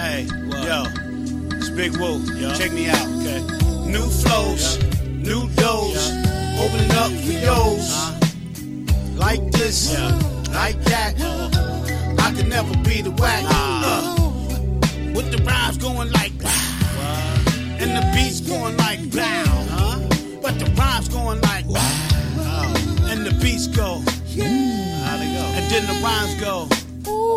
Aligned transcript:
Hey, 0.00 0.26
yo, 0.64 0.84
it's 1.58 1.68
Big 1.68 1.94
Woo. 1.98 2.24
Check 2.56 2.72
me 2.72 2.88
out, 2.88 3.06
okay? 3.20 3.40
New 3.84 4.08
flows, 4.08 4.82
new 5.04 5.46
doors, 5.56 6.08
opening 6.58 6.90
up 6.92 7.12
for 7.20 7.32
yo's. 7.32 7.92
Uh-huh. 7.92 9.16
Like 9.16 9.52
this, 9.52 9.92
yeah. 9.92 10.08
like 10.54 10.82
that. 10.84 11.20
Uh-huh. 11.20 12.16
I 12.18 12.32
can 12.32 12.48
never 12.48 12.72
be 12.78 13.02
the 13.02 13.10
whack. 13.10 13.44
Ah. 13.44 14.16
Uh, 14.16 15.12
with 15.14 15.30
the 15.32 15.44
rhymes 15.44 15.76
going 15.76 16.10
like 16.12 16.32
wow. 16.42 17.44
and 17.78 17.90
the 17.94 18.10
beats 18.14 18.40
going 18.40 18.78
like 18.78 19.00
wow. 19.12 19.44
Uh-huh. 19.44 20.40
But 20.40 20.58
the 20.58 20.72
rhymes 20.78 21.10
going 21.10 21.42
like 21.42 21.66
wow. 21.66 22.72
And 23.04 23.26
the 23.26 23.38
beats 23.42 23.66
go. 23.66 24.00
How 24.00 25.18
they 25.18 25.30
go? 25.36 25.44
And 25.56 25.70
then 25.70 25.84
the 25.86 26.00
rhymes 26.02 26.40
go. 26.40 26.68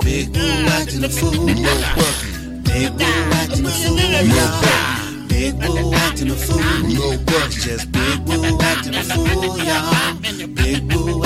Big 0.02 0.30
Woo 0.30 0.66
acting 0.72 1.04
a 1.04 1.10
fool. 1.10 2.23
Big 2.74 2.86
a 2.86 2.90
fool. 2.90 4.58
Big 5.28 5.54
fool. 5.60 5.94
Just 7.50 7.92
Big 7.92 8.18
fool, 8.26 8.48
y'all. 9.60 10.16
Big 10.56 10.92
fool. 10.92 11.24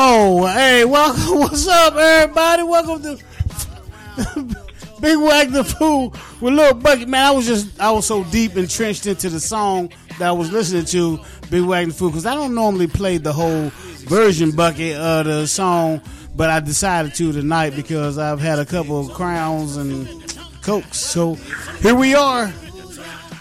Oh, 0.00 0.46
hey, 0.46 0.84
welcome. 0.84 1.38
What's 1.38 1.68
up, 1.68 1.94
everybody? 1.94 2.64
Welcome 2.64 3.02
to 3.02 3.18
Big 5.00 5.16
Wag 5.16 5.52
the 5.52 5.62
Fool 5.62 6.12
with 6.40 6.54
Little 6.54 6.74
Bucket. 6.74 7.08
Man, 7.08 7.24
I 7.24 7.30
was 7.30 7.46
just, 7.46 7.80
I 7.80 7.92
was 7.92 8.04
so 8.04 8.24
deep 8.24 8.56
entrenched 8.56 9.06
into 9.06 9.30
the 9.30 9.38
song 9.38 9.92
that 10.18 10.28
I 10.28 10.32
was 10.32 10.50
listening 10.50 10.84
to, 10.86 11.20
Big 11.50 11.62
Wag 11.62 11.88
the 11.88 11.94
Fool, 11.94 12.10
because 12.10 12.26
I 12.26 12.34
don't 12.34 12.54
normally 12.54 12.86
play 12.86 13.18
the 13.18 13.32
whole 13.32 13.70
version 14.08 14.50
bucket 14.50 14.96
of 14.96 15.26
the 15.26 15.46
song, 15.46 16.00
but 16.36 16.50
I 16.50 16.60
decided 16.60 17.14
to 17.14 17.32
tonight 17.32 17.74
because 17.74 18.18
I've 18.18 18.40
had 18.40 18.58
a 18.58 18.64
couple 18.64 18.98
of 19.00 19.12
crowns 19.12 19.76
and 19.76 20.08
cokes. 20.62 20.98
So 20.98 21.34
here 21.80 21.94
we 21.94 22.14
are. 22.14 22.52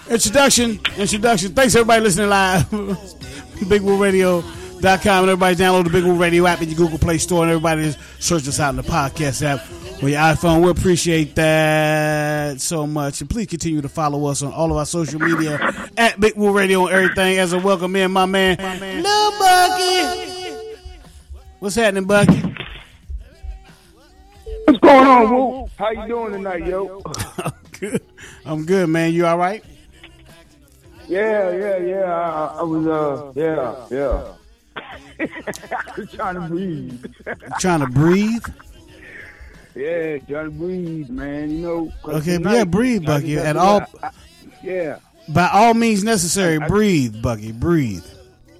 Introduction, 0.10 0.80
introduction. 0.98 1.54
Thanks 1.54 1.76
everybody 1.76 2.02
listening 2.02 2.30
live. 2.30 2.72
BigWooRadio.com 4.82 5.24
and 5.24 5.30
everybody 5.32 5.56
download 5.56 5.84
the 5.86 5.90
Big 5.90 6.04
Woo 6.04 6.16
Radio 6.16 6.46
app 6.46 6.62
in 6.62 6.70
your 6.70 6.78
Google 6.78 7.00
Play 7.00 7.18
Store 7.18 7.44
and 7.44 7.52
everybody 7.52 7.84
just 7.84 8.00
search 8.20 8.48
us 8.48 8.60
out 8.60 8.70
in 8.72 8.76
the 8.78 8.84
podcast 8.84 9.44
app 9.44 9.62
on 10.04 10.10
your 10.10 10.20
iPhone. 10.20 10.64
We 10.64 10.70
appreciate 10.70 11.36
that 11.36 12.62
so 12.62 12.86
much. 12.86 13.22
And 13.22 13.30
please 13.30 13.48
continue 13.48 13.82
to 13.82 13.90
follow 13.90 14.26
us 14.28 14.42
on 14.44 14.52
all 14.54 14.72
of 14.72 14.78
our 14.78 14.86
social 14.86 15.20
media 15.20 15.60
at 15.98 16.20
Big 16.20 16.36
Woo 16.36 16.56
Radio 16.56 16.86
and 16.86 16.96
everything. 16.96 17.40
As 17.40 17.54
a 17.54 17.60
welcome 17.60 17.96
in, 17.96 18.12
my 18.12 18.26
man, 18.26 18.58
Lil 18.60 19.32
Bucky. 19.40 20.78
What's 21.60 21.76
happening, 21.76 22.06
Bucky? 22.06 22.42
What's 24.66 24.80
going 24.80 25.08
on, 25.08 25.34
Woo? 25.34 25.70
How 25.78 25.92
you 25.92 26.08
doing 26.08 26.34
tonight, 26.34 26.66
yo? 26.68 27.02
I'm 27.44 27.52
good. 27.80 28.02
I'm 28.46 28.66
good, 28.66 28.90
man. 28.90 29.14
You 29.14 29.26
all 29.26 29.38
right? 29.38 29.64
Yeah, 31.08 31.52
yeah, 31.52 31.78
yeah. 31.78 32.04
I, 32.14 32.58
I 32.60 32.64
was, 32.64 32.86
uh, 32.86 33.32
yeah, 33.34 33.86
yeah. 33.90 34.34
I 35.20 36.06
trying 36.14 36.36
to 36.36 36.42
breathe. 36.42 37.06
Trying 37.60 37.80
to 37.82 37.88
breathe? 37.88 38.44
yeah, 39.76 40.18
trying 40.20 40.46
to 40.46 40.52
breathe, 40.52 41.10
man. 41.10 41.50
You 41.52 41.58
know. 41.60 41.92
Okay, 42.06 42.38
tonight, 42.38 42.54
yeah, 42.56 42.64
breathe, 42.66 43.06
Bucky. 43.06 43.38
At 43.38 43.58
all, 43.58 43.82
I- 44.02 44.12
yeah, 44.64 45.00
by 45.30 45.50
all 45.54 45.74
means 45.74 46.04
necessary, 46.04 46.60
breathe, 46.60 47.22
Bucky. 47.22 47.52
Breathe. 47.52 48.06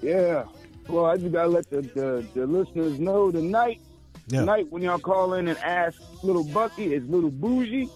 yeah. 0.02 0.44
Well, 0.88 1.06
I 1.06 1.18
just 1.18 1.34
gotta 1.34 1.50
let 1.50 1.70
the, 1.70 1.82
the, 1.82 2.26
the 2.34 2.48
listeners 2.48 2.98
know 2.98 3.30
tonight. 3.30 3.82
Yeah. 4.30 4.42
Tonight, 4.42 4.68
when 4.70 4.82
y'all 4.84 5.00
call 5.00 5.34
in 5.36 5.48
and 5.48 5.58
ask 5.60 6.00
Little 6.22 6.44
Bucky, 6.44 6.94
it's 6.94 7.06
Little 7.10 7.30
Bougie. 7.32 7.90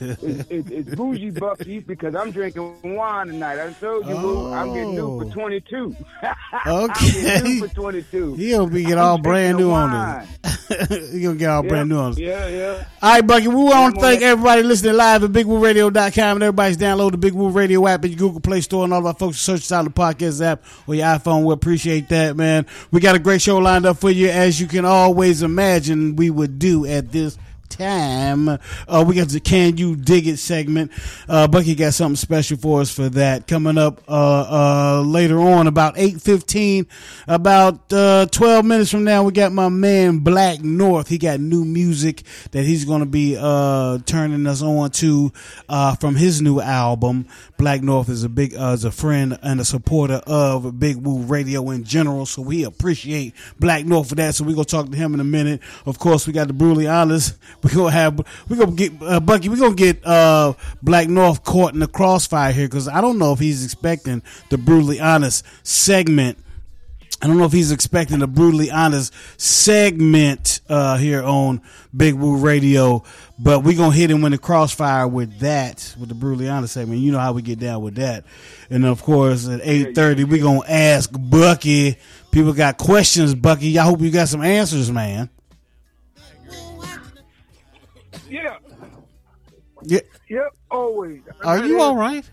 it's, 0.50 0.70
it's 0.70 0.94
Bougie 0.94 1.30
Bucky 1.30 1.78
because 1.78 2.14
I'm 2.14 2.30
drinking 2.32 2.74
wine 2.96 3.28
tonight. 3.28 3.58
I 3.58 3.72
told 3.72 4.06
you, 4.06 4.14
Woo, 4.16 4.52
I'm 4.52 4.74
getting 4.74 4.94
new 4.94 5.06
Oh. 5.12 5.20
for 5.20 5.32
22. 5.32 5.96
Okay. 6.22 6.32
I'm 6.66 6.88
getting 7.22 7.44
new 7.60 7.66
for 7.66 7.74
22. 7.74 8.34
He 8.34 8.50
gonna 8.50 8.70
be 8.70 8.84
get 8.84 8.98
all 8.98 9.16
I'm 9.16 9.22
brand 9.22 9.56
new 9.58 9.70
wine. 9.70 9.90
on 9.94 10.26
this. 10.42 10.49
he 11.10 11.22
gonna 11.22 11.36
get 11.36 11.50
all 11.50 11.64
Yeah, 11.64 11.68
brand 11.68 11.88
new 11.88 11.98
on 11.98 12.12
this. 12.12 12.20
Yeah, 12.20 12.46
yeah. 12.46 12.84
All 13.02 13.10
right, 13.10 13.26
Bucky. 13.26 13.48
We 13.48 13.54
want 13.56 13.96
to 13.96 14.00
thank 14.00 14.22
everybody 14.22 14.62
listening 14.62 14.94
live 14.94 15.24
at 15.24 15.30
BigWooRadio.com 15.30 16.36
and 16.36 16.42
everybody's 16.42 16.76
download 16.76 17.10
the 17.10 17.18
Big 17.18 17.32
Woo 17.34 17.48
Radio 17.48 17.86
app 17.88 18.04
in 18.04 18.12
your 18.12 18.18
Google 18.18 18.40
Play 18.40 18.60
Store 18.60 18.84
and 18.84 18.92
all 18.92 19.00
of 19.00 19.06
our 19.06 19.14
folks 19.14 19.38
search 19.38 19.62
us 19.62 19.72
out 19.72 19.84
the 19.84 19.90
podcast 19.90 20.44
app 20.44 20.62
or 20.86 20.94
your 20.94 21.06
iPhone. 21.06 21.44
We 21.44 21.52
appreciate 21.52 22.08
that, 22.10 22.36
man. 22.36 22.66
We 22.92 23.00
got 23.00 23.16
a 23.16 23.18
great 23.18 23.42
show 23.42 23.58
lined 23.58 23.84
up 23.84 23.98
for 23.98 24.10
you, 24.10 24.28
as 24.28 24.60
you 24.60 24.68
can 24.68 24.84
always 24.84 25.42
imagine 25.42 26.14
we 26.14 26.30
would 26.30 26.60
do 26.60 26.86
at 26.86 27.10
this 27.10 27.36
time. 27.70 28.48
Uh, 28.48 29.04
we 29.06 29.14
got 29.14 29.28
the 29.28 29.40
Can 29.40 29.76
You 29.78 29.96
Dig 29.96 30.26
It 30.26 30.36
segment. 30.36 30.92
Uh, 31.28 31.48
Bucky 31.48 31.74
got 31.74 31.94
something 31.94 32.16
special 32.16 32.58
for 32.58 32.80
us 32.80 32.92
for 32.92 33.08
that 33.10 33.46
coming 33.46 33.78
up 33.78 34.02
uh, 34.08 34.98
uh, 34.98 35.02
later 35.02 35.40
on 35.40 35.66
about 35.66 35.96
8.15. 35.96 36.86
About 37.26 37.92
uh, 37.92 38.26
12 38.26 38.64
minutes 38.64 38.90
from 38.90 39.04
now, 39.04 39.22
we 39.22 39.32
got 39.32 39.52
my 39.52 39.68
man 39.68 40.20
Blakk 40.20 40.60
North. 40.62 41.08
He 41.08 41.16
got 41.16 41.40
new 41.40 41.64
music 41.64 42.22
that 42.50 42.64
he's 42.64 42.84
going 42.84 43.00
to 43.00 43.06
be 43.06 43.36
uh, 43.40 43.98
turning 44.04 44.46
us 44.46 44.62
on 44.62 44.90
to 44.90 45.32
from 45.98 46.16
his 46.16 46.42
new 46.42 46.60
album. 46.60 47.26
Blakk 47.58 47.82
North 47.82 48.08
is 48.08 48.24
a 48.24 48.28
big, 48.28 48.52
is 48.54 48.84
a 48.84 48.90
friend 48.90 49.38
and 49.42 49.60
a 49.60 49.64
supporter 49.64 50.20
of 50.26 50.78
Big 50.78 50.96
Woo 50.96 51.18
Radio 51.18 51.70
in 51.70 51.84
general, 51.84 52.26
so 52.26 52.42
we 52.42 52.64
appreciate 52.64 53.34
Blakk 53.60 53.84
North 53.84 54.08
for 54.08 54.14
that. 54.16 54.34
So 54.34 54.44
we're 54.44 54.54
gonna 54.54 54.64
talk 54.64 54.90
to 54.90 54.96
him 54.96 55.14
in 55.14 55.20
a 55.20 55.24
minute. 55.24 55.60
Of 55.86 55.98
course, 55.98 56.26
we 56.26 56.32
got 56.32 56.48
the 56.48 56.52
brutally 56.52 56.86
honest. 56.88 57.36
We're 57.62 57.74
gonna 57.74 57.90
have 57.90 58.20
we're 58.48 58.56
gonna 58.56 58.72
get 58.72 58.92
uh, 59.02 59.20
Bucky. 59.20 59.48
We're 59.48 59.56
gonna 59.56 59.74
get 59.74 60.04
uh, 60.04 60.54
Blakk 60.84 61.08
North 61.08 61.44
caught 61.44 61.74
in 61.74 61.80
the 61.80 61.88
crossfire 61.88 62.52
here 62.52 62.66
because 62.66 62.88
I 62.88 63.00
don't 63.00 63.18
know 63.18 63.32
if 63.32 63.38
he's 63.38 63.64
expecting 63.64 64.22
the 64.48 64.58
brutally 64.58 65.00
honest 65.00 65.44
segment. 65.62 66.38
I 67.22 67.26
don't 67.26 67.36
know 67.36 67.44
if 67.44 67.52
he's 67.52 67.70
expecting 67.70 68.22
a 68.22 68.26
brutally 68.26 68.70
honest 68.70 69.12
segment 69.38 70.62
uh, 70.70 70.96
here 70.96 71.22
on 71.22 71.60
Big 71.94 72.14
Woo 72.14 72.38
Radio, 72.38 73.04
but 73.38 73.62
we're 73.62 73.76
gonna 73.76 73.94
hit 73.94 74.10
him 74.10 74.24
in 74.24 74.32
the 74.32 74.38
crossfire 74.38 75.06
with 75.06 75.40
that, 75.40 75.94
with 76.00 76.08
the 76.08 76.14
brutally 76.14 76.48
honest 76.48 76.72
segment. 76.72 77.00
You 77.00 77.12
know 77.12 77.18
how 77.18 77.34
we 77.34 77.42
get 77.42 77.58
down 77.58 77.82
with 77.82 77.96
that, 77.96 78.24
and 78.70 78.86
of 78.86 79.02
course 79.02 79.46
at 79.48 79.60
eight 79.62 79.94
thirty 79.94 80.24
we're 80.24 80.42
gonna 80.42 80.62
ask 80.66 81.10
Bucky. 81.12 81.98
People 82.30 82.54
got 82.54 82.78
questions, 82.78 83.34
Bucky. 83.34 83.78
I 83.78 83.84
hope 83.84 84.00
you 84.00 84.10
got 84.10 84.28
some 84.28 84.42
answers, 84.42 84.90
man. 84.90 85.28
Yeah. 88.30 88.58
Yeah, 89.82 90.00
Yep. 90.28 90.56
Always. 90.70 91.22
are 91.42 91.64
you 91.64 91.80
all 91.80 91.96
right, 91.96 92.28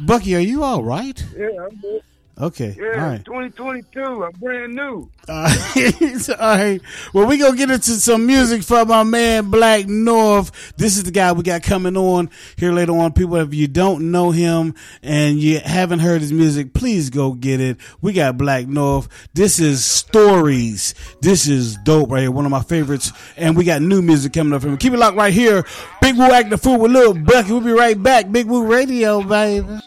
Bucky? 0.00 0.34
Are 0.34 0.40
you 0.40 0.62
all 0.64 0.82
right? 0.82 1.24
Yeah. 1.36 1.48
I'm 1.64 1.76
good. 1.80 2.02
Okay, 2.36 2.74
Yeah. 2.76 2.84
all 3.04 3.10
right. 3.10 3.24
2022. 3.24 4.24
I'm 4.24 4.32
brand 4.32 4.74
new. 4.74 5.08
All 5.28 5.44
right. 5.44 6.28
All 6.40 6.56
right. 6.56 6.80
Well, 7.12 7.26
we 7.26 7.38
gonna 7.38 7.56
get 7.56 7.70
into 7.70 7.92
some 7.92 8.26
music 8.26 8.64
from 8.64 8.88
my 8.88 9.04
man 9.04 9.52
Blakk 9.52 9.86
North. 9.86 10.74
This 10.76 10.96
is 10.96 11.04
the 11.04 11.12
guy 11.12 11.30
we 11.32 11.44
got 11.44 11.62
coming 11.62 11.96
on 11.96 12.28
here 12.56 12.72
later 12.72 12.92
on. 12.92 13.12
People, 13.12 13.36
if 13.36 13.54
you 13.54 13.68
don't 13.68 14.10
know 14.10 14.32
him 14.32 14.74
and 15.02 15.38
you 15.38 15.60
haven't 15.60 16.00
heard 16.00 16.20
his 16.22 16.32
music, 16.32 16.74
please 16.74 17.08
go 17.08 17.32
get 17.32 17.60
it. 17.60 17.76
We 18.02 18.12
got 18.12 18.36
Blakk 18.36 18.66
North. 18.66 19.08
This 19.32 19.60
is 19.60 19.84
Stories. 19.84 20.94
This 21.20 21.46
is 21.46 21.76
dope 21.84 22.10
right 22.10 22.22
here. 22.22 22.30
One 22.32 22.44
of 22.46 22.50
my 22.50 22.62
favorites. 22.62 23.12
And 23.36 23.56
we 23.56 23.62
got 23.64 23.80
new 23.80 24.02
music 24.02 24.32
coming 24.32 24.52
up 24.52 24.62
from 24.62 24.72
him. 24.72 24.78
Keep 24.78 24.94
it 24.94 24.98
locked 24.98 25.16
right 25.16 25.32
here. 25.32 25.64
Big 26.02 26.16
Woo 26.16 26.24
Act 26.24 26.50
the 26.50 26.58
fool 26.58 26.80
with 26.80 26.90
Lil 26.90 27.14
Bucky. 27.14 27.52
We'll 27.52 27.60
be 27.60 27.70
right 27.70 28.00
back. 28.02 28.30
Big 28.32 28.46
Woo 28.46 28.66
Radio, 28.66 29.22
baby. 29.22 29.80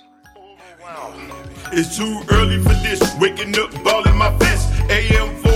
It's 1.72 1.97
too 1.97 2.22
early 2.31 2.58
for 2.61 2.73
this. 2.81 3.02
Waking 3.19 3.58
up, 3.59 3.72
ball 3.84 4.08
in 4.08 4.16
my 4.16 4.31
fist. 4.40 4.69
AM 4.90 5.47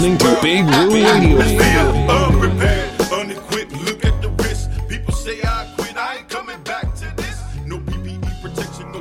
listening 0.00 0.18
to 0.18 0.40
Big 0.40 0.64
Woo 0.64 0.94
Radio. 0.94 1.38
Unprepared, 2.08 3.00
unequipped, 3.12 3.72
look 3.82 4.04
at 4.04 4.22
the 4.22 4.30
risk. 4.42 4.70
People 4.88 5.12
say 5.12 5.38
I 5.42 5.70
quit, 5.76 5.96
I 5.96 6.16
ain't 6.18 6.28
coming 6.28 6.62
back 6.62 6.94
to 6.96 7.12
this. 7.16 7.42
No 7.66 7.78
PPE 7.78 8.42
protection, 8.42 8.90
no 8.92 9.00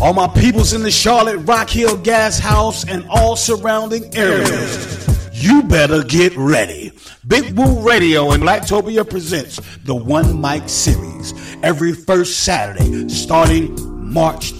All 0.00 0.12
my 0.12 0.26
peoples 0.28 0.72
in 0.72 0.82
the 0.82 0.90
Charlotte 0.90 1.38
Rock 1.46 1.70
Hill 1.70 1.96
Gas 1.98 2.40
House 2.40 2.84
and 2.88 3.06
all 3.08 3.36
surrounding 3.36 4.14
areas, 4.16 5.06
you 5.32 5.62
better 5.62 6.02
get 6.02 6.36
ready. 6.36 6.92
Big 7.28 7.56
Woo 7.56 7.88
Radio 7.88 8.32
and 8.32 8.42
Blacktopia 8.42 9.08
presents 9.08 9.60
the 9.84 9.94
One 9.94 10.40
Mic 10.40 10.68
Series 10.68 11.32
every 11.62 11.92
first 11.92 12.40
Saturday 12.40 13.08
starting 13.08 13.76
March 14.12 14.52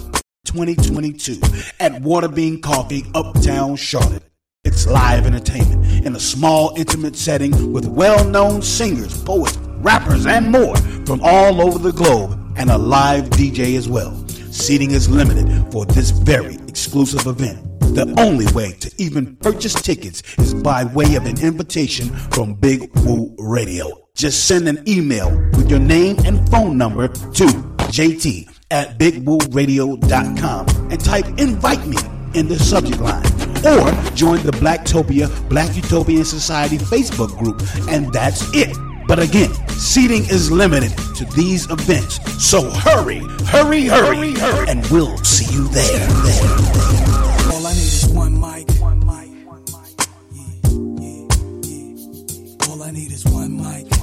2022 0.45 1.39
at 1.79 1.93
Waterbean 2.01 2.61
Coffee, 2.61 3.05
Uptown 3.15 3.77
Charlotte. 3.77 4.23
It's 4.65 4.85
live 4.85 5.25
entertainment 5.25 6.05
in 6.05 6.15
a 6.15 6.19
small, 6.19 6.73
intimate 6.75 7.15
setting 7.15 7.71
with 7.71 7.85
well 7.85 8.23
known 8.25 8.61
singers, 8.61 9.23
poets, 9.23 9.57
rappers, 9.77 10.25
and 10.25 10.51
more 10.51 10.75
from 11.05 11.21
all 11.23 11.61
over 11.61 11.79
the 11.79 11.93
globe, 11.93 12.37
and 12.57 12.69
a 12.69 12.77
live 12.77 13.29
DJ 13.29 13.77
as 13.77 13.87
well. 13.87 14.13
Seating 14.51 14.91
is 14.91 15.09
limited 15.09 15.71
for 15.71 15.85
this 15.85 16.11
very 16.11 16.55
exclusive 16.67 17.25
event. 17.25 17.59
The 17.95 18.13
only 18.19 18.51
way 18.53 18.73
to 18.73 18.91
even 18.97 19.37
purchase 19.37 19.73
tickets 19.73 20.23
is 20.39 20.53
by 20.53 20.83
way 20.83 21.15
of 21.15 21.25
an 21.25 21.39
invitation 21.41 22.09
from 22.31 22.55
Big 22.55 22.89
Woo 22.99 23.33
Radio. 23.39 24.09
Just 24.15 24.45
send 24.45 24.67
an 24.67 24.83
email 24.87 25.29
with 25.53 25.69
your 25.69 25.79
name 25.79 26.17
and 26.25 26.47
phone 26.49 26.77
number 26.77 27.07
to 27.07 27.45
jt 27.93 28.52
at 28.73 28.97
bigwooradio.com 28.97 30.91
and 30.91 30.99
type 30.99 31.27
invite 31.37 31.85
me 31.85 31.97
in 32.33 32.47
the 32.47 32.57
subject 32.57 32.99
line. 32.99 33.23
Or 33.63 33.91
join 34.13 34.43
the 34.43 34.51
Blacktopia 34.51 35.29
Black 35.47 35.75
Utopian 35.75 36.25
Society 36.25 36.77
Facebook 36.77 37.37
group, 37.37 37.61
and 37.89 38.11
that's 38.11 38.43
it. 38.53 38.75
But 39.07 39.19
again, 39.19 39.53
seating 39.69 40.23
is 40.23 40.51
limited 40.51 40.91
to 41.15 41.25
these 41.35 41.69
events. 41.69 42.19
So 42.43 42.69
hurry, 42.71 43.19
hurry, 43.45 43.85
hurry, 43.85 44.33
hurry, 44.33 44.69
and 44.69 44.85
we'll 44.87 45.17
see 45.19 45.53
you 45.53 45.67
there. 45.69 46.07
there. 46.07 47.53
All 47.53 47.65
I 47.67 47.73
need 47.73 47.79
is 47.79 48.07
one 48.07 48.39
mic. 48.39 48.69
One 48.81 48.99
mic. 48.99 49.29
One 49.47 49.63
mic. 49.67 50.07
Yeah, 50.31 50.53
yeah, 50.99 51.27
yeah. 51.61 52.69
All 52.69 52.83
I 52.83 52.91
need 52.91 53.11
is 53.11 53.23
one 53.25 53.55
mic. 53.55 53.93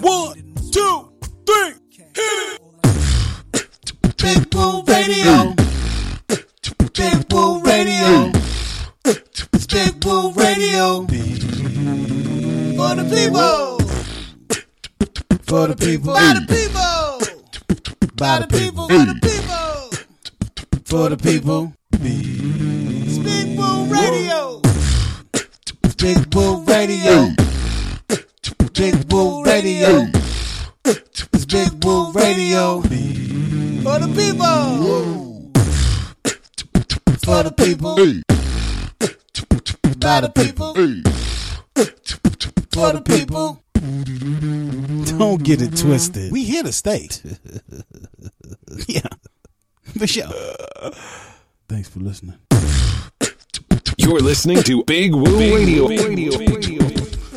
One 0.00 0.41
Woo 4.72 4.82
Radio. 4.86 5.54
Woo 7.30 7.60
Radio. 7.62 8.32
Big 9.68 10.04
Woo 10.04 10.32
Radio. 10.32 11.06
For 12.76 12.94
the 12.96 13.04
people. 13.10 13.78
For 15.46 15.66
the 15.68 15.76
people, 15.76 16.14
By 16.14 16.32
the 16.32 16.44
people. 16.48 17.18
by 18.16 18.38
the 18.38 18.46
people, 18.46 18.88
For 18.88 19.04
the 19.04 19.14
people. 19.20 19.90
for 20.86 21.08
the 21.10 21.16
people. 21.18 21.72
Woo 23.58 23.84
Radio. 23.92 24.62
Woo 26.34 26.64
Radio. 26.64 27.34
Woo 29.10 29.44
Radio. 29.44 30.08
It's 31.34 31.44
Big 31.44 31.84
Woo 31.84 32.12
Radio. 32.12 32.82
For 33.82 33.98
the 33.98 34.06
people. 34.14 35.50
For 37.24 37.42
the 37.42 37.50
people. 37.50 37.96
By 39.98 40.20
the 40.20 40.28
people. 40.30 40.74
For 42.70 42.92
the 42.92 43.02
people. 43.02 43.60
Don't 45.18 45.42
get 45.42 45.60
it 45.62 45.76
twisted. 45.76 46.30
We 46.30 46.44
here 46.44 46.62
to 46.62 46.70
stay. 46.72 47.08
yeah, 48.86 49.00
for 49.98 50.06
sure. 50.06 50.28
Thanks 51.68 51.88
for 51.88 51.98
listening. 51.98 52.38
You're 53.98 54.20
listening 54.20 54.62
to 54.62 54.84
Big 54.84 55.12
Woo 55.12 55.38
Radio. 55.38 55.88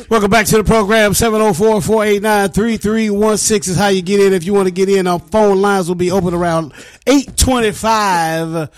Welcome 0.08 0.30
back 0.30 0.46
to 0.46 0.58
the 0.58 0.62
program. 0.62 1.10
704-489-3316 1.12 3.68
is 3.68 3.76
how 3.76 3.88
you 3.88 4.02
get 4.02 4.20
in. 4.20 4.32
If 4.32 4.44
you 4.44 4.54
want 4.54 4.68
to 4.68 4.72
get 4.72 4.88
in, 4.88 5.08
our 5.08 5.18
phone 5.18 5.60
lines 5.60 5.88
will 5.88 5.96
be 5.96 6.12
open 6.12 6.32
around 6.32 6.74
825. 7.08 8.70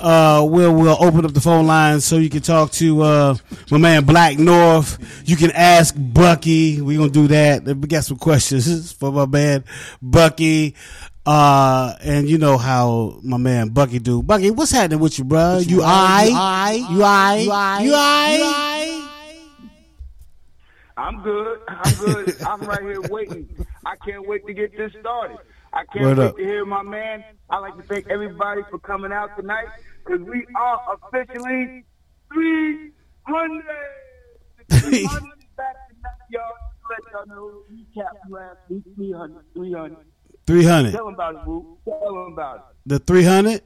Uh, 0.00 0.46
we'll, 0.48 0.74
we'll 0.74 0.96
open 1.04 1.26
up 1.26 1.34
the 1.34 1.40
phone 1.42 1.66
lines 1.66 2.06
so 2.06 2.16
you 2.16 2.30
can 2.30 2.40
talk 2.40 2.70
to, 2.72 3.02
uh, 3.02 3.34
my 3.70 3.76
man 3.76 4.06
Blakk 4.06 4.38
North. 4.38 5.22
You 5.28 5.36
can 5.36 5.50
ask 5.50 5.94
Bucky. 5.98 6.80
We're 6.80 6.96
going 6.96 7.12
to 7.12 7.22
do 7.22 7.28
that. 7.28 7.64
We 7.64 7.74
got 7.86 8.04
some 8.04 8.16
questions 8.16 8.90
for 8.94 9.12
my 9.12 9.26
man 9.26 9.64
Bucky. 10.00 10.74
Uh, 11.26 11.92
and 12.00 12.26
you 12.26 12.38
know 12.38 12.56
how 12.56 13.20
my 13.22 13.36
man 13.36 13.68
Bucky 13.68 13.98
do. 13.98 14.22
Bucky, 14.22 14.50
what's 14.50 14.70
happening 14.70 15.00
with 15.00 15.18
you, 15.18 15.24
bro? 15.24 15.58
You 15.58 15.82
I, 15.82 16.22
you 16.22 16.36
I, 16.38 16.72
you 17.82 17.92
I, 17.94 18.99
I'm 21.00 21.22
good. 21.22 21.58
I'm 21.66 21.94
good. 21.94 22.42
I'm 22.42 22.60
right 22.60 22.82
here 22.82 23.00
waiting. 23.08 23.48
I 23.86 23.96
can't 24.04 24.26
wait 24.28 24.46
to 24.46 24.52
get 24.52 24.76
this 24.76 24.92
started. 25.00 25.38
I 25.72 25.84
can't 25.92 26.04
Word 26.04 26.18
wait 26.18 26.26
up. 26.26 26.36
to 26.36 26.42
hear 26.44 26.64
my 26.66 26.82
man. 26.82 27.24
I'd 27.48 27.58
like 27.60 27.76
to 27.76 27.82
thank 27.82 28.08
everybody 28.08 28.60
for 28.70 28.78
coming 28.78 29.10
out 29.12 29.34
tonight 29.36 29.66
because 30.04 30.20
we 30.20 30.46
are 30.56 30.80
officially 31.02 31.84
300. 32.34 33.64
300 34.68 35.22
back 35.56 35.76
tonight, 35.88 36.12
y'all. 36.30 36.42
Let 36.90 37.12
y'all 37.12 37.26
know. 37.36 37.62
Recap 37.72 38.28
last 38.28 38.58
week. 38.68 38.82
300. 38.96 39.44
300. 39.54 39.96
300. 40.46 40.92
Tell 40.92 41.04
them 41.06 41.14
about 41.14 41.34
it. 41.36 41.44
Tell 41.44 42.14
them 42.14 42.32
about 42.32 42.56
it. 42.56 42.62
The 42.86 42.98
300? 42.98 43.62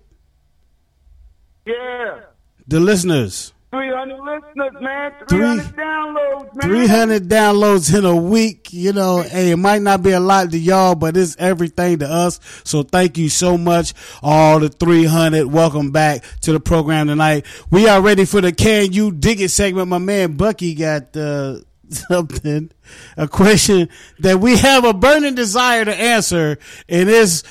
Yeah. 1.67 2.21
The 2.69 2.81
listeners. 2.81 3.54
300 3.75 4.19
listeners, 4.21 4.83
man. 4.83 5.13
Three- 5.29 5.39
300 5.39 5.77
downloads, 5.77 6.55
man. 6.55 6.71
300 6.71 7.29
downloads 7.29 7.99
in 7.99 8.05
a 8.05 8.15
week. 8.15 8.73
You 8.73 8.93
know, 8.93 9.23
hey, 9.23 9.51
it 9.51 9.57
might 9.57 9.83
not 9.83 10.03
be 10.03 10.13
a 10.13 10.21
lot 10.21 10.51
to 10.53 10.59
y'all, 10.59 10.95
but 10.95 11.17
it's 11.17 11.35
everything 11.41 11.99
to 11.99 12.07
us. 12.09 12.39
So 12.63 12.85
thank 12.85 13.19
you 13.19 13.29
so 13.29 13.59
much, 13.59 13.93
all 14.23 14.61
the 14.61 14.69
300. 14.69 15.47
Welcome 15.47 15.91
back 15.91 16.23
to 16.43 16.53
the 16.53 16.61
program 16.61 17.09
tonight. 17.09 17.47
We 17.71 17.89
are 17.89 18.01
ready 18.01 18.25
for 18.25 18.41
the 18.41 18.53
Can 18.53 18.93
You 18.93 19.11
Dig 19.11 19.41
It 19.41 19.51
segment. 19.51 19.89
My 19.89 19.99
man 19.99 20.37
Bucky 20.37 20.75
got 20.75 21.17
uh, 21.17 21.57
something, 21.89 22.71
a 23.17 23.27
question 23.27 23.89
that 24.21 24.39
we 24.39 24.57
have 24.59 24.85
a 24.85 24.95
burning 24.95 25.35
desire 25.35 25.85
to 25.85 25.95
answer, 25.95 26.59
and 26.89 27.09
it's 27.09 27.43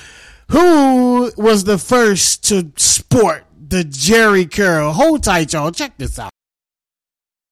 who 0.50 1.30
was 1.36 1.64
the 1.64 1.76
first 1.78 2.44
to 2.44 2.70
sport 2.76 3.44
the 3.74 3.82
Jheri 3.82 4.48
curl? 4.48 4.92
Hold 4.92 5.24
tight, 5.24 5.52
y'all. 5.52 5.72
Check 5.72 5.98
this 5.98 6.16
out. 6.20 6.30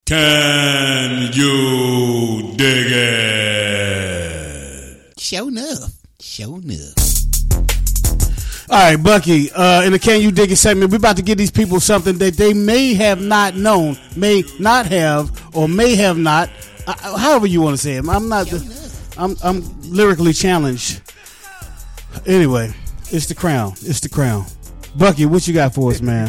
Can 0.07 1.33
you 1.33 2.53
dig 2.57 2.87
it? 2.93 4.53
Show 5.19 5.49
enough. 5.49 5.93
Show 6.21 6.55
enough. 6.59 6.95
All 8.71 8.79
right, 8.79 8.97
Bucky. 8.97 9.51
Uh, 9.51 9.83
in 9.83 9.91
the 9.91 9.99
Can 9.99 10.21
You 10.21 10.31
Dig 10.31 10.53
It 10.53 10.57
segment, 10.57 10.93
we're 10.93 10.99
about 10.99 11.17
to 11.17 11.23
give 11.23 11.39
these 11.39 11.51
people 11.51 11.81
something 11.81 12.19
that 12.19 12.35
they 12.35 12.55
may 12.55 12.95
have 12.95 13.21
not 13.21 13.57
known, 13.57 13.99
may 14.17 14.45
not 14.61 14.87
have, 14.87 15.57
or 15.57 15.69
may 15.69 15.97
have 15.97 16.17
not. 16.17 16.49
Uh, 16.87 17.19
however 17.19 17.49
you 17.49 17.61
want 17.61 17.77
to 17.77 17.83
say 17.83 17.97
it. 17.97 18.09
I'm 18.09 18.29
not. 18.29 18.47
The, 18.47 18.63
I'm 19.19 19.35
I'm 19.43 19.65
lyrically 19.83 20.33
challenged. 20.33 21.03
Anyway, 22.27 22.73
it's 23.11 23.27
the 23.27 23.35
crown. 23.35 23.73
It's 23.83 23.99
the 23.99 24.09
crown. 24.09 24.47
Bucky, 24.97 25.27
what 25.27 25.47
you 25.49 25.55
got 25.55 25.75
for 25.75 25.91
us, 25.91 26.01
man? 26.03 26.29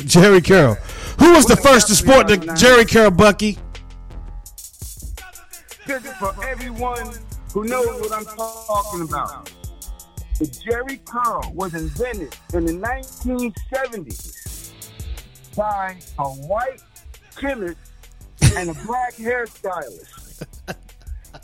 Jheri 0.00 0.44
curl. 0.46 0.74
Who 1.18 1.32
was 1.32 1.46
the 1.46 1.56
first 1.56 1.88
to 1.88 1.94
sport 1.94 2.28
the 2.28 2.36
Jheri 2.36 2.90
curl 2.90 3.10
Bucky? 3.10 3.58
This 5.86 6.04
is 6.04 6.12
for 6.14 6.34
everyone 6.44 7.12
who 7.52 7.64
knows 7.64 8.00
what 8.00 8.12
I'm 8.12 8.24
talking 8.24 9.02
about. 9.02 9.50
The 10.38 10.46
Jheri 10.46 11.04
curl 11.04 11.52
was 11.54 11.74
invented 11.74 12.34
in 12.52 12.66
the 12.66 12.72
1970s 12.72 14.72
by 15.56 15.96
a 16.18 16.24
white 16.24 16.80
chemist 17.36 17.76
and 18.56 18.70
a 18.70 18.74
black 18.86 19.14
hairstylist. 19.14 20.21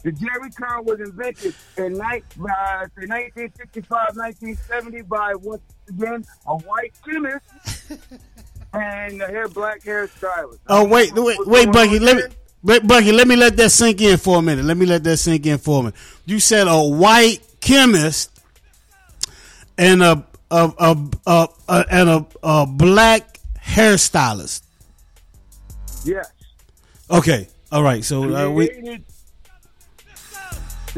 The 0.03 0.13
Jheri 0.13 0.55
curl 0.55 0.85
was 0.85 1.01
invented 1.01 1.55
in 1.77 1.95
ni- 1.95 2.23
by, 2.37 2.87
say, 2.97 3.07
1965, 3.07 4.17
1970 4.17 5.03
by 5.03 5.35
once 5.35 5.63
again 5.89 6.25
a 6.47 6.57
white 6.57 6.93
chemist 7.05 7.91
and 8.73 9.21
a 9.21 9.27
hair 9.27 9.49
black 9.49 9.83
hairstylist. 9.83 10.59
Oh 10.69 10.87
wait, 10.87 11.13
wait, 11.15 11.39
wait, 11.47 11.73
Bucky. 11.73 11.99
Let 11.99 12.17
me, 12.17 12.23
there? 12.23 12.31
wait, 12.63 12.87
Bucky. 12.87 13.13
Let 13.13 13.27
me 13.27 13.37
let 13.37 13.57
that 13.57 13.71
sink 13.71 14.01
in 14.01 14.19
for 14.19 14.39
a 14.39 14.43
minute. 14.43 14.65
Let 14.65 14.77
me 14.77 14.87
let 14.87 15.03
that 15.05 15.17
sink 15.17 15.47
in 15.47 15.59
for 15.59 15.81
a 15.81 15.83
minute. 15.85 15.99
You 16.27 16.39
said 16.39 16.69
a 16.69 16.81
white 16.81 17.41
chemist 17.61 18.31
and 19.77 20.03
a 20.03 20.25
a 20.51 20.73
a, 20.79 20.97
a, 21.27 21.49
a 21.69 21.85
and 21.91 22.09
a, 22.09 22.27
a 22.43 22.67
black 22.67 23.41
hairstylist. 23.61 24.63
Yes. 26.05 26.31
Okay, 27.11 27.49
all 27.73 27.83
right. 27.83 28.05
So 28.05 28.23
uh, 28.35 28.51
we 28.51 28.69
created 28.69 29.05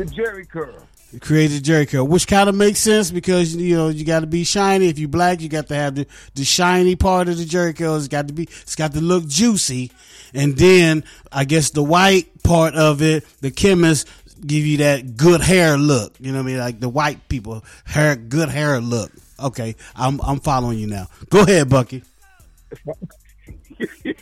the 0.00 0.06
Jheri 0.06 0.48
curl. 0.48 0.86
created 1.20 1.62
Jheri 1.62 1.88
curl, 1.88 2.06
which 2.06 2.26
kind 2.26 2.48
of 2.48 2.54
makes 2.54 2.78
sense 2.78 3.10
because 3.10 3.54
you 3.54 3.76
know 3.76 3.88
you 3.88 4.04
got 4.04 4.20
to 4.20 4.26
be 4.26 4.44
shiny. 4.44 4.88
If 4.88 4.98
you 4.98 5.08
black, 5.08 5.40
you 5.40 5.48
got 5.48 5.68
to 5.68 5.74
have 5.74 5.94
the, 5.94 6.06
the 6.34 6.44
shiny 6.44 6.96
part 6.96 7.28
of 7.28 7.36
the 7.36 7.44
Jheri 7.44 7.76
curl. 7.76 7.96
It's 7.96 8.08
got 8.08 8.28
to 8.28 8.34
be, 8.34 8.44
it's 8.44 8.76
got 8.76 8.92
to 8.94 9.00
look 9.00 9.26
juicy, 9.26 9.90
and 10.32 10.56
then 10.56 11.04
I 11.30 11.44
guess 11.44 11.70
the 11.70 11.82
white 11.82 12.42
part 12.42 12.74
of 12.74 13.02
it, 13.02 13.26
the 13.40 13.50
chemist 13.50 14.08
give 14.46 14.64
you 14.64 14.78
that 14.78 15.18
good 15.18 15.42
hair 15.42 15.76
look. 15.76 16.14
You 16.18 16.32
know 16.32 16.38
what 16.38 16.44
I 16.44 16.46
mean? 16.46 16.58
Like 16.58 16.80
the 16.80 16.88
white 16.88 17.28
people 17.28 17.62
hair, 17.84 18.16
good 18.16 18.48
hair 18.48 18.80
look. 18.80 19.12
Okay, 19.38 19.76
I'm 19.94 20.18
I'm 20.22 20.40
following 20.40 20.78
you 20.78 20.86
now. 20.86 21.08
Go 21.28 21.42
ahead, 21.42 21.68
Bucky. 21.68 22.02
yeah, 24.04 24.12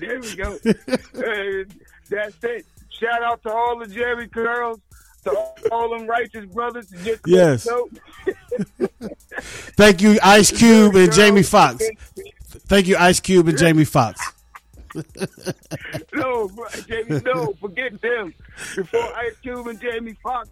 there 0.00 0.20
we 0.20 0.36
go. 0.36 0.58
Uh, 0.64 1.64
that's 2.08 2.44
it. 2.44 2.66
Shout 2.98 3.22
out 3.22 3.42
to 3.42 3.52
all 3.52 3.78
the 3.78 3.86
Jheri 3.86 4.30
curls, 4.32 4.80
to 5.24 5.30
all 5.70 5.90
them 5.90 6.06
righteous 6.06 6.46
brothers. 6.46 6.92
Yes. 7.26 7.68
Thank 9.76 10.00
you, 10.00 10.18
Ice 10.22 10.50
Cube 10.50 10.94
and 10.94 11.12
Jamie 11.12 11.42
Foxx. 11.42 11.84
Thank 12.68 12.86
you, 12.86 12.96
Ice 12.96 13.20
Cube 13.20 13.48
and 13.48 13.58
Jamie 13.58 13.84
Foxx. 13.84 14.20
no, 16.14 16.50
Jamie, 16.88 17.20
no, 17.24 17.52
forget 17.60 18.00
them. 18.00 18.32
Before 18.74 19.14
Ice 19.16 19.36
Cube 19.42 19.66
and 19.66 19.78
Jamie 19.80 20.16
Foxx, 20.22 20.48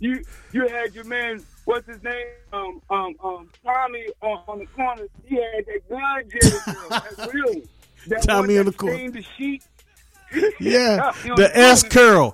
you 0.00 0.24
you 0.52 0.66
had 0.66 0.94
your 0.94 1.04
man, 1.04 1.44
what's 1.64 1.86
his 1.86 2.02
name? 2.02 2.26
Um, 2.52 2.82
um, 2.90 3.14
um, 3.22 3.50
Tommy 3.64 4.06
on, 4.20 4.42
on 4.48 4.58
the 4.58 4.66
corner. 4.66 5.06
He 5.26 5.36
had 5.36 5.64
that 5.66 5.88
gun 5.88 6.24
Jheri 6.24 6.74
curl. 6.74 6.88
That's 6.88 7.34
real. 7.34 7.62
That 8.08 8.22
Tommy 8.26 8.58
on 8.58 8.66
the 8.66 8.72
corner. 8.72 9.10
The 9.10 9.24
sheet. 9.38 9.62
Yeah, 10.60 11.12
the 11.36 11.50
S 11.54 11.82
curl, 11.82 12.30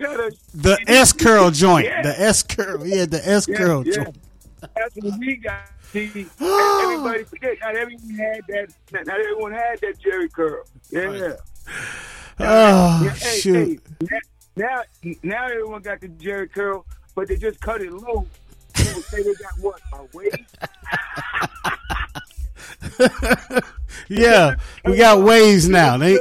the- 0.54 0.78
S 0.87 1.12
curl 1.12 1.50
joint, 1.50 1.87
Yeah. 1.87 2.02
the 2.02 2.21
S 2.21 2.42
curl. 2.42 2.87
Yeah, 2.87 3.04
the 3.07 3.26
S 3.26 3.47
Yeah, 3.49 3.57
curl 3.57 3.87
yeah. 3.87 3.92
joint. 3.95 4.16
That's 4.75 4.97
what 4.97 5.19
we 5.19 5.37
got. 5.37 5.61
See, 5.92 6.07
everybody 6.40 7.25
forget. 7.25 7.57
Not 7.61 7.76
everyone 7.76 8.11
had 8.11 8.40
that. 8.49 8.69
Not, 8.92 9.07
not 9.07 9.21
everyone 9.21 9.52
had 9.52 9.80
that 9.80 9.95
Jheri 10.00 10.30
curl. 10.33 10.64
Yeah. 10.90 11.33
Oh 12.42 13.02
Yeah, 13.04 13.11
hey, 13.11 13.38
shoot! 13.40 13.83
hey, 14.09 14.21
now, 14.57 14.83
now 15.23 15.45
everyone 15.47 15.83
got 15.83 16.00
the 16.00 16.09
Jheri 16.09 16.50
curl, 16.52 16.85
but 17.14 17.28
they 17.28 17.37
just 17.37 17.61
cut 17.61 17.80
it 17.83 17.92
low. 17.92 18.26
People 18.75 19.02
say 19.02 19.23
they 19.23 19.35
got 19.35 19.52
what 19.61 19.80
a 19.92 20.04
waist. 20.16 20.57
Yeah, 24.09 24.57
we 24.85 24.97
got 24.97 25.23
waves 25.23 25.69
now. 25.69 25.97
They, 25.97 26.16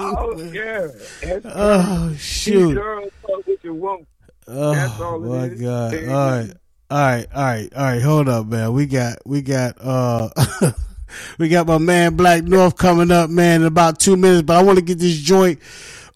oh 0.00 0.42
yeah. 0.52 0.88
That's 1.22 1.46
oh 1.46 2.14
shoot! 2.16 2.74
girls 2.74 3.12
fuck 3.22 3.46
what 3.46 3.64
you 3.64 3.74
want. 3.74 4.06
That's 4.46 5.00
Oh 5.00 5.18
my 5.20 5.48
god! 5.48 5.94
All 5.94 6.30
right, 6.30 6.52
all 6.90 6.98
right, 6.98 7.26
all 7.34 7.42
right, 7.42 7.74
all 7.74 7.82
right. 7.82 8.02
Hold 8.02 8.28
up, 8.28 8.46
man. 8.46 8.72
We 8.72 8.86
got, 8.86 9.18
we 9.24 9.42
got, 9.42 9.76
uh, 9.80 10.28
we 11.38 11.48
got 11.48 11.66
my 11.66 11.78
man 11.78 12.16
Blakk 12.16 12.46
North 12.46 12.76
coming 12.76 13.10
up, 13.10 13.30
man, 13.30 13.62
in 13.62 13.66
about 13.66 13.98
two 13.98 14.16
minutes. 14.16 14.42
But 14.42 14.56
I 14.56 14.62
want 14.62 14.78
to 14.78 14.84
get 14.84 14.98
this 14.98 15.16
joint 15.16 15.60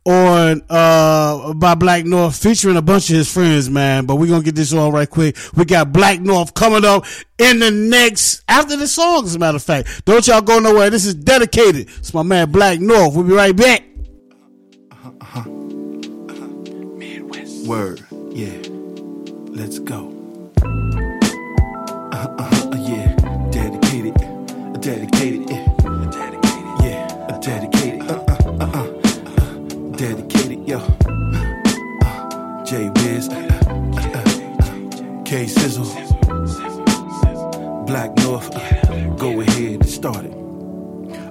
on 0.08 0.62
uh 0.70 1.52
by 1.54 1.74
Blakk 1.74 2.04
North 2.06 2.42
featuring 2.42 2.76
a 2.76 2.82
bunch 2.82 3.10
of 3.10 3.16
his 3.16 3.32
friends, 3.32 3.68
man. 3.68 4.06
But 4.06 4.16
we're 4.16 4.28
gonna 4.28 4.42
get 4.42 4.54
this 4.54 4.72
on 4.72 4.92
right 4.92 5.08
quick. 5.08 5.36
We 5.54 5.64
got 5.66 5.92
Blakk 5.92 6.20
North 6.20 6.54
coming 6.54 6.84
up 6.84 7.04
in 7.38 7.58
the 7.58 7.70
next 7.70 8.42
after 8.48 8.76
the 8.76 8.88
song, 8.88 9.24
as 9.24 9.34
a 9.34 9.38
matter 9.38 9.56
of 9.56 9.62
fact. 9.62 10.04
Don't 10.06 10.26
y'all 10.26 10.40
go 10.40 10.58
nowhere. 10.58 10.88
This 10.90 11.04
is 11.04 11.14
dedicated. 11.14 11.88
It's 11.98 12.14
my 12.14 12.22
man 12.22 12.50
Blakk 12.50 12.80
North. 12.80 13.14
We'll 13.14 13.24
be 13.26 13.34
right 13.34 13.54
back. 13.54 13.84
Word, 17.66 18.02
yeah. 18.30 18.62
Let's 19.52 19.78
go. 19.78 20.14
Uh, 20.62 22.34
uh, 22.38 22.76
yeah. 22.78 23.14
Dedicated, 23.50 24.14
dedicated, 24.80 25.50
yeah. 25.50 25.67
J 32.68 32.90
Wiz, 32.90 33.28
K 35.24 35.46
Sizzle, 35.46 35.86
Blakk 37.86 38.14
North. 38.22 38.50
Go 39.18 39.40
ahead 39.40 39.80
and 39.80 39.88
start 39.88 40.26
it. 40.26 40.34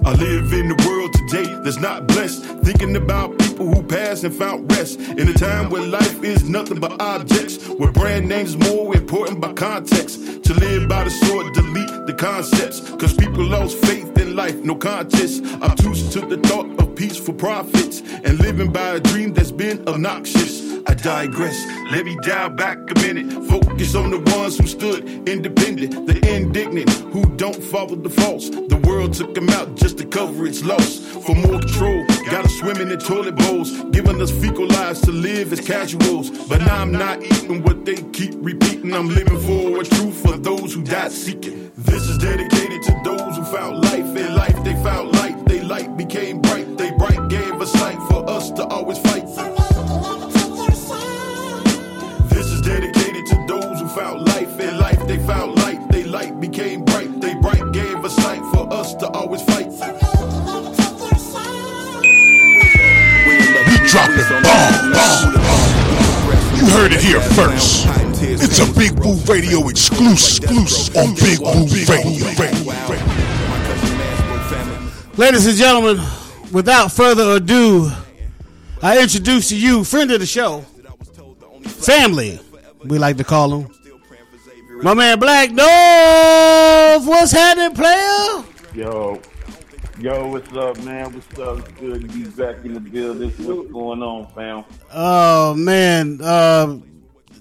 I 0.04 0.14
live 0.14 0.52
in 0.52 0.66
the 0.66 0.84
world 0.84 1.12
today 1.12 1.48
that's 1.62 1.78
not 1.78 2.08
blessed. 2.08 2.42
Thinking 2.64 2.96
about 2.96 3.38
people 3.38 3.72
who 3.72 3.84
passed 3.84 4.24
and 4.24 4.34
found 4.34 4.68
rest. 4.72 4.98
In 4.98 5.28
a 5.28 5.32
time 5.32 5.70
where 5.70 5.86
life 5.86 6.24
is 6.24 6.48
nothing 6.48 6.80
but 6.80 7.00
objects. 7.00 7.68
Where 7.68 7.92
brand 7.92 8.28
names 8.28 8.56
more 8.56 8.96
important 8.96 9.40
by 9.40 9.52
context. 9.52 10.42
To 10.42 10.54
live 10.54 10.88
by 10.88 11.04
the 11.04 11.10
sword, 11.10 11.54
delete 11.54 12.06
the 12.08 12.14
concepts. 12.14 12.80
Cause 12.96 13.14
people 13.14 13.44
lost 13.44 13.78
faith 13.86 14.18
in 14.18 14.34
life, 14.34 14.56
no 14.64 14.74
contest. 14.74 15.44
Obtuse 15.62 16.12
to 16.14 16.20
the 16.20 16.38
thought 16.38 16.66
of 16.80 16.96
peaceful 16.96 17.34
profits. 17.34 18.02
And 18.24 18.40
living 18.40 18.72
by 18.72 18.96
a 18.96 19.00
dream 19.00 19.34
that's 19.34 19.52
been 19.52 19.86
obnoxious. 19.86 20.67
I 20.88 20.94
digress. 20.94 21.66
Let 21.92 22.06
me 22.06 22.16
dial 22.22 22.48
back 22.48 22.78
a 22.78 22.94
minute. 23.00 23.30
Focus 23.46 23.94
on 23.94 24.10
the 24.10 24.20
ones 24.36 24.56
who 24.56 24.66
stood 24.66 25.28
independent, 25.28 26.06
the 26.06 26.16
indignant, 26.34 26.88
who 27.12 27.26
don't 27.36 27.62
follow 27.62 27.94
the 27.94 28.08
false. 28.08 28.48
The 28.48 28.80
world 28.88 29.12
took 29.12 29.34
them 29.34 29.50
out 29.50 29.76
just 29.76 29.98
to 29.98 30.06
cover 30.06 30.46
its 30.46 30.64
loss. 30.64 30.98
For 31.26 31.34
more 31.34 31.60
control, 31.60 32.06
got 32.30 32.46
us 32.46 32.54
swimming 32.54 32.90
in 32.90 32.98
toilet 32.98 33.36
bowls, 33.36 33.70
giving 33.90 34.20
us 34.22 34.30
fecal 34.30 34.66
lives 34.66 35.02
to 35.02 35.12
live 35.12 35.52
as 35.52 35.60
casuals. 35.60 36.30
But 36.48 36.62
now 36.62 36.80
I'm 36.80 36.92
not 36.92 37.22
eating 37.22 37.62
what 37.62 37.84
they 37.84 37.96
keep 38.12 38.32
repeating. 38.36 38.94
I'm 38.94 39.08
living 39.08 39.38
for 39.40 39.82
a 39.82 39.84
truth 39.84 40.22
for 40.22 40.38
those 40.38 40.72
who 40.72 40.82
died 40.82 41.12
seeking. 41.12 41.70
This 41.76 42.08
is 42.08 42.16
dedicated 42.16 42.82
to 42.84 43.00
those 43.04 43.36
who 43.36 43.44
found 43.44 43.84
life. 43.84 44.16
In 44.16 44.34
life, 44.34 44.64
they 44.64 44.74
found 44.82 45.12
light. 45.12 45.44
They 45.44 45.60
light 45.60 45.98
became 45.98 46.40
bright. 46.40 46.78
They 46.78 46.92
bright 46.92 47.28
gave 47.28 47.60
us 47.60 47.74
light 47.74 48.00
for 48.08 48.26
us 48.28 48.50
to 48.52 48.64
always 48.66 48.98
they 55.08 55.18
found 55.26 55.56
light. 55.56 55.90
They 55.90 56.04
light 56.04 56.38
became 56.38 56.84
bright. 56.84 57.20
They 57.20 57.34
bright 57.34 57.72
gave 57.72 58.04
us 58.04 58.16
light 58.18 58.42
for 58.52 58.70
us 58.72 58.94
to 58.96 59.08
always 59.08 59.42
fight. 59.42 59.68
We 63.26 63.36
dropping 63.88 64.28
bomb, 64.44 64.92
bomb. 64.92 65.32
You 66.56 66.66
heard 66.76 66.92
it 66.92 67.00
here 67.00 67.20
first. 67.20 67.86
It's 68.20 68.58
a 68.58 68.66
Big 68.78 68.92
Woo 69.02 69.14
Radio 69.32 69.68
exclusive 69.68 70.50
on 70.94 71.14
Big 71.14 71.40
Woo 71.40 71.64
Radio. 71.88 72.28
Ladies 75.16 75.46
and 75.46 75.56
gentlemen, 75.56 76.04
without 76.52 76.92
further 76.92 77.36
ado, 77.36 77.90
I 78.82 79.00
introduce 79.00 79.48
to 79.48 79.56
you 79.56 79.84
friend 79.84 80.10
of 80.12 80.20
the 80.20 80.26
show, 80.26 80.60
family, 81.64 82.38
we 82.84 82.98
like 82.98 83.16
to 83.16 83.24
call 83.24 83.60
him, 83.60 83.77
My 84.82 84.94
man 84.94 85.18
Black 85.18 85.48
Dove, 85.54 87.06
what's 87.06 87.32
happening, 87.32 87.74
player? 87.74 88.44
Yo, 88.74 89.20
yo, 89.98 90.28
what's 90.28 90.52
up, 90.56 90.78
man? 90.84 91.12
What's 91.12 91.38
up? 91.40 91.58
It's 91.58 91.80
good 91.80 92.00
to 92.02 92.06
be 92.16 92.24
back 92.30 92.64
in 92.64 92.74
the 92.74 92.80
building. 92.80 93.30
What's 93.30 93.72
going 93.72 94.02
on, 94.02 94.28
fam? 94.34 94.64
Oh 94.92 95.54
man, 95.54 96.20
uh, 96.22 96.78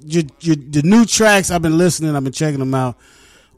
your, 0.03 0.23
your, 0.39 0.55
the 0.55 0.81
new 0.83 1.05
tracks 1.05 1.51
I've 1.51 1.61
been 1.61 1.77
listening, 1.77 2.15
I've 2.15 2.23
been 2.23 2.33
checking 2.33 2.59
them 2.59 2.73
out. 2.73 2.97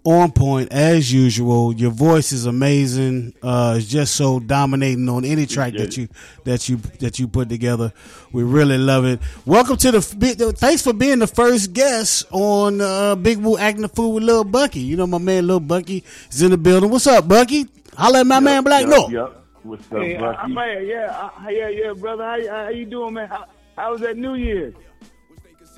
On 0.05 0.31
point 0.31 0.71
as 0.71 1.11
usual. 1.11 1.73
Your 1.73 1.91
voice 1.91 2.31
is 2.31 2.45
amazing. 2.45 3.33
Uh, 3.43 3.75
it's 3.77 3.85
just 3.87 4.15
so 4.15 4.39
dominating 4.39 5.09
on 5.09 5.25
any 5.25 5.45
track 5.45 5.73
that 5.73 5.97
you 5.97 6.07
that 6.45 6.69
you 6.69 6.77
that 6.99 7.19
you 7.19 7.27
put 7.27 7.49
together. 7.49 7.91
We 8.31 8.43
really 8.43 8.77
love 8.77 9.03
it. 9.05 9.19
Welcome 9.45 9.75
to 9.77 9.91
the. 9.91 10.01
Thanks 10.57 10.81
for 10.81 10.93
being 10.93 11.19
the 11.19 11.27
first 11.27 11.73
guest 11.73 12.25
on 12.31 12.79
uh, 12.79 13.15
Big 13.15 13.39
Woo 13.39 13.57
acting 13.57 13.81
the 13.81 13.89
fool 13.89 14.13
with 14.13 14.23
Lil 14.23 14.45
Bucky. 14.45 14.79
You 14.79 14.95
know 14.95 15.05
my 15.05 15.17
man 15.17 15.45
Lil 15.47 15.59
Bucky 15.59 16.03
is 16.31 16.41
in 16.41 16.51
the 16.51 16.57
building. 16.57 16.89
What's 16.89 17.05
up, 17.05 17.27
Bucky? 17.27 17.67
Holla 17.97 18.21
at 18.21 18.25
my 18.27 18.39
man 18.39 18.63
Black 18.63 18.87
yep, 18.87 18.89
North. 18.89 19.11
Yep. 19.11 19.43
What's 19.63 19.91
up, 19.91 19.97
Hey, 19.99 20.17
Bucky? 20.17 20.37
I'm 20.39 20.51
here. 20.51 20.81
Yeah, 20.81 21.29
yeah, 21.49 21.67
yeah, 21.67 21.93
brother. 21.93 22.23
How, 22.23 22.35
you- 22.35 22.49
how 22.49 22.69
you 22.69 22.85
doing, 22.85 23.13
man? 23.15 23.27
How, 23.27 23.45
how 23.75 23.91
was 23.91 24.01
that 24.01 24.15
New 24.15 24.35
Year's? 24.35 24.73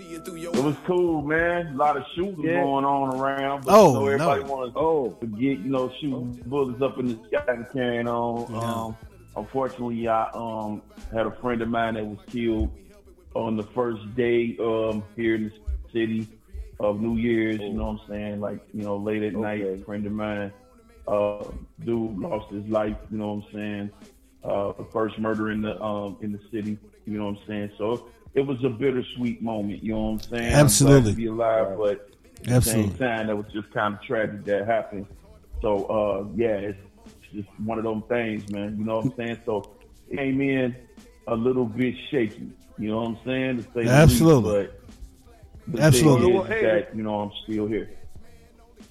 It 0.06 0.64
was 0.64 0.76
cool, 0.86 1.22
man. 1.22 1.68
A 1.68 1.78
lot 1.78 1.96
of 1.98 2.04
shooting 2.16 2.44
Yeah. 2.44 2.64
going 2.64 2.86
on 2.86 3.20
around. 3.20 3.66
But, 3.66 3.74
Oh, 3.76 3.88
you 3.90 3.94
know, 3.94 4.06
everybody 4.08 4.44
no. 4.44 4.54
wants 4.54 4.74
Oh. 4.76 5.10
to 5.22 5.28
get, 5.28 5.60
you 5.60 5.70
know, 5.70 5.90
shooting 6.00 6.42
bullets 6.46 6.82
up 6.82 6.98
in 7.00 7.08
the 7.08 7.20
sky 7.28 7.44
and 7.48 7.66
carrying 7.72 8.08
on. 8.08 8.54
Um, 8.56 8.96
unfortunately, 9.36 10.08
I 10.08 10.28
um 10.34 10.82
had 11.14 11.26
a 11.28 11.32
friend 11.32 11.62
of 11.62 11.70
mine 11.70 11.94
that 11.96 12.06
was 12.06 12.20
killed 12.28 12.72
on 13.36 13.56
the 13.56 13.64
first 13.64 14.14
day 14.16 14.56
um 14.60 15.04
here 15.16 15.36
in 15.36 15.44
the 15.46 15.52
city 15.92 16.28
of 16.80 17.00
New 17.02 17.16
Year's. 17.18 17.60
You 17.60 17.74
know 17.74 17.86
what 17.86 18.02
I'm 18.02 18.08
saying? 18.10 18.40
Like, 18.40 18.60
you 18.74 18.84
know, 18.84 18.98
late 18.98 19.24
at 19.24 19.34
night, 19.36 19.62
a 19.62 19.78
friend 19.86 20.06
of 20.06 20.12
mine, 20.14 20.52
uh, 21.08 21.44
dude 21.84 22.18
lost 22.18 22.50
his 22.52 22.68
life. 22.68 22.98
You 23.12 23.18
know 23.20 23.34
what 23.34 23.46
I'm 23.46 23.52
saying? 23.54 23.92
Uh, 24.44 24.72
the 24.74 24.86
first 24.86 25.20
murder 25.20 25.52
in 25.52 25.62
the 25.62 25.80
um 25.82 26.18
in 26.22 26.32
the 26.32 26.40
city. 26.52 26.78
You 27.06 27.18
know 27.18 27.26
what 27.26 27.38
I'm 27.38 27.48
saying? 27.48 27.72
So 27.78 28.08
it 28.34 28.42
was 28.42 28.64
a 28.64 28.70
bittersweet 28.70 29.42
moment. 29.42 29.84
You 29.84 29.94
know 29.94 30.02
what 30.02 30.10
I'm 30.12 30.20
saying? 30.20 30.44
I'm 30.46 30.50
glad 30.52 30.62
Absolutely. 30.62 31.12
to 31.12 31.18
be 31.18 31.26
alive, 31.28 31.78
but 31.78 32.10
at 32.48 32.48
the 32.48 32.62
same 32.62 32.94
time, 32.96 33.28
that 33.28 33.36
was 33.36 33.46
just 33.54 33.72
kind 33.72 33.94
of 33.96 34.02
tragic 34.02 34.46
that 34.46 34.66
happened. 34.66 35.06
So 35.62 35.86
uh, 35.86 36.28
yeah, 36.36 36.56
it's 36.58 36.80
just 37.34 37.50
one 37.60 37.78
of 37.78 37.84
them 37.84 38.04
things, 38.04 38.50
man. 38.52 38.78
You 38.78 38.86
know 38.86 38.98
what 38.98 39.06
I'm 39.06 39.16
saying? 39.16 39.42
So 39.46 39.76
it 40.10 40.18
came 40.18 40.42
in 40.42 40.76
a 41.28 41.36
little 41.36 41.66
bit 41.66 41.96
shaky. 42.10 42.52
You 42.78 42.90
know 42.90 43.02
what 43.02 43.08
I'm 43.10 43.18
saying? 43.26 43.58
To 43.58 43.64
say 43.64 43.70
the 43.74 43.80
least, 43.82 43.92
Absolutely. 43.92 44.70
but 45.68 45.76
the 45.78 45.82
Absolutely. 45.84 46.26
thing 46.26 46.34
Well, 46.36 46.44
hey. 46.44 46.62
that 46.64 46.96
you 46.96 47.04
know 47.04 47.20
I'm 47.22 47.32
still 47.44 47.68
here. 47.68 47.92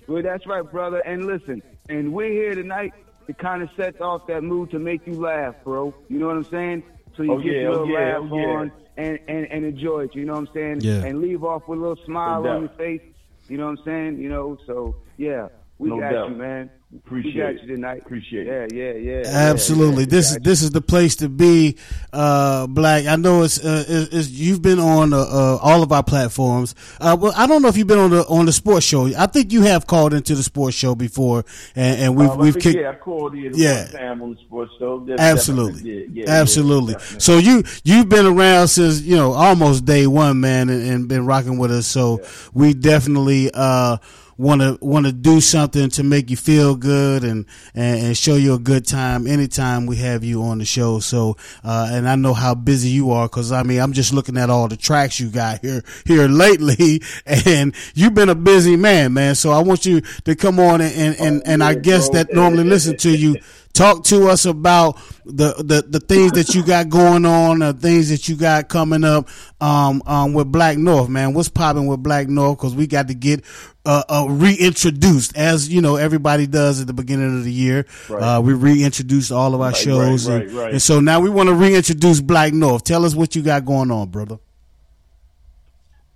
Well, 0.06 0.22
that's 0.22 0.46
right, 0.46 0.62
brother. 0.62 0.98
And 0.98 1.26
listen, 1.26 1.62
and 1.88 2.12
we're 2.12 2.30
here 2.30 2.54
tonight 2.54 2.92
to 3.26 3.34
kind 3.34 3.62
of 3.62 3.70
set 3.76 4.00
off 4.00 4.26
that 4.28 4.42
mood 4.42 4.70
to 4.70 4.78
make 4.78 5.06
you 5.06 5.14
laugh, 5.14 5.54
bro. 5.64 5.94
You 6.08 6.18
know 6.18 6.26
what 6.28 6.36
I'm 6.36 6.44
saying? 6.44 6.82
So 7.16 7.22
you 7.22 7.32
Oh, 7.32 7.38
get 7.38 7.52
yeah, 7.52 7.60
your 7.60 7.68
oh, 7.68 7.72
little 7.84 7.88
yeah, 7.88 8.18
laugh 8.18 8.28
oh, 8.32 8.38
yeah. 8.38 8.46
on 8.46 8.72
and, 8.96 9.18
and, 9.28 9.46
and 9.46 9.64
enjoy 9.64 10.04
it. 10.04 10.14
You 10.14 10.24
know 10.24 10.34
what 10.34 10.48
I'm 10.48 10.54
saying? 10.54 10.80
Yeah. 10.80 11.04
And 11.04 11.20
leave 11.20 11.42
off 11.44 11.66
with 11.68 11.78
a 11.78 11.82
little 11.82 12.04
smile 12.04 12.42
No 12.42 12.50
on 12.50 12.60
your 12.62 12.70
face. 12.70 13.02
You 13.48 13.58
know 13.58 13.66
what 13.66 13.78
I'm 13.78 13.84
saying? 13.84 14.18
You 14.18 14.28
know, 14.28 14.56
so 14.66 14.94
yeah, 15.16 15.48
we 15.78 15.90
No 15.90 15.98
got 16.00 16.12
doubt. 16.12 16.30
you, 16.30 16.36
man. 16.36 16.70
Appreciate 16.96 17.34
we 17.36 17.40
got 17.40 17.50
it. 17.50 17.62
you 17.62 17.76
tonight. 17.76 18.02
Appreciate 18.04 18.46
yeah, 18.48 18.52
it. 18.64 18.74
Yeah, 18.74 18.92
yeah, 18.94 19.20
yeah. 19.22 19.50
Absolutely. 19.52 20.02
yeah, 20.04 20.10
this 20.10 20.32
is 20.32 20.38
this 20.38 20.62
is 20.62 20.70
the 20.72 20.80
place 20.80 21.14
to 21.16 21.28
be, 21.28 21.76
uh, 22.12 22.66
Black. 22.66 23.06
I 23.06 23.14
know 23.14 23.44
it's, 23.44 23.64
uh, 23.64 23.84
it's, 23.86 24.12
it's 24.12 24.28
you've 24.30 24.60
been 24.60 24.80
on 24.80 25.12
uh, 25.12 25.18
uh, 25.18 25.58
all 25.62 25.84
of 25.84 25.92
our 25.92 26.02
platforms. 26.02 26.74
Uh, 27.00 27.16
well, 27.20 27.32
I 27.36 27.46
don't 27.46 27.62
know 27.62 27.68
if 27.68 27.76
you've 27.76 27.86
been 27.86 28.00
on 28.00 28.10
the 28.10 28.24
on 28.26 28.44
the 28.46 28.52
sports 28.52 28.84
show. 28.84 29.06
I 29.16 29.26
think 29.26 29.52
you 29.52 29.62
have 29.62 29.86
called 29.86 30.12
into 30.14 30.34
the 30.34 30.42
sports 30.42 30.74
show 30.76 30.96
before, 30.96 31.44
and, 31.76 32.00
and 32.00 32.16
we've 32.16 32.28
Um, 32.30 32.38
we've 32.38 32.54
think, 32.54 32.64
kicked. 32.64 32.78
yeah, 32.80 32.90
I 32.90 32.94
called 32.96 33.34
in 33.34 33.52
Yeah. 33.54 33.82
one 33.84 33.92
time 33.92 34.22
on 34.22 34.30
the 34.34 34.40
sports 34.40 34.72
show. 34.80 35.04
That 35.06 35.20
Absolutely, 35.20 35.82
definitely. 35.82 36.22
Yeah, 36.22 36.30
absolutely. 36.30 36.94
yeah, 36.94 37.18
so 37.18 37.38
you 37.38 37.62
you've 37.84 38.08
been 38.08 38.26
around 38.26 38.66
since 38.66 39.00
you 39.02 39.14
know 39.14 39.30
almost 39.32 39.84
day 39.84 40.08
one, 40.08 40.40
man, 40.40 40.68
and, 40.68 40.82
and 40.90 41.06
been 41.08 41.24
rocking 41.24 41.56
with 41.56 41.70
us. 41.70 41.86
So 41.86 42.20
we 42.52 42.74
definitely 42.74 43.48
uh 43.54 43.98
want 44.36 44.62
to 44.62 44.78
want 44.80 45.04
to 45.04 45.12
do 45.12 45.38
something 45.38 45.90
to 45.90 46.02
make 46.02 46.30
you 46.30 46.36
feel 46.36 46.74
good 46.80 47.22
and, 47.22 47.46
and 47.74 48.00
and 48.06 48.16
show 48.16 48.34
you 48.34 48.54
a 48.54 48.58
good 48.58 48.86
time 48.86 49.26
anytime 49.26 49.86
we 49.86 49.96
have 49.96 50.24
you 50.24 50.42
on 50.42 50.58
the 50.58 50.64
show. 50.64 50.98
So 50.98 51.36
uh 51.62 51.88
and 51.92 52.08
I 52.08 52.16
know 52.16 52.34
how 52.34 52.54
busy 52.54 52.88
you 52.88 53.10
are 53.12 53.28
because 53.28 53.52
I 53.52 53.62
mean 53.62 53.80
I'm 53.80 53.92
just 53.92 54.12
looking 54.12 54.36
at 54.36 54.50
all 54.50 54.66
the 54.68 54.76
tracks 54.76 55.20
you 55.20 55.28
got 55.28 55.60
here 55.60 55.82
here 56.04 56.26
lately, 56.28 57.02
and 57.26 57.74
you've 57.94 58.14
been 58.14 58.28
a 58.28 58.34
busy 58.34 58.76
man, 58.76 59.12
man. 59.12 59.34
So 59.34 59.52
I 59.52 59.60
want 59.60 59.86
you 59.86 60.00
to 60.24 60.34
come 60.34 60.58
on 60.58 60.80
and 60.80 60.94
and 60.94 61.20
and, 61.20 61.42
and 61.46 61.62
I 61.64 61.74
guess 61.74 62.08
that 62.10 62.32
normally 62.32 62.64
listen 62.64 62.96
to 62.98 63.10
you 63.16 63.36
talk 63.72 64.04
to 64.04 64.28
us 64.28 64.44
about 64.44 64.98
the, 65.24 65.54
the, 65.58 65.84
the 65.88 66.00
things 66.00 66.32
that 66.32 66.54
you 66.54 66.64
got 66.64 66.88
going 66.88 67.24
on, 67.24 67.60
the 67.60 67.72
things 67.72 68.08
that 68.10 68.28
you 68.28 68.36
got 68.36 68.68
coming 68.68 69.04
up 69.04 69.28
um, 69.60 70.02
um, 70.06 70.32
with 70.34 70.50
Blakk 70.50 70.76
North, 70.76 71.08
man. 71.08 71.34
What's 71.34 71.48
popping 71.48 71.86
with 71.86 72.02
Blakk 72.02 72.28
North? 72.28 72.58
Because 72.58 72.74
we 72.74 72.86
got 72.86 73.08
to 73.08 73.14
get 73.14 73.44
uh, 73.84 74.02
uh, 74.08 74.26
reintroduced, 74.28 75.36
as 75.36 75.68
you 75.68 75.80
know, 75.80 75.96
everybody 75.96 76.46
does 76.46 76.80
at 76.80 76.86
the 76.86 76.92
beginning 76.92 77.38
of 77.38 77.44
the 77.44 77.52
year. 77.52 77.86
Right. 78.08 78.36
Uh, 78.36 78.40
we 78.40 78.52
reintroduced 78.54 79.32
all 79.32 79.54
of 79.54 79.60
our 79.60 79.68
Right, 79.68 79.76
shows, 79.76 80.28
right, 80.28 80.42
and, 80.42 80.52
right, 80.52 80.62
right. 80.64 80.72
and 80.72 80.82
so 80.82 81.00
now 81.00 81.20
we 81.20 81.30
want 81.30 81.48
to 81.48 81.54
reintroduce 81.54 82.20
Blakk 82.20 82.52
North. 82.52 82.84
Tell 82.84 83.04
us 83.04 83.14
what 83.14 83.34
you 83.36 83.42
got 83.42 83.64
going 83.64 83.90
on, 83.90 84.08
brother. 84.08 84.38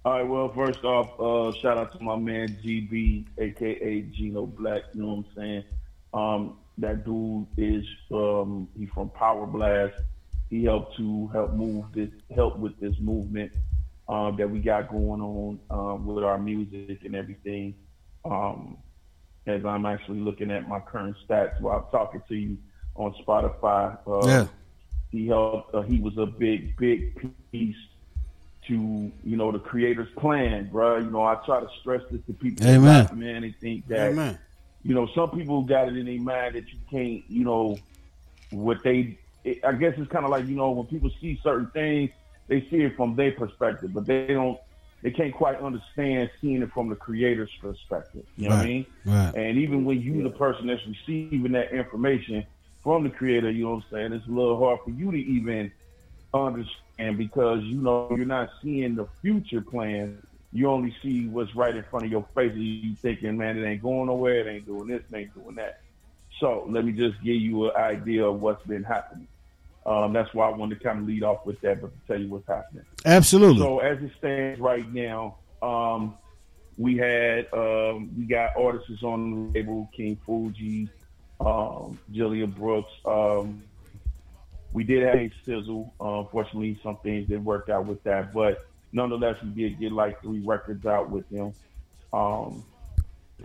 All 0.05 0.13
right. 0.13 0.29
Well, 0.29 0.53
first 0.53 0.85
off, 0.85 1.19
uh, 1.19 1.59
shout 1.61 1.79
out 1.79 1.97
to 1.97 2.05
my 2.05 2.17
man 2.17 2.59
GB, 2.63 3.25
aka 3.39 4.03
Gino 4.03 4.45
Black. 4.45 4.83
You 4.93 5.01
know 5.03 5.09
what 5.09 5.15
I'm 5.15 5.27
saying? 5.35 5.65
Um, 6.13 6.59
that 6.79 7.05
dude 7.05 7.47
is 7.57 7.85
um, 8.13 8.69
he 8.79 8.87
from 8.87 9.11
Power 9.11 9.47
Blast. 9.47 10.01
He 10.51 10.65
helped 10.65 10.97
to 10.97 11.29
help 11.29 11.53
move 11.53 11.87
this, 11.93 12.11
help 12.35 12.59
with 12.59 12.79
this 12.81 12.95
movement 13.01 13.53
um, 14.09 14.37
that 14.37 14.49
we 14.49 14.59
got 14.61 14.91
going 14.91 15.21
on 15.21 15.59
um, 15.71 16.07
with 16.07 16.25
our 16.25 16.39
music 16.39 17.05
and 17.05 17.15
everything. 17.15 17.75
Um, 18.25 18.79
as 19.47 19.65
I'm 19.65 19.85
actually 19.85 20.21
looking 20.21 20.51
at 20.51 20.69
my 20.69 20.81
current 20.81 21.17
stats 21.29 21.61
while 21.61 21.79
I'm 21.79 21.91
talking 21.91 22.23
to 22.29 22.35
you 22.35 22.57
on 22.95 23.15
Spotify. 23.27 23.99
Uh, 24.07 24.27
Yeah. 24.27 24.47
He 25.11 25.29
helped. 25.29 25.75
Uh, 25.75 25.83
he 25.83 26.01
was 26.01 26.19
a 26.19 26.27
big, 26.27 26.77
big 26.77 27.33
piece 27.53 27.77
to 28.67 29.13
you 29.23 29.37
know 29.37 29.53
the 29.53 29.61
creator's 29.61 30.09
plan, 30.17 30.69
bro. 30.73 30.99
You 30.99 31.11
know, 31.11 31.23
I 31.23 31.37
try 31.47 31.61
to 31.61 31.69
stress 31.81 32.03
this 32.11 32.21
to 32.27 32.33
people. 32.33 32.67
Amen. 32.67 33.09
Man, 33.15 33.43
they 33.43 33.53
think 33.61 33.87
that 33.89 34.11
Amen. 34.11 34.39
You 34.85 34.95
know 34.95 35.09
some 35.15 35.31
people 35.31 35.63
got 35.63 35.89
it 35.89 35.97
in 35.97 36.07
their 36.07 36.21
mind 36.21 36.55
that 36.55 36.69
you 36.69 36.79
can't, 36.91 37.25
you 37.29 37.45
know, 37.45 37.79
what 38.51 38.83
they. 38.85 39.19
It, 39.43 39.65
I 39.65 39.73
guess 39.73 39.95
it's 39.97 40.11
kind 40.11 40.25
of 40.25 40.31
like 40.31 40.47
you 40.47 40.55
know 40.55 40.71
when 40.71 40.87
people 40.87 41.11
see 41.21 41.41
certain 41.43 41.69
things, 41.69 42.11
they 42.49 42.61
see 42.71 42.83
it 42.83 42.97
from 42.97 43.17
their 43.17 43.33
perspective, 43.33 43.93
but 43.93 44.07
they 44.07 44.29
don't. 44.29 44.59
They 45.03 45.11
can't 45.11 45.35
quite 45.35 45.61
understand 45.61 46.31
seeing 46.41 46.63
it 46.63 46.73
from 46.73 46.89
the 46.89 46.97
creator's 46.97 47.51
perspective. 47.61 48.25
You 48.37 48.49
know 48.49 48.57
what 48.57 48.65
I 48.65 48.69
mean? 48.69 48.87
right. 49.05 49.35
And 49.35 49.59
even 49.59 49.85
when 49.85 50.01
you, 50.01 50.23
the 50.23 50.31
person 50.31 50.67
that's 50.67 50.81
receiving 50.87 51.53
that 51.53 51.73
information 51.73 52.47
from 52.83 53.05
the 53.05 53.11
creator, 53.11 53.51
you 53.51 53.65
know 53.65 53.71
what 53.73 53.85
I'm 53.85 53.85
saying, 53.91 54.13
it's 54.15 54.27
a 54.27 54.31
little 54.31 54.59
hard 54.59 54.81
for 54.83 54.91
you 54.91 55.11
to 55.11 55.19
even 55.19 55.71
understand 56.33 57.19
because 57.19 57.63
you 57.65 57.83
know 57.83 58.09
you're 58.17 58.25
not 58.25 58.51
seeing 58.63 58.95
the 58.95 59.07
future 59.21 59.61
plan. 59.61 60.23
You 60.55 60.71
only 60.71 60.95
see 61.03 61.27
what's 61.27 61.55
right 61.57 61.75
in 61.75 61.83
front 61.91 62.07
of 62.07 62.13
your 62.13 62.25
face, 62.35 62.53
and 62.53 62.63
you 62.63 62.95
thinking, 62.95 63.37
man, 63.37 63.59
it 63.59 63.67
ain't 63.67 63.83
going 63.83 64.07
nowhere. 64.07 64.49
It 64.49 64.51
ain't 64.51 64.67
doing 64.67 64.87
this. 64.87 65.03
It 65.13 65.17
ain't 65.17 65.35
doing 65.35 65.57
that. 65.57 65.81
So 66.39 66.65
let 66.69 66.85
me 66.85 66.93
just 66.93 67.21
give 67.25 67.37
you 67.37 67.71
an 67.71 67.77
idea 67.77 68.25
of 68.25 68.41
what's 68.41 68.65
been 68.65 68.85
happening. 68.85 69.27
Um, 69.85 70.13
that's 70.13 70.33
why 70.33 70.49
I 70.49 70.55
wanted 70.55 70.79
to 70.79 70.85
kind 70.85 71.01
of 71.01 71.07
lead 71.07 71.25
off 71.25 71.45
with 71.45 71.61
that, 71.63 71.81
but 71.83 71.89
to 71.89 72.07
tell 72.07 72.21
you 72.21 72.29
what's 72.29 72.47
happening. 72.47 72.85
Absolutely. 73.05 73.59
So 73.59 73.81
as 73.81 74.01
it 74.01 74.13
stands 74.17 74.61
right 74.61 74.91
now, 74.95 75.39
um, 75.61 76.15
we 76.79 76.97
had 76.97 77.53
um, 77.53 78.11
we 78.17 78.25
got 78.25 78.57
artists 78.57 79.03
on 79.03 79.53
the 79.53 79.59
label, 79.59 79.91
King 79.95 80.19
Fuji, 80.25 80.89
um, 81.41 81.99
Jillian 82.13 82.55
Brooks. 82.55 82.93
Um, 83.05 83.63
we 84.73 84.85
did 84.85 85.03
have 85.03 85.17
a 85.17 85.33
sizzle. 85.45 85.93
Uh, 86.01 86.21
unfortunately, 86.21 86.79
some 86.83 86.97
things 86.99 87.29
didn't 87.29 87.45
work 87.45 87.69
out 87.69 87.87
with 87.87 88.03
that, 88.05 88.33
but 88.33 88.67
nonetheless, 88.95 89.37
we 89.43 89.51
did 89.51 89.79
get 89.79 89.93
like 89.93 90.23
three 90.23 90.41
records 90.41 90.87
out 90.87 91.11
with 91.11 91.29
them. 91.29 91.53
Um, 92.13 92.65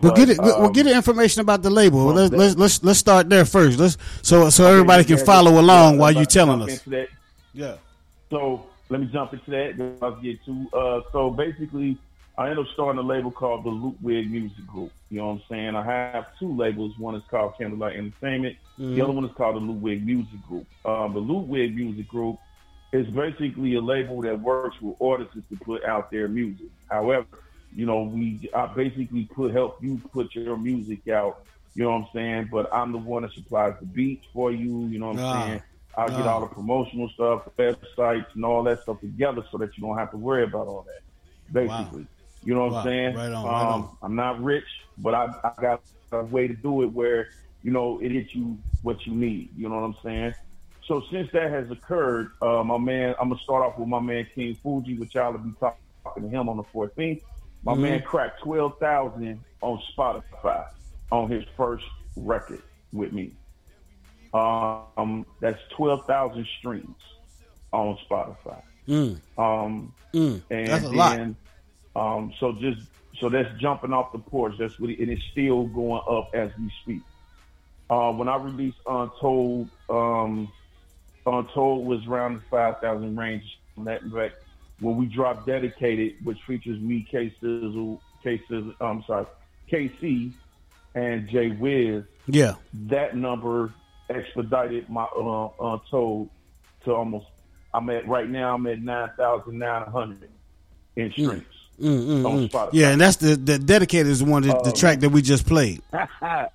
We'll 0.00 0.12
but, 0.12 0.16
get 0.16 0.30
it. 0.30 0.38
We'll 0.40 0.66
um, 0.66 0.72
get 0.72 0.84
the 0.84 0.94
information 0.94 1.42
about 1.42 1.62
the 1.62 1.68
label. 1.68 2.06
well, 2.06 2.14
let's, 2.14 2.32
let's 2.32 2.56
let's 2.56 2.82
let's 2.84 2.98
start 2.98 3.28
there 3.28 3.44
first. 3.44 3.78
Let's 3.78 3.98
so 4.22 4.48
so 4.48 4.66
everybody 4.66 5.04
can 5.04 5.18
follow 5.18 5.60
along 5.60 5.98
while 5.98 6.12
you're 6.12 6.24
telling 6.24 6.62
us. 6.62 6.80
Yeah. 7.52 7.76
So 8.30 8.66
let 8.88 9.00
me 9.00 9.10
jump 9.12 9.34
into 9.34 9.50
that. 9.50 9.76
Then 9.76 9.96
I'll 10.00 10.16
get 10.16 10.42
to. 10.46 10.68
Uh, 10.72 11.00
so 11.12 11.30
basically, 11.30 11.98
I 12.38 12.48
ended 12.48 12.64
up 12.64 12.72
starting 12.72 12.98
a 12.98 13.02
label 13.02 13.30
called 13.30 13.64
the 13.64 13.70
Ludwig 13.70 14.30
Music 14.30 14.66
Group. 14.66 14.92
You 15.10 15.18
know 15.18 15.26
what 15.26 15.32
I'm 15.32 15.42
saying? 15.50 15.74
I 15.74 15.84
have 15.84 16.26
two 16.38 16.56
labels. 16.56 16.96
One 16.96 17.16
is 17.16 17.22
called 17.28 17.54
Candlelight 17.58 17.96
Entertainment. 17.96 18.56
The 18.78 19.02
other 19.02 19.12
one 19.12 19.24
is 19.24 19.32
called 19.36 19.56
the 19.56 19.60
Ludwig 19.60 20.06
Music 20.06 20.40
Group. 20.48 20.66
Um, 20.86 21.12
the 21.12 21.20
Ludwig 21.20 21.74
Music 21.74 22.08
Group 22.08 22.38
is 22.92 23.06
basically 23.08 23.74
a 23.74 23.80
label 23.80 24.22
that 24.22 24.40
works 24.40 24.68
with 24.70 24.86
artists 24.90 25.26
to 25.36 25.44
put 25.50 25.72
out 25.74 25.98
their 26.00 26.16
music. 26.28 26.58
However, 26.88 27.26
you 27.72 27.86
know, 27.86 28.02
we 28.02 28.48
I 28.54 28.66
basically 28.74 29.28
put 29.34 29.52
help 29.52 29.78
you 29.82 30.00
put 30.12 30.34
your 30.34 30.56
music 30.56 31.08
out. 31.08 31.34
You 31.74 31.84
know 31.84 31.90
what 31.90 31.96
I'm 31.98 32.06
saying? 32.14 32.48
But 32.50 32.68
I'm 32.72 32.92
the 32.92 32.98
one 32.98 33.22
that 33.22 33.32
supplies 33.32 33.74
the 33.80 33.86
beats 33.86 34.24
for 34.32 34.52
you. 34.52 34.88
You 34.88 34.98
know 34.98 35.06
what 35.08 35.20
I'm 35.22 35.30
Ah, 35.30 35.32
saying? 35.32 35.62
I'll 35.96 36.14
get 36.14 36.26
ah. 36.26 36.38
all 36.38 36.40
the 36.42 36.48
promotional 36.48 37.08
stuff, 37.14 37.42
websites, 37.58 38.26
and 38.34 38.44
all 38.44 38.62
that 38.64 38.78
stuff 38.82 39.00
together 39.00 39.42
so 39.50 39.58
that 39.58 39.70
you 39.76 39.82
don't 39.82 39.98
have 39.98 40.10
to 40.12 40.16
worry 40.18 40.44
about 40.44 40.66
all 40.66 40.84
that. 40.86 41.02
Basically, 41.52 42.06
you 42.42 42.54
know 42.54 42.66
what 42.66 42.74
Wow. 42.74 42.84
I'm 42.84 42.90
saying? 42.90 43.16
Right 43.16 43.32
on, 43.32 43.50
right 43.50 43.68
um, 43.68 43.88
on. 43.88 43.96
I'm 44.02 44.16
not 44.16 44.42
rich, 44.42 44.64
but 44.98 45.14
I, 45.14 45.28
I 45.44 45.54
got 45.60 45.82
a 45.84 45.84
way 45.84 46.08
to 46.08 46.18
do 46.54 46.82
it 46.82 46.86
where 46.92 47.26
you 47.62 47.70
know 47.72 47.98
it 48.00 48.10
hits 48.10 48.34
you 48.34 48.58
what 48.82 48.96
you 49.06 49.14
need. 49.14 49.50
You 49.54 49.68
know 49.68 49.74
what 49.76 49.84
I'm 49.84 49.94
saying? 50.04 50.34
So 50.90 51.00
since 51.12 51.28
that 51.32 51.52
has 51.52 51.70
occurred, 51.70 52.32
uh, 52.42 52.64
my 52.64 52.76
man, 52.76 53.14
I'm 53.20 53.28
gonna 53.28 53.40
start 53.44 53.64
off 53.64 53.78
with 53.78 53.86
my 53.86 54.00
man 54.00 54.26
King 54.34 54.58
Fuji, 54.60 54.98
which 54.98 55.14
y'all 55.14 55.30
will 55.30 55.38
be 55.38 55.52
talk- 55.60 55.78
talking 56.02 56.24
to 56.24 56.28
him 56.28 56.48
on 56.48 56.56
the 56.56 56.64
14th. 56.74 57.22
My 57.62 57.74
Mm-hmm. 57.74 57.82
man 57.82 58.02
cracked 58.02 58.42
12,000 58.42 59.40
on 59.62 59.80
Spotify 59.96 60.64
on 61.12 61.30
his 61.30 61.44
first 61.56 61.84
record 62.16 62.60
with 62.92 63.12
me. 63.12 63.30
Um, 64.34 65.24
that's 65.40 65.60
12,000 65.76 66.44
streams 66.58 66.96
on 67.72 67.96
Spotify. 68.10 68.60
Mm, 68.88 69.20
Um, 69.38 69.94
mm. 70.12 70.42
and 70.50 70.68
That's 70.68 70.84
a 70.84 70.88
lot. 70.88 71.12
then, 71.12 71.36
um, 71.94 72.32
so 72.40 72.52
just 72.60 72.78
so 73.20 73.28
that's 73.28 73.48
jumping 73.60 73.92
off 73.92 74.10
the 74.12 74.18
porch. 74.18 74.54
That's 74.58 74.76
what, 74.80 74.90
it, 74.90 74.98
and 74.98 75.08
it's 75.08 75.22
still 75.30 75.66
going 75.68 76.02
up 76.10 76.30
as 76.34 76.50
we 76.58 76.68
speak. 76.82 77.02
Uh, 77.88 78.10
when 78.12 78.28
I 78.28 78.36
released 78.36 78.78
Untold, 78.86 79.68
um, 79.88 80.52
Untold 81.26 81.86
was 81.86 82.06
around 82.06 82.34
the 82.36 82.42
five 82.50 82.80
thousand 82.80 83.16
range. 83.16 83.44
From 83.74 83.84
that 83.84 84.12
back 84.12 84.32
when 84.80 84.96
we 84.96 85.06
dropped 85.06 85.46
Dedicated, 85.46 86.14
which 86.24 86.38
features 86.46 86.80
me, 86.80 87.06
K 87.10 87.32
Sizzle, 87.40 88.00
K 88.22 88.40
Sizzle, 88.48 88.74
I'm 88.80 89.02
sorry, 89.06 89.26
KC, 89.70 90.32
and 90.94 91.28
Jay 91.28 91.50
Wiz. 91.50 92.04
Yeah. 92.26 92.54
That 92.88 93.16
number 93.16 93.72
expedited 94.08 94.88
my 94.88 95.04
uh, 95.04 95.48
Untold 95.60 96.30
to 96.84 96.92
almost. 96.94 97.26
I'm 97.72 97.88
at 97.90 98.08
right 98.08 98.28
now. 98.28 98.54
I'm 98.54 98.66
at 98.66 98.80
nine 98.82 99.10
thousand 99.16 99.58
nine 99.58 99.86
hundred 99.90 100.30
in 100.96 101.12
streams 101.12 101.44
Mm, 101.80 102.22
mm, 102.22 102.26
on 102.26 102.48
mm. 102.48 102.68
Yeah, 102.72 102.90
and 102.90 103.00
that's 103.00 103.16
the 103.16 103.36
the 103.36 103.58
dedicated 103.58 104.08
is 104.08 104.18
the 104.18 104.26
one 104.26 104.42
that, 104.42 104.62
the 104.64 104.70
Um, 104.70 104.76
track 104.76 105.00
that 105.00 105.08
we 105.10 105.22
just 105.22 105.46
played. 105.46 105.80
hey, 105.92 106.46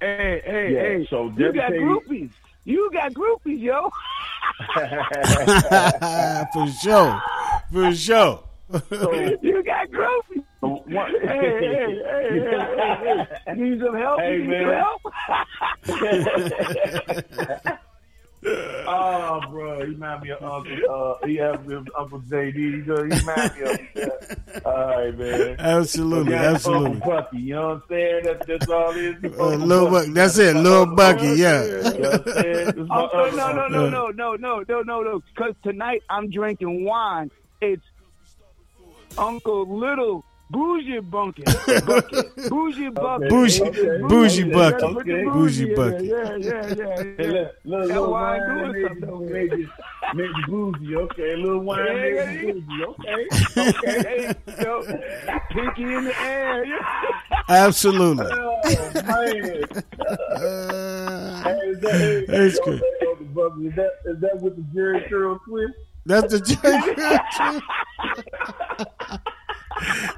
hey, 0.00 0.70
Yeah, 0.72 0.80
hey. 0.80 1.06
so 1.10 1.24
you 1.24 1.30
got 1.30 1.54
dedicated- 1.54 1.82
groupies. 1.82 2.30
You 2.64 2.90
got 2.92 3.12
groupies, 3.12 3.60
yo. 3.60 3.90
For 6.52 6.66
sure. 6.82 7.20
For 7.72 7.94
sure. 7.94 8.44
you 9.42 9.62
got 9.64 9.88
groupies. 9.90 10.44
So 10.60 10.68
one- 10.86 11.12
Hey, 11.20 11.28
hey, 11.28 11.60
hey, 11.60 12.00
hey, 12.00 12.40
hey, 12.78 13.26
hey. 13.46 13.54
Need 13.54 13.80
some 13.80 13.94
help? 13.96 14.20
Hey, 14.20 14.38
Need 14.38 14.48
man. 14.48 14.64
some 14.64 15.12
help? 15.86 17.78
Oh, 18.46 19.40
bro, 19.50 19.78
he 19.80 19.84
remind 19.92 20.22
me 20.22 20.30
of 20.30 20.42
Uncle. 20.42 20.76
Uh, 21.22 21.26
he 21.26 21.36
have 21.36 21.66
me 21.66 21.74
of 21.76 21.88
Uncle 21.98 22.20
JD. 22.20 22.54
He 22.54 22.82
just- 22.82 22.88
he 22.88 23.20
remind 23.20 23.54
me 23.56 23.62
of. 23.62 23.80
him. 23.80 24.62
All 24.66 24.72
right, 24.86 25.18
man. 25.18 25.56
Absolutely, 25.58 26.34
absolutely. 26.34 26.90
Uncle 26.92 27.10
Bucky, 27.10 27.38
you 27.38 27.54
know 27.54 27.68
what 27.68 27.74
I'm 27.74 27.82
saying? 27.88 28.20
That's, 28.24 28.46
that's 28.46 28.68
all 28.68 28.90
it 28.90 29.24
is. 29.24 29.38
Uh, 29.38 29.46
Lil 29.56 29.90
Buck, 29.90 30.06
that's 30.08 30.38
it, 30.38 30.56
Lil 30.56 30.86
Bucky, 30.94 31.26
yeah. 31.36 31.64
You 31.64 31.70
know 31.70 31.82
what 32.10 32.26
I'm 32.26 32.32
saying? 32.34 32.66
This 32.66 32.76
is 32.76 32.88
my 32.88 32.96
Oh, 33.12 33.24
uncle. 33.24 33.36
no, 33.38 33.52
no, 33.52 33.68
no, 33.68 33.88
no, 33.88 34.08
no, 34.10 34.34
no, 34.36 34.62
no, 34.68 34.82
no, 34.82 35.02
no. 35.02 35.22
Because 35.34 35.54
tonight 35.62 36.02
I'm 36.10 36.30
drinking 36.30 36.84
wine. 36.84 37.30
It's 37.62 37.82
Uncle 39.16 39.78
Little 39.78 40.24
Bougie 40.50 41.00
Bunkin. 41.00 41.44
Bucket. 41.86 42.36
Bougie 42.50 42.88
Bucket. 42.90 43.28
Bougie- 43.30 43.62
Okay. 43.62 43.98
bougie 44.06 44.44
bucket. 44.44 44.82
Okay. 44.82 45.24
Bougie 45.24 45.74
bucket. 45.74 46.04
Yeah, 46.04 46.36
yeah, 46.36 46.66
yeah. 46.74 47.02
Hey, 47.02 47.14
yeah. 47.18 47.48
look, 47.64 47.88
little, 47.88 47.88
That 47.88 47.88
little 47.88 48.10
wine 48.12 48.40
wine 48.40 48.72
doing 48.72 49.00
something. 49.00 49.08
you, 49.28 49.32
made 49.32 49.52
you, 49.52 49.68
made 50.14 50.30
you 50.36 50.44
bougie. 50.46 50.96
Okay, 50.96 51.36
little 51.36 51.60
wine 51.60 51.86
Yeah, 51.86 51.92
made 51.94 52.14
yeah, 52.14 52.30
you 52.32 52.52
bougie. 52.60 52.84
Okay, 52.84 53.26
okay. 53.68 54.02
Hey, 54.02 54.62
yo, 54.62 54.72
pinky 55.50 55.82
in 55.82 56.04
the 56.04 56.14
air. 56.20 56.64
Absolutely. 57.48 58.26
Oh, 58.30 58.60
man. 58.64 59.64
Uh, 60.30 61.42
Hey, 61.44 61.58
is 61.68 61.80
that, 61.80 61.92
hey, 61.92 62.24
That's 62.26 62.58
good. 62.60 62.74
Is 62.80 63.74
that, 63.76 63.90
is 64.06 64.20
that 64.20 64.40
with 64.40 64.54
the 64.56 64.62
Jheri 64.78 65.08
curl 65.08 65.38
twist? 65.46 65.74
that's 66.06 66.32
the 66.32 66.38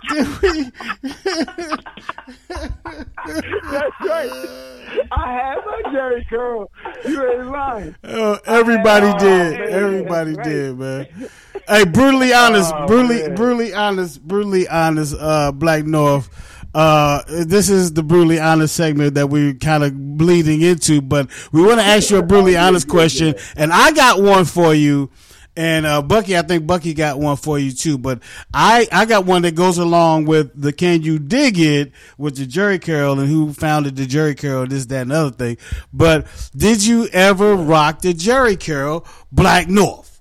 Did 0.09 0.43
we? 0.43 0.71
That's 3.27 4.01
right. 4.01 4.31
I 5.13 5.33
have 5.33 5.59
a 5.59 5.89
Jheri 5.91 6.29
curl. 6.29 6.71
You 7.07 7.31
ain't 7.33 7.47
lying. 7.51 7.95
Oh, 8.05 8.39
everybody 8.47 9.07
Oh, 9.09 9.19
did. 9.19 9.59
man, 9.59 9.69
Everybody 9.73 10.37
did, 10.43 10.79
man. 10.79 11.07
Hey, 11.69 11.85
brutally 11.85 12.33
honest, 12.33 12.73
Oh, 12.75 12.87
brutally, 12.87 13.23
man. 13.23 13.35
brutally 13.35 13.75
honest, 13.75 14.23
brutally 14.27 14.69
honest. 14.69 15.15
Uh, 15.19 15.53
Blakk 15.55 15.85
North. 15.87 16.29
Uh, 16.75 17.23
this 17.29 17.71
is 17.71 17.95
the 17.95 18.03
brutally 18.03 18.39
honest 18.39 18.77
segment 18.77 19.15
that 19.15 19.29
we're 19.31 19.55
kind 19.55 19.83
of 19.83 20.17
bleeding 20.19 20.61
into, 20.61 21.01
but 21.01 21.29
we 21.51 21.63
want 21.63 21.81
to 21.81 21.85
ask 21.87 22.11
you 22.11 22.19
a 22.19 22.23
brutally 22.23 22.57
honest 22.59 22.87
question, 22.87 23.35
and 23.57 23.73
I 23.73 23.93
got 23.93 24.21
one 24.21 24.45
for 24.45 24.75
you. 24.75 25.11
And 25.57 25.87
uh, 25.87 26.03
Bucky, 26.03 26.37
I 26.37 26.43
think 26.43 26.67
Bucky 26.67 26.93
got 26.93 27.19
one 27.19 27.37
for 27.37 27.59
you 27.59 27.73
too. 27.73 27.97
But 27.97 28.21
I, 28.53 28.87
I 28.93 29.07
got 29.07 29.25
one 29.25 29.43
that 29.43 29.55
goes 29.55 29.79
along 29.79 30.27
with 30.27 30.51
the 30.61 30.73
"Can 30.73 31.03
You 31.03 31.19
Dig 31.19 31.59
It" 31.59 31.93
with 32.19 32.37
the 32.37 32.47
Jheri 32.47 32.81
curl 32.81 33.19
and 33.19 33.29
who 33.29 33.55
founded 33.55 33.97
the 33.97 34.07
Jheri 34.07 34.39
curl, 34.39 34.67
this, 34.67 34.85
that, 34.87 35.03
and 35.03 35.13
other 35.13 35.31
thing. 35.31 35.57
But 35.93 36.27
did 36.55 36.85
you 36.85 37.07
ever 37.09 37.55
rock 37.55 38.03
the 38.03 38.13
Jheri 38.13 38.63
curl 38.63 39.07
Blakk 39.35 39.69
North? 39.69 40.21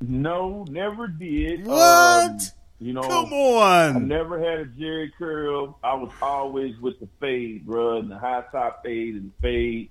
No, 0.00 0.64
never 0.68 1.06
did. 1.06 1.66
What? 1.66 2.30
Um, 2.30 2.38
you 2.78 2.92
know, 2.92 3.02
Come 3.02 3.32
on. 3.32 3.96
I 3.96 3.98
never 3.98 4.38
had 4.38 4.60
a 4.60 4.64
Jheri 4.66 5.10
curl. 5.18 5.78
I 5.82 5.94
was 5.94 6.10
always 6.20 6.78
with 6.80 6.98
the 7.00 7.08
fade, 7.20 7.66
bro, 7.66 7.98
and 7.98 8.10
the 8.10 8.18
high 8.18 8.44
top 8.52 8.82
fade 8.84 9.14
and 9.14 9.32
fade 9.40 9.90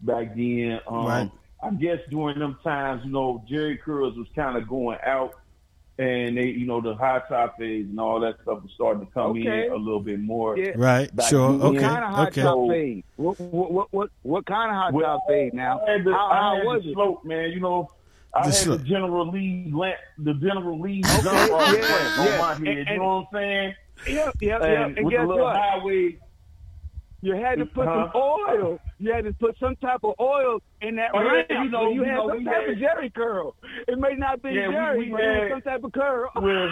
back 0.00 0.34
then. 0.36 0.80
Um, 0.86 1.06
Right. 1.06 1.30
I 1.62 1.70
guess 1.70 1.98
during 2.10 2.38
them 2.38 2.56
times, 2.62 3.02
you 3.04 3.10
know, 3.12 3.44
Jheri 3.50 3.80
curls 3.80 4.16
was 4.16 4.28
kind 4.36 4.56
of 4.56 4.68
going 4.68 4.98
out, 5.04 5.34
and 5.98 6.36
they, 6.36 6.46
you 6.46 6.66
know, 6.66 6.80
the 6.80 6.94
high 6.94 7.20
top 7.28 7.58
fades 7.58 7.90
and 7.90 7.98
all 7.98 8.20
that 8.20 8.36
stuff 8.42 8.62
was 8.62 8.70
starting 8.74 9.04
to 9.04 9.12
come 9.12 9.30
Okay. 9.32 9.66
in 9.66 9.72
a 9.72 9.76
little 9.76 9.98
bit 10.00 10.20
more. 10.20 10.56
Yeah. 10.56 10.72
Right. 10.76 11.14
Back 11.14 11.28
Sure. 11.30 11.48
then. 11.50 11.58
What 11.58 11.68
Okay. 11.76 11.80
kind 11.80 12.04
of 12.04 12.10
hot 12.10 12.28
Okay. 12.28 12.42
top 12.42 12.68
fade? 12.68 13.04
What 13.16 13.40
what 13.40 13.70
what 13.72 13.92
what, 13.92 14.10
what 14.22 14.46
kind 14.46 14.70
of 14.70 14.76
hot 14.76 14.92
Well, 14.92 15.04
top 15.18 15.22
fade 15.28 15.54
now? 15.54 15.80
I 15.86 15.90
had 15.92 16.04
the, 16.04 16.12
how 16.12 16.26
I 16.28 16.36
how 16.36 16.56
had 16.56 16.64
was 16.66 16.84
the 16.84 16.90
it? 16.92 17.24
man. 17.28 17.50
You 17.50 17.60
know, 17.60 17.90
I 18.32 18.40
The 18.42 18.44
had 18.46 18.54
slope. 18.54 18.78
the 18.80 18.84
General 18.86 19.28
Lee 19.30 19.70
lamp, 19.74 19.96
the 20.18 20.34
General 20.34 20.78
Lee 20.80 21.02
Okay, 21.04 21.22
jump 21.24 21.52
off 21.52 21.72
yeah, 21.76 22.20
on 22.20 22.26
yeah. 22.26 22.38
my 22.38 22.54
head. 22.54 22.78
and- 22.78 22.88
you 22.88 22.96
know 22.98 23.04
what 23.04 23.14
I'm 23.14 23.26
saying? 23.32 23.74
Yep, 24.06 24.34
yep, 24.40 24.62
And 24.62 24.70
yep. 24.72 24.96
And 24.98 25.04
with 25.06 25.10
guess 25.12 25.20
the 25.22 25.26
little 25.26 25.44
what? 25.44 25.56
highway. 25.56 26.18
You 27.20 27.34
had 27.34 27.58
to 27.58 27.66
put 27.66 27.86
Huh? 27.86 28.10
some 28.12 28.22
oil. 28.22 28.78
You 28.98 29.12
had 29.12 29.24
to 29.24 29.32
put 29.32 29.56
some 29.58 29.74
type 29.76 30.00
of 30.04 30.14
oil 30.20 30.60
in 30.82 30.96
that 30.96 31.10
Oh, 31.14 31.20
yeah, 31.20 31.62
you 31.64 31.70
know, 31.70 31.88
you 31.90 31.94
you 31.96 32.04
had 32.04 32.14
know, 32.16 32.28
some 32.28 32.44
type 32.44 32.54
had- 32.54 32.70
of 32.70 32.76
Jheri 32.78 33.12
curl. 33.14 33.56
It 33.88 33.98
may 33.98 34.14
not 34.14 34.40
be 34.42 34.50
Yeah, 34.50 34.70
Jerry, 34.70 34.98
we 34.98 35.10
but 35.10 35.20
had- 35.24 35.50
some 35.50 35.62
type 35.62 35.84
of 35.84 35.92
curl. 35.92 36.30
Well, 36.40 36.70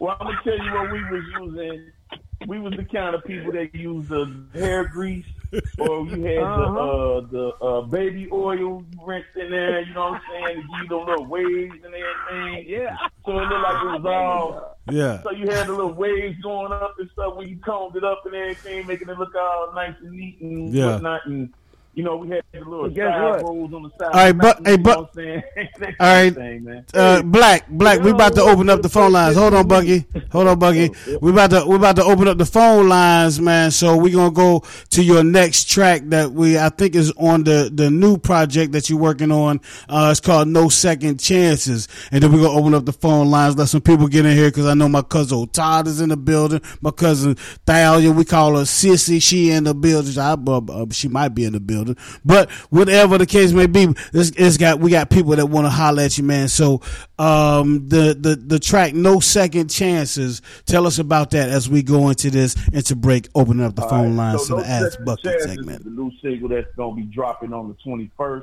well, 0.00 0.16
I'm 0.20 0.26
gonna 0.26 0.40
tell 0.42 0.58
you 0.58 0.72
what 0.72 0.90
we 0.92 1.02
was 1.04 1.24
using. 1.40 1.92
We 2.48 2.58
was 2.60 2.74
the 2.76 2.84
kind 2.84 3.14
of 3.14 3.24
people 3.24 3.52
that 3.52 3.74
used 3.74 4.08
the 4.08 4.44
hair 4.52 4.84
grease, 4.88 5.24
or 5.78 6.06
you 6.06 6.22
had 6.24 6.38
Uh-huh. 6.38 6.72
the 6.72 6.80
uh, 6.80 7.20
the 7.60 7.64
uh, 7.64 7.80
baby 7.82 8.28
oil 8.32 8.54
you 8.58 8.86
rinsed 9.04 9.28
in 9.36 9.50
there. 9.50 9.80
You 9.82 9.94
know 9.94 10.10
what 10.10 10.14
I'm 10.14 10.20
saying? 10.30 10.56
To 10.56 10.62
give 10.62 10.82
you 10.82 10.88
them 10.88 11.06
little 11.06 11.26
waves 11.26 11.74
and 11.84 11.94
everything. 11.94 12.64
Yeah. 12.68 12.96
So 13.24 13.38
it 13.38 13.42
looked 13.48 13.62
like 13.62 13.82
it 13.82 14.02
was 14.02 14.04
all. 14.06 14.76
Yeah. 14.90 15.22
So 15.22 15.30
you 15.32 15.48
had 15.48 15.66
the 15.66 15.72
little 15.72 15.92
waves 15.92 16.38
going 16.42 16.72
up 16.72 16.94
and 16.98 17.08
stuff 17.12 17.36
when 17.36 17.48
you 17.48 17.56
combed 17.58 17.96
it 17.96 18.04
up 18.04 18.22
and 18.26 18.34
everything, 18.34 18.86
making 18.86 19.08
it 19.08 19.18
look 19.18 19.34
all 19.34 19.72
nice 19.74 19.94
and 20.02 20.12
neat 20.12 20.40
and 20.40 20.72
Yeah. 20.72 20.92
whatnot. 20.94 21.26
And 21.26 21.52
you 21.94 22.02
know, 22.02 22.16
we 22.16 22.28
had 22.30 22.42
the 22.52 22.58
little 22.60 22.88
But 22.88 22.96
side 22.96 23.22
what? 23.22 23.42
rolls 23.42 23.72
on 23.74 23.82
the 23.84 23.90
side. 23.90 24.02
All 24.02 24.10
right, 24.12 24.28
of 24.30 24.36
the 24.36 24.42
but- 24.42 24.66
hey, 24.66 24.70
you 24.72 24.78
but- 24.78 24.94
know 24.94 25.00
what 25.00 25.10
I'm 25.10 25.14
saying? 25.14 25.94
All 26.00 26.06
right. 26.06 26.34
thing, 26.34 26.64
man. 26.64 26.84
Uh, 26.94 27.22
Black, 27.22 27.68
Black, 27.68 28.00
we 28.00 28.10
about 28.10 28.34
to 28.34 28.42
open 28.42 28.68
up 28.70 28.82
the 28.82 28.88
phone 28.88 29.12
lines. 29.12 29.36
Hold 29.36 29.54
on, 29.54 29.68
Bucky. 29.68 30.04
Hold 30.32 30.48
on, 30.48 30.58
Bucky. 30.58 30.90
We 31.20 31.30
about 31.30 31.50
to 31.50 31.64
we 31.66 31.76
about 31.76 31.96
to 31.96 32.04
open 32.04 32.26
up 32.28 32.38
the 32.38 32.46
phone 32.46 32.88
lines, 32.88 33.40
man. 33.40 33.70
So 33.70 33.96
we 33.96 34.10
gonna 34.10 34.30
go 34.30 34.62
to 34.90 35.02
your 35.02 35.22
next 35.24 35.68
track 35.70 36.02
that 36.06 36.32
we 36.32 36.58
I 36.58 36.68
think 36.70 36.94
is 36.94 37.12
on 37.12 37.44
the 37.44 37.70
the 37.72 37.90
new 37.90 38.16
project 38.18 38.72
that 38.72 38.88
you're 38.90 38.98
working 38.98 39.30
on. 39.30 39.60
Uh, 39.88 40.08
it's 40.10 40.20
called 40.20 40.48
No 40.48 40.68
Second 40.68 41.20
Chances, 41.20 41.86
and 42.10 42.22
then 42.22 42.32
we 42.32 42.40
are 42.40 42.44
gonna 42.44 42.58
open 42.58 42.74
up 42.74 42.84
the 42.86 42.92
phone 42.92 43.30
lines. 43.30 43.56
Let 43.56 43.68
some 43.68 43.80
people 43.82 44.08
get 44.08 44.26
in 44.26 44.36
here 44.36 44.48
because 44.50 44.66
I 44.66 44.74
know 44.74 44.88
my 44.88 45.02
cousin 45.02 45.46
Todd 45.48 45.86
is 45.86 46.00
in 46.00 46.08
the 46.08 46.16
building. 46.16 46.60
My 46.80 46.90
cousin 46.90 47.34
Thalia, 47.66 48.10
we 48.12 48.24
call 48.24 48.56
her 48.56 48.62
Sissy. 48.64 49.22
She 49.22 49.50
in 49.50 49.64
the 49.64 49.74
building. 49.74 50.18
I, 50.18 50.32
uh, 50.32 50.60
uh, 50.68 50.86
she 50.90 51.08
might 51.08 51.28
be 51.30 51.44
in 51.44 51.52
the 51.52 51.60
building. 51.60 51.83
But 52.24 52.50
whatever 52.70 53.18
the 53.18 53.26
case 53.26 53.52
may 53.52 53.66
be, 53.66 53.88
it's, 54.12 54.30
it's 54.36 54.56
got 54.56 54.80
we 54.80 54.90
got 54.90 55.10
people 55.10 55.36
that 55.36 55.46
want 55.46 55.66
to 55.66 55.70
holler 55.70 56.02
at 56.02 56.16
you, 56.18 56.24
man. 56.24 56.48
So 56.48 56.80
um, 57.18 57.88
the 57.88 58.16
the 58.18 58.36
the 58.36 58.58
track 58.58 58.94
"No 58.94 59.20
Second 59.20 59.68
Chances." 59.68 60.42
Tell 60.66 60.86
us 60.86 60.98
about 60.98 61.30
that 61.32 61.48
as 61.48 61.68
we 61.68 61.82
go 61.82 62.08
into 62.08 62.30
this 62.30 62.56
into 62.72 62.96
break, 62.96 63.28
opening 63.34 63.64
up 63.64 63.74
the 63.76 63.82
All 63.82 63.88
phone 63.88 64.16
right, 64.16 64.32
lines 64.32 64.46
so 64.46 64.56
to 64.56 64.62
the 64.62 64.68
No 64.68 64.86
Ask 64.86 65.04
Bucket 65.04 65.40
segment. 65.42 65.84
The 65.84 65.90
new 65.90 66.10
single 66.22 66.48
that's 66.48 66.66
gonna 66.76 66.94
be 66.96 67.02
dropping 67.02 67.52
on 67.52 67.68
the 67.68 67.76
21st 67.90 68.42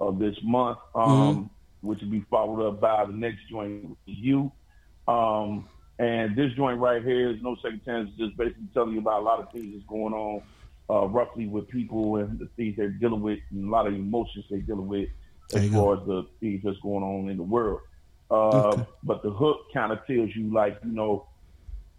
of 0.00 0.18
this 0.18 0.36
month, 0.42 0.78
um, 0.94 1.04
Mm-hmm. 1.04 1.88
which 1.88 2.00
will 2.00 2.10
be 2.10 2.24
followed 2.30 2.66
up 2.66 2.80
by 2.80 3.04
the 3.06 3.12
next 3.12 3.38
joint, 3.50 3.96
you. 4.06 4.50
Um, 5.06 5.68
and 5.98 6.34
this 6.34 6.52
joint 6.54 6.80
right 6.80 7.02
here 7.04 7.30
is 7.30 7.40
no 7.42 7.56
second 7.62 7.84
chance. 7.84 8.10
Just 8.18 8.36
basically 8.36 8.64
telling 8.74 8.94
you 8.94 8.98
about 8.98 9.20
a 9.20 9.24
lot 9.24 9.40
of 9.40 9.52
things 9.52 9.72
that's 9.74 9.86
going 9.86 10.12
on, 10.12 10.42
uh, 10.90 11.06
roughly 11.06 11.46
with 11.48 11.68
people 11.68 12.16
and 12.16 12.38
the 12.38 12.48
things 12.56 12.76
they're 12.76 12.88
dealing 12.90 13.20
with, 13.22 13.38
and 13.50 13.68
a 13.68 13.70
lot 13.70 13.86
of 13.86 13.94
emotions 13.94 14.44
they're 14.50 14.60
dealing 14.60 14.86
with 14.86 15.08
as 15.54 15.64
you 15.64 15.70
go. 15.70 15.82
far 15.82 16.00
as 16.00 16.06
the 16.06 16.26
things 16.40 16.60
that's 16.64 16.78
going 16.80 17.02
on 17.02 17.28
in 17.30 17.36
the 17.36 17.42
world. 17.42 17.80
Uh, 18.30 18.84
But 19.02 19.22
the 19.22 19.30
hook 19.30 19.58
kind 19.72 19.92
of 19.92 19.98
tells 20.06 20.34
you, 20.34 20.52
like, 20.52 20.78
you 20.84 20.92
know, 20.92 21.26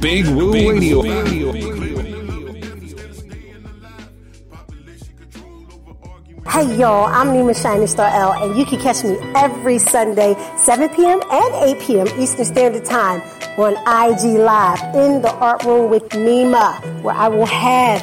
Big 0.05 0.27
Woo 0.27 0.53
Radio. 0.53 1.01
Hey 6.47 6.77
y'all, 6.77 7.07
I'm 7.07 7.29
Nima 7.29 7.59
Shining 7.59 7.87
Star 7.87 8.11
L, 8.14 8.35
and 8.35 8.59
you 8.59 8.67
can 8.67 8.79
catch 8.81 9.03
me 9.03 9.17
every 9.35 9.79
Sunday, 9.79 10.37
7 10.59 10.90
p.m. 10.90 11.23
and 11.33 11.55
8 11.79 11.81
p.m. 11.81 12.21
Eastern 12.21 12.45
Standard 12.45 12.85
Time 12.85 13.23
on 13.57 13.73
IG 13.73 14.38
Live 14.38 14.95
in 14.95 15.23
the 15.23 15.33
Art 15.40 15.64
Room 15.64 15.88
with 15.88 16.07
Nima, 16.11 17.03
where 17.03 17.14
I 17.14 17.29
will 17.29 17.47
have 17.47 18.03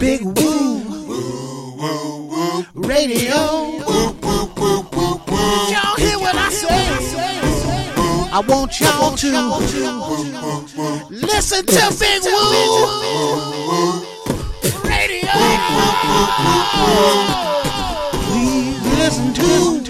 Big 0.00 0.22
Woo 0.24 0.32
Woo, 0.32 1.76
woo, 1.76 2.26
woo. 2.30 2.64
Radio. 2.74 3.36
Woo, 3.86 4.16
woo, 4.22 4.50
woo, 4.56 4.80
woo, 4.92 5.20
woo. 5.28 5.70
Y'all 5.70 5.96
hear 5.96 6.18
what 6.18 6.34
I 6.34 6.48
say? 6.50 6.88
I 8.32 8.40
want 8.48 8.80
y'all 8.80 9.14
to 9.16 9.30
listen 11.10 11.66
to 11.66 11.96
Big 12.00 12.22
Woo 12.22 12.40
Radio. 14.88 15.36
Please 18.24 18.80
listen 18.98 19.34
to. 19.34 19.89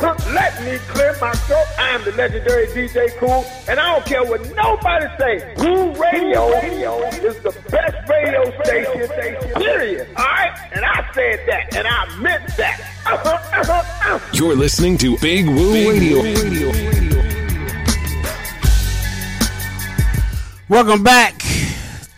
Let 0.00 0.64
me 0.64 0.78
clear 0.88 1.14
my 1.20 1.32
throat. 1.32 1.66
I 1.78 1.90
am 1.90 2.02
the 2.04 2.12
legendary 2.12 2.66
DJ 2.68 3.14
Cool, 3.18 3.44
and 3.68 3.78
I 3.78 3.92
don't 3.92 4.06
care 4.06 4.24
what 4.24 4.40
nobody 4.56 5.06
say. 5.18 5.54
Woo 5.58 5.92
Radio 5.92 6.50
radio 6.52 7.02
is 7.08 7.36
the 7.40 7.52
best 7.70 8.08
radio 8.08 8.50
station, 8.62 9.08
period. 9.60 10.08
All 10.16 10.24
right? 10.24 10.70
And 10.72 10.86
I 10.86 11.06
said 11.12 11.40
that, 11.48 11.76
and 11.76 11.86
I 11.86 12.16
meant 12.16 12.46
that. 12.56 12.80
You're 14.32 14.56
listening 14.56 14.96
to 14.98 15.18
Big 15.18 15.46
Woo 15.46 15.72
Radio. 15.90 16.22
Welcome 20.68 21.02
back 21.02 21.44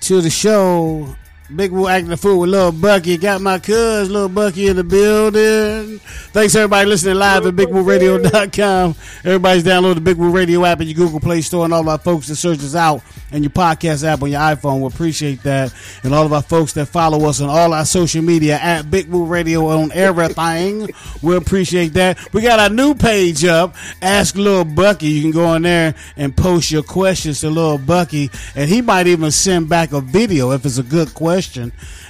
to 0.02 0.20
the 0.20 0.30
show. 0.30 1.16
Big 1.54 1.70
Woo 1.70 1.86
acting 1.86 2.08
the 2.08 2.16
fool 2.16 2.40
with 2.40 2.50
Lil 2.50 2.72
Bucky. 2.72 3.18
Got 3.18 3.42
my 3.42 3.58
cuz 3.58 4.10
Lil 4.10 4.28
Bucky 4.28 4.68
in 4.68 4.76
the 4.76 4.84
building. 4.84 5.98
Thanks 6.32 6.54
everybody 6.54 6.88
listening 6.88 7.16
live 7.16 7.44
at 7.44 7.54
BigWooRadio.com. 7.54 8.94
Everybody's 9.24 9.62
download 9.62 9.96
the 9.96 10.00
Big 10.00 10.16
Woo 10.16 10.30
Radio 10.30 10.64
app 10.64 10.80
in 10.80 10.88
your 10.88 10.96
Google 10.96 11.20
Play 11.20 11.42
Store 11.42 11.64
and 11.66 11.74
all 11.74 11.82
of 11.82 11.88
our 11.88 11.98
folks 11.98 12.28
that 12.28 12.36
search 12.36 12.60
us 12.60 12.74
out 12.74 13.02
and 13.32 13.44
your 13.44 13.50
podcast 13.50 14.04
app 14.04 14.22
on 14.22 14.30
your 14.30 14.40
iPhone. 14.40 14.80
We 14.80 14.86
appreciate 14.86 15.42
that. 15.42 15.74
And 16.02 16.14
all 16.14 16.24
of 16.24 16.32
our 16.32 16.42
folks 16.42 16.72
that 16.74 16.86
follow 16.86 17.28
us 17.28 17.40
on 17.40 17.50
all 17.50 17.74
our 17.74 17.84
social 17.84 18.22
media 18.22 18.58
at 18.58 18.90
Big 18.90 19.08
Woo 19.08 19.24
Radio 19.24 19.66
on 19.66 19.92
everything. 19.92 20.88
We 21.20 21.36
appreciate 21.36 21.94
that. 21.94 22.32
We 22.32 22.40
got 22.40 22.60
our 22.60 22.70
new 22.70 22.94
page 22.94 23.44
up, 23.44 23.74
Ask 24.00 24.36
Lil 24.36 24.64
Bucky. 24.64 25.08
You 25.08 25.22
can 25.22 25.30
go 25.32 25.44
on 25.44 25.62
there 25.62 25.94
and 26.16 26.34
post 26.34 26.70
your 26.70 26.82
questions 26.82 27.40
to 27.40 27.50
Lil 27.50 27.78
Bucky, 27.78 28.30
and 28.54 28.70
he 28.70 28.80
might 28.80 29.06
even 29.06 29.30
send 29.30 29.68
back 29.68 29.92
a 29.92 30.00
video 30.00 30.52
if 30.52 30.64
it's 30.64 30.78
a 30.78 30.82
good 30.82 31.12
question. 31.12 31.41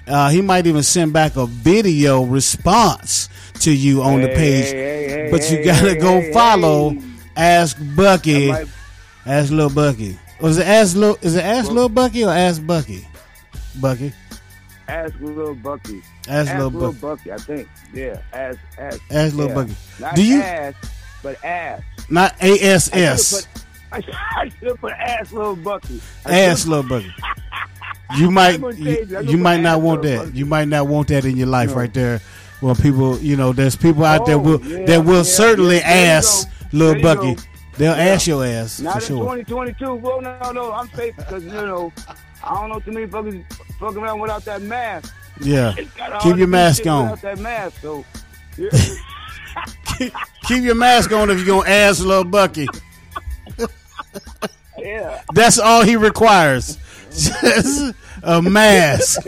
Uh, 0.06 0.28
he 0.30 0.40
might 0.42 0.66
even 0.66 0.82
send 0.82 1.12
back 1.12 1.36
a 1.36 1.46
video 1.46 2.22
response 2.24 3.28
to 3.60 3.72
you 3.72 4.02
on 4.02 4.20
the 4.22 4.28
page. 4.28 4.70
hey, 4.70 5.08
hey, 5.08 5.28
but 5.30 5.48
you 5.50 5.64
gotta 5.64 5.90
hey, 5.90 5.98
go 5.98 6.20
hey, 6.20 6.32
follow 6.32 6.90
hey. 6.90 7.02
Ask 7.36 7.76
Bucky. 7.96 8.48
Might- 8.50 8.66
Ask 9.24 9.52
Lil 9.52 9.70
Bucky. 9.70 10.18
Was 10.40 10.58
it 10.58 10.66
Ask 10.66 10.96
Lil? 10.96 11.16
Is 11.22 11.36
it 11.36 11.44
Ask 11.44 11.70
Lil 11.70 11.88
Bucky 11.88 12.24
or 12.24 12.30
Ask 12.30 12.66
Bucky? 12.66 13.06
Bucky. 13.80 14.12
Ask 14.88 15.14
Lil 15.20 15.54
Bucky. 15.54 16.02
Ask 16.28 16.52
Lil 16.56 16.70
Lil 16.70 16.92
Bucky. 16.92 16.98
Bucky. 17.28 17.32
I 17.32 17.36
think. 17.36 17.68
Yeah. 17.94 18.20
Ask. 18.32 18.58
Ask. 18.78 19.00
Ask 19.10 19.34
Lil 19.36 19.48
yeah. 19.48 19.54
Bucky. 19.54 19.74
Not 20.00 20.14
Do 20.16 20.24
you- 20.24 20.42
ask, 20.42 20.76
but 21.22 21.44
ask. 21.44 21.82
Not 22.10 22.34
ASS. 22.42 22.90
should've 22.90 23.46
put- 23.46 23.48
I 23.92 24.00
should 24.48 24.68
have 24.68 24.80
put 24.80 24.92
ask 24.92 25.32
Lil 25.32 25.54
Bucky. 25.56 26.00
I 26.26 26.40
Ask 26.40 26.62
should've- 26.64 26.70
Lil 26.70 26.82
Bucky. 26.82 27.14
You 28.18 28.30
might 28.40 28.60
you, 28.60 28.72
change 28.72 29.12
it. 29.12 29.16
I'm 29.16 29.26
you 29.28 29.36
might 29.38 29.60
not 29.60 29.80
want 29.80 30.02
that. 30.02 30.34
You 30.34 30.46
might 30.46 30.68
not 30.68 30.86
want 30.88 31.08
that 31.08 31.24
in 31.24 31.36
your 31.36 31.46
life 31.48 31.70
No. 31.70 31.76
right 31.76 31.92
there. 31.94 32.20
Well, 32.60 32.74
people, 32.76 33.18
you 33.18 33.36
know, 33.36 33.52
there's 33.52 33.74
people 33.76 34.04
out 34.04 34.24
there 34.26 34.36
Oh, 34.36 34.38
will 34.38 34.64
yeah, 34.64 34.86
that 34.86 35.04
will 35.04 35.16
yeah, 35.16 35.22
certainly 35.22 35.76
yeah, 35.78 36.16
ask 36.16 36.48
There 36.72 36.96
you 36.96 37.02
Bucky. 37.02 37.34
go. 37.34 37.42
They'll 37.76 37.92
ask 37.92 38.26
your 38.26 38.44
ass 38.44 38.80
Not 38.80 38.94
for 38.94 38.98
in 39.00 39.06
sure. 39.06 39.18
2022. 39.44 39.94
Well, 39.94 40.20
no, 40.20 40.52
no, 40.52 40.72
I'm 40.72 40.88
safe 40.90 41.16
because 41.16 41.42
you 41.44 41.50
know 41.50 41.92
I 42.44 42.54
don't 42.60 42.68
know 42.68 42.78
too 42.80 42.92
many 42.92 43.06
fuckers 43.06 43.44
fucking 43.80 43.98
around 43.98 44.20
without 44.20 44.44
that 44.44 44.62
mask. 44.62 45.12
Yeah, 45.40 45.74
It's 45.76 45.90
got 45.96 46.12
all 46.12 46.20
keep 46.20 46.36
your 46.36 46.46
mask 46.48 46.86
on. 46.86 47.10
Without 47.10 47.22
that 47.22 47.38
mask, 47.42 47.80
so 47.80 48.04
yeah. 48.56 48.68
Keep 50.44 50.62
your 50.64 50.74
mask 50.74 51.12
on 51.12 51.30
if 51.30 51.38
you're 51.38 51.46
gonna 51.46 51.68
ask 51.70 52.04
little 52.04 52.24
Bucky. 52.24 52.66
yeah. 54.78 55.22
That's 55.34 55.58
all 55.58 55.82
he 55.82 55.96
requires. 55.96 56.78
Just 57.14 57.94
a 58.22 58.40
mask. 58.42 59.26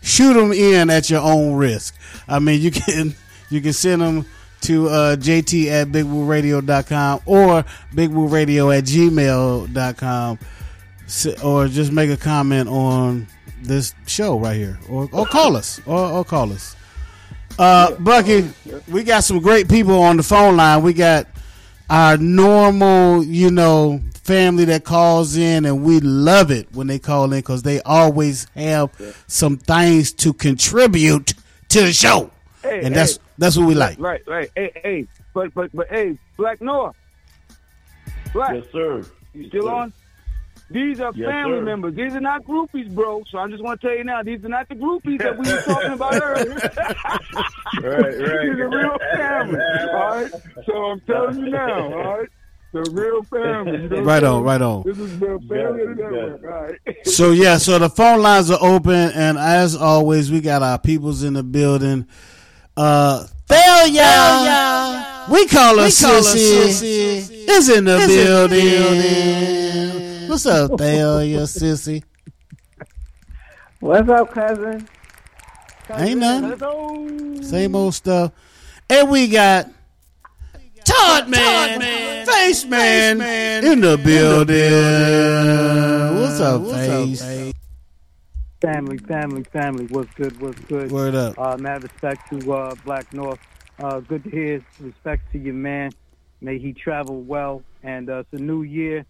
shoot 0.01 0.33
them 0.33 0.51
in 0.53 0.89
at 0.89 1.09
your 1.09 1.21
own 1.21 1.55
risk. 1.55 1.95
I 2.27 2.39
mean, 2.39 2.61
you 2.61 2.71
can 2.71 3.15
you 3.49 3.61
can 3.61 3.73
send 3.73 4.01
them 4.01 4.25
to 4.61 4.89
uh, 4.89 5.15
jt 5.15 5.67
at 5.67 5.87
bigwooradio.com 5.89 7.21
or 7.25 7.63
bigwooradio 7.93 8.77
at 8.77 8.83
gmail.com 8.85 10.39
or 11.43 11.67
just 11.67 11.91
make 11.91 12.09
a 12.09 12.17
comment 12.17 12.67
on 12.67 13.27
this 13.61 13.93
show 14.05 14.37
right 14.39 14.55
here. 14.55 14.79
Or, 14.89 15.09
or 15.11 15.25
call 15.25 15.55
us. 15.55 15.79
Or, 15.85 15.99
or 15.99 16.25
call 16.25 16.51
us. 16.51 16.75
Uh, 17.57 17.95
bucky 17.95 18.47
we 18.87 19.03
got 19.03 19.23
some 19.23 19.39
great 19.39 19.67
people 19.67 19.99
on 19.99 20.17
the 20.17 20.23
phone 20.23 20.57
line. 20.57 20.83
We 20.83 20.93
got 20.93 21.27
our 21.89 22.17
normal 22.17 23.23
you 23.23 23.49
know 23.49 24.01
family 24.13 24.65
that 24.65 24.83
calls 24.83 25.37
in 25.37 25.65
and 25.65 25.83
we 25.83 26.01
love 26.01 26.51
it 26.51 26.67
when 26.73 26.87
they 26.87 26.99
call 26.99 27.25
in 27.25 27.39
because 27.39 27.63
they 27.63 27.81
always 27.81 28.45
have 28.55 28.91
some 29.27 29.57
things 29.57 30.11
to 30.11 30.33
contribute 30.33 31.33
to 31.69 31.81
the 31.81 31.93
show 31.93 32.29
Hey, 32.63 32.81
and 32.83 32.95
that's 32.95 33.13
hey. 33.17 33.21
that's 33.37 33.57
what 33.57 33.67
we 33.67 33.75
like 33.75 33.99
Right, 33.99 34.21
right. 34.27 34.49
Hey, 34.55 34.71
hey, 34.83 35.07
but 35.33 35.53
but 35.53 35.69
but 35.73 35.87
hey, 35.89 36.17
Blakk 36.37 36.59
North. 36.61 36.95
Black. 38.33 38.55
Yes, 38.55 38.65
sir. 38.71 39.03
You 39.33 39.47
still 39.47 39.65
Yes, 39.65 39.71
sir. 39.71 39.75
on? 39.75 39.93
These 40.69 40.99
are 40.99 41.13
Yes, 41.15 41.29
family 41.29 41.59
sir. 41.59 41.63
members. 41.63 41.95
These 41.95 42.13
are 42.13 42.19
not 42.19 42.43
groupies, 42.43 42.93
bro. 42.93 43.23
So 43.31 43.37
I'm 43.37 43.51
just 43.51 43.63
want 43.63 43.79
to 43.79 43.87
tell 43.87 43.95
you 43.97 44.03
now, 44.03 44.21
these 44.21 44.43
are 44.43 44.49
not 44.49 44.67
the 44.67 44.75
groupies 44.75 45.19
that 45.19 45.37
we 45.37 45.45
were 45.45 45.61
talking 45.65 45.93
about 45.93 46.21
earlier. 46.21 46.59
Right, 47.79 48.01
right. 48.01 48.49
These 48.49 48.59
are 48.59 48.69
real 48.69 48.97
family. 49.15 49.59
All 49.93 50.09
right. 50.15 50.31
So 50.65 50.73
I'm 50.85 50.99
telling 51.01 51.37
you 51.39 51.51
now. 51.51 51.93
All 51.93 52.17
right. 52.19 52.29
The 52.73 52.81
real 52.89 53.23
family. 53.25 53.83
You 53.83 54.03
Right 54.03 54.23
I'm 54.23 54.33
on, 54.33 54.43
right 54.43 54.61
on. 54.61 54.83
This 54.83 54.97
is 54.97 55.13
real 55.21 55.39
family 55.39 55.47
Got 55.47 55.79
it, 55.79 55.97
got 55.97 56.11
network. 56.11 56.43
All 56.43 56.49
right. 56.63 56.79
So 57.05 57.31
yeah, 57.31 57.57
so 57.57 57.77
the 57.77 57.89
phone 57.89 58.21
lines 58.21 58.49
are 58.49 58.57
open, 58.59 58.93
and 58.93 59.37
as 59.37 59.75
always, 59.75 60.31
we 60.31 60.41
got 60.41 60.63
our 60.63 60.79
peoples 60.79 61.23
in 61.23 61.33
the 61.33 61.43
building. 61.43 62.07
Uh, 62.77 63.25
Thalia, 63.47 65.25
we 65.31 65.47
call 65.47 65.79
her 65.79 65.87
Sissy, 65.87 67.47
is 67.49 67.69
in 67.69 67.85
the 67.85 67.97
building. 68.07 69.09
What's 70.29 70.45
up, 70.45 70.77
Thalia, 70.77 71.39
Sissy? 71.47 72.03
What's 73.79 74.07
up, 74.09 74.31
cousin? 74.31 74.87
Ain't 75.89 76.19
nothing. 76.19 77.41
Same 77.43 77.75
old 77.75 77.95
stuff. 77.95 78.31
And 78.87 79.09
we 79.09 79.27
got 79.27 79.71
Todd 80.85 81.29
Man, 81.29 82.27
Face 82.27 82.63
Man, 82.65 83.21
in 83.65 83.81
the 83.81 83.97
building. 83.97 84.71
What's 86.21 86.39
up, 86.39 86.63
Face? 86.69 87.53
Family, 88.61 88.97
family, 88.97 89.43
family. 89.43 89.85
What's 89.85 90.11
good? 90.15 90.39
What's 90.41 90.59
good? 90.61 90.91
Word 90.91 91.13
up. 91.13 91.37
Uh, 91.37 91.57
mad 91.57 91.83
respect 91.83 92.29
to 92.31 92.53
uh, 92.53 92.75
Blakk 92.75 93.13
North. 93.13 93.39
Uh, 93.79 93.99
good 93.99 94.23
to 94.23 94.29
hear. 94.31 94.65
Respect 94.79 95.31
to 95.33 95.37
your 95.37 95.53
man. 95.53 95.91
May 96.41 96.57
he 96.57 96.73
travel 96.73 97.21
well. 97.21 97.61
And 97.83 98.09
uh, 98.09 98.19
it's 98.19 98.33
a 98.33 98.43
new 98.43 98.63
year, 98.63 99.05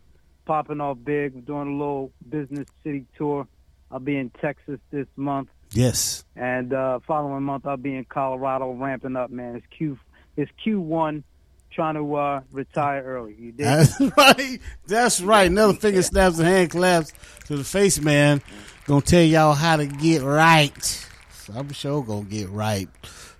popping 0.45 0.81
off 0.81 0.97
big. 1.01 1.33
We're 1.33 1.41
doing 1.41 1.67
a 1.69 1.77
little 1.77 2.11
business 2.27 2.67
city 2.83 3.05
tour. 3.17 3.47
I'll 3.89 3.99
be 3.99 4.17
in 4.17 4.31
Texas 4.41 4.79
this 4.91 5.07
month. 5.15 5.47
Yes. 5.71 6.25
And 6.35 6.73
uh, 6.73 6.99
following 7.07 7.43
month, 7.43 7.65
I'll 7.65 7.77
be 7.77 7.95
in 7.95 8.03
Colorado, 8.03 8.71
ramping 8.71 9.15
up. 9.15 9.29
Man, 9.29 9.55
it's 9.55 9.65
Q, 9.67 9.97
it's 10.35 10.51
Q 10.61 10.81
one, 10.81 11.23
trying 11.71 11.95
to 11.95 12.15
uh, 12.15 12.41
retire 12.51 13.01
early. 13.03 13.35
You 13.39 13.51
did. 13.53 13.65
That's 13.65 14.01
right. 14.17 14.59
That's 14.87 15.21
right. 15.21 15.49
Another 15.49 15.73
finger 15.73 16.01
snaps 16.03 16.37
and 16.39 16.47
hand 16.47 16.71
claps 16.71 17.13
to 17.45 17.55
the 17.55 17.63
face 17.63 17.99
man. 18.01 18.41
Gonna 18.87 19.01
tell 19.01 19.21
y'all 19.21 19.53
how 19.53 19.75
to 19.75 19.85
get 19.85 20.21
right. 20.21 21.07
So 21.31 21.53
I'm 21.55 21.71
sure 21.73 22.01
gonna 22.03 22.23
get 22.23 22.49
right. 22.49 22.87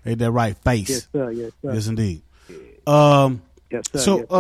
Ain't 0.06 0.20
that 0.20 0.32
right 0.32 0.58
face? 0.58 0.90
Yes, 0.90 1.08
sir. 1.12 1.32
Yes, 1.32 1.52
sir. 1.62 1.74
Yes, 1.74 1.88
indeed. 1.88 2.22
Um. 2.86 3.42
Yes, 3.72 3.86
sir. 3.92 4.00
So, 4.00 4.18
yes, 4.20 4.30
sir. 4.30 4.36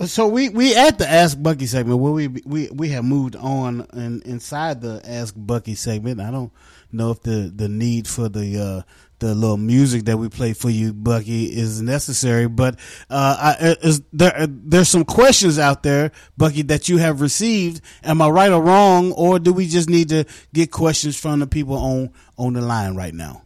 uh, 0.00 0.06
so 0.06 0.28
we 0.28 0.48
we 0.48 0.76
at 0.76 0.98
the 0.98 1.08
Ask 1.08 1.40
Bucky 1.42 1.66
segment 1.66 1.98
where 1.98 2.12
we 2.12 2.28
we 2.28 2.68
we 2.70 2.88
have 2.90 3.04
moved 3.04 3.36
on 3.36 3.86
and 3.92 4.22
inside 4.22 4.80
the 4.80 5.00
Ask 5.04 5.34
Bucky 5.36 5.74
segment. 5.74 6.20
I 6.20 6.30
don't 6.30 6.52
know 6.92 7.10
if 7.10 7.22
the 7.22 7.52
the 7.54 7.68
need 7.68 8.06
for 8.06 8.28
the 8.28 8.60
uh 8.60 8.82
the 9.18 9.34
little 9.34 9.56
music 9.56 10.04
that 10.04 10.18
we 10.18 10.28
play 10.28 10.52
for 10.52 10.70
you, 10.70 10.92
Bucky, 10.92 11.46
is 11.46 11.80
necessary. 11.80 12.48
But 12.48 12.78
uh, 13.10 13.56
I, 13.58 13.76
is 13.82 14.02
there 14.12 14.36
uh, 14.36 14.46
there's 14.48 14.88
some 14.88 15.04
questions 15.04 15.58
out 15.58 15.82
there, 15.82 16.12
Bucky, 16.36 16.62
that 16.62 16.88
you 16.88 16.98
have 16.98 17.20
received. 17.20 17.80
Am 18.02 18.20
I 18.20 18.28
right 18.28 18.52
or 18.52 18.62
wrong, 18.62 19.12
or 19.12 19.38
do 19.38 19.52
we 19.52 19.66
just 19.66 19.88
need 19.88 20.08
to 20.10 20.24
get 20.52 20.70
questions 20.70 21.18
from 21.18 21.40
the 21.40 21.46
people 21.46 21.76
on 21.76 22.10
on 22.36 22.54
the 22.54 22.60
line 22.60 22.94
right 22.94 23.14
now? 23.14 23.42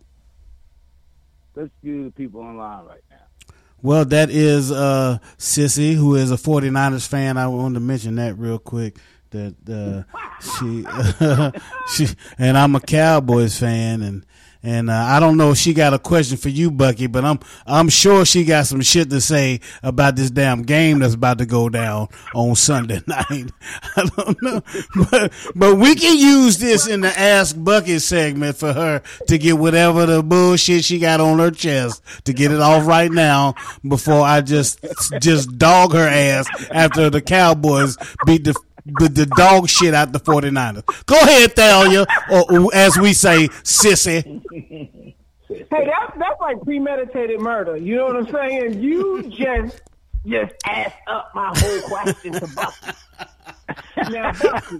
Let's 1.54 1.70
get 1.82 2.04
the 2.04 2.12
people 2.12 2.40
online 2.40 2.86
right 2.86 3.02
now. 3.10 3.16
Well, 3.80 4.04
that 4.06 4.30
is 4.30 4.72
uh, 4.72 5.18
Sissy, 5.38 5.94
who 5.94 6.16
is 6.16 6.32
a 6.32 6.36
49ers 6.36 7.06
fan. 7.06 7.36
I 7.36 7.46
wanted 7.46 7.74
to 7.74 7.80
mention 7.80 8.16
that 8.16 8.36
real 8.38 8.58
quick. 8.58 8.96
That 9.30 9.54
uh, 9.68 10.02
she, 10.40 10.86
she, 12.06 12.14
and 12.38 12.56
I'm 12.56 12.74
a 12.74 12.80
Cowboys 12.80 13.58
fan, 13.58 14.02
and 14.02 14.24
and 14.62 14.90
uh, 14.90 14.94
I 14.94 15.20
don't 15.20 15.36
know 15.36 15.52
if 15.52 15.58
she 15.58 15.72
got 15.72 15.94
a 15.94 15.98
question 15.98 16.36
for 16.36 16.48
you, 16.48 16.70
Bucky, 16.70 17.06
but 17.06 17.24
I'm 17.24 17.38
I'm 17.66 17.88
sure 17.88 18.24
she 18.24 18.44
got 18.44 18.66
some 18.66 18.80
shit 18.80 19.08
to 19.10 19.20
say 19.20 19.60
about 19.82 20.16
this 20.16 20.30
damn 20.30 20.62
game 20.62 20.98
that's 20.98 21.14
about 21.14 21.38
to 21.38 21.46
go 21.46 21.68
down 21.68 22.08
on 22.34 22.56
Sunday 22.56 23.00
night. 23.06 23.52
I 23.96 24.10
don't 24.16 24.42
know, 24.42 24.62
but 25.10 25.32
but 25.54 25.76
we 25.76 25.94
can 25.94 26.18
use 26.18 26.58
this 26.58 26.88
in 26.88 27.02
the 27.02 27.18
Ask 27.18 27.56
Bucky 27.58 27.98
segment 28.00 28.56
for 28.56 28.72
her 28.72 29.02
to 29.28 29.38
get 29.38 29.58
whatever 29.58 30.06
the 30.06 30.22
bullshit 30.22 30.84
she 30.84 30.98
got 30.98 31.20
on 31.20 31.38
her 31.38 31.50
chest 31.50 32.02
to 32.24 32.32
get 32.32 32.50
it 32.50 32.60
off 32.60 32.86
right 32.86 33.12
now 33.12 33.54
before 33.86 34.22
I 34.22 34.40
just 34.40 34.84
just 35.20 35.56
dog 35.56 35.92
her 35.92 36.08
ass 36.08 36.46
after 36.70 37.10
the 37.10 37.20
Cowboys 37.20 37.96
beat 38.26 38.44
the 38.44 38.54
the, 38.98 39.08
the 39.08 39.26
dog 39.26 39.68
shit 39.68 39.94
out 39.94 40.12
the 40.12 40.20
49ers. 40.20 40.84
Go 41.06 41.16
ahead, 41.16 41.54
Thalia, 41.54 42.06
or, 42.30 42.52
or 42.60 42.74
as 42.74 42.98
we 42.98 43.12
say, 43.12 43.48
sissy. 43.64 44.24
Hey, 45.48 45.64
that's 45.70 46.18
that's 46.18 46.40
like 46.40 46.60
premeditated 46.62 47.40
murder. 47.40 47.76
You 47.76 47.96
know 47.96 48.06
what 48.06 48.16
I'm 48.16 48.30
saying? 48.32 48.82
You 48.82 49.22
just 49.30 49.80
just 50.26 50.52
asked 50.66 50.96
up 51.06 51.30
my 51.34 51.52
whole 51.56 51.80
question 51.82 52.32
to 52.34 52.46
Bucky. 52.54 52.92
now, 54.12 54.32
Bucky, 54.32 54.78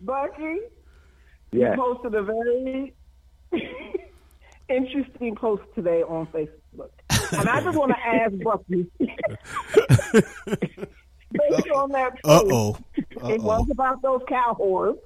Bucky, 0.00 0.58
Yeah. 1.52 1.70
you 1.72 1.76
posted 1.76 2.14
a 2.14 2.22
very 2.22 2.94
interesting 4.68 5.34
post 5.36 5.62
today 5.74 6.02
on 6.02 6.26
Facebook, 6.28 6.60
and 7.32 7.48
I 7.48 7.60
just 7.62 7.76
want 7.78 7.92
to 7.92 7.98
ask 8.06 8.32
Bucky. 8.42 8.86
Based 11.32 11.68
on 11.74 11.90
that 11.90 12.12
uh 12.24 12.42
oh, 12.44 12.78
it 12.96 13.42
was 13.42 13.68
about 13.70 14.00
those 14.02 14.20
cow 14.28 14.56
whores. 14.60 14.96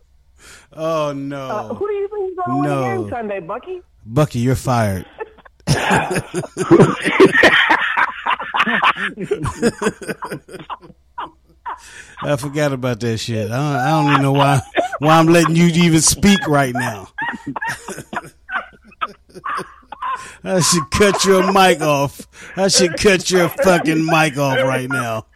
Oh 0.74 1.08
Uh, 1.08 1.12
no. 1.14 1.74
who 1.74 1.88
do 1.88 1.94
you 1.94 2.08
think 2.08 2.30
is 2.32 2.36
going 2.46 2.62
to 2.64 2.68
No. 2.68 3.00
win 3.00 3.10
Sunday, 3.10 3.40
Bucky? 3.40 3.80
Bucky, 4.04 4.38
you're 4.40 4.54
fired. 4.54 5.06
I 12.22 12.36
forgot 12.36 12.72
about 12.72 13.00
that 13.00 13.18
shit. 13.18 13.50
I 13.50 13.56
don't, 13.56 13.76
I 13.76 13.90
don't 13.90 14.10
even 14.10 14.22
know 14.22 14.32
why 14.32 14.60
why 14.98 15.18
I'm 15.18 15.26
letting 15.26 15.54
you 15.56 15.66
even 15.66 16.00
speak 16.00 16.40
right 16.48 16.74
now. 16.74 17.08
I 20.44 20.60
should 20.60 20.90
cut 20.90 21.24
your 21.24 21.52
mic 21.52 21.80
off. 21.80 22.26
I 22.56 22.68
should 22.68 22.96
cut 22.96 23.30
your 23.30 23.48
fucking 23.48 24.04
mic 24.04 24.36
off 24.38 24.58
right 24.62 24.88
now. 24.88 25.26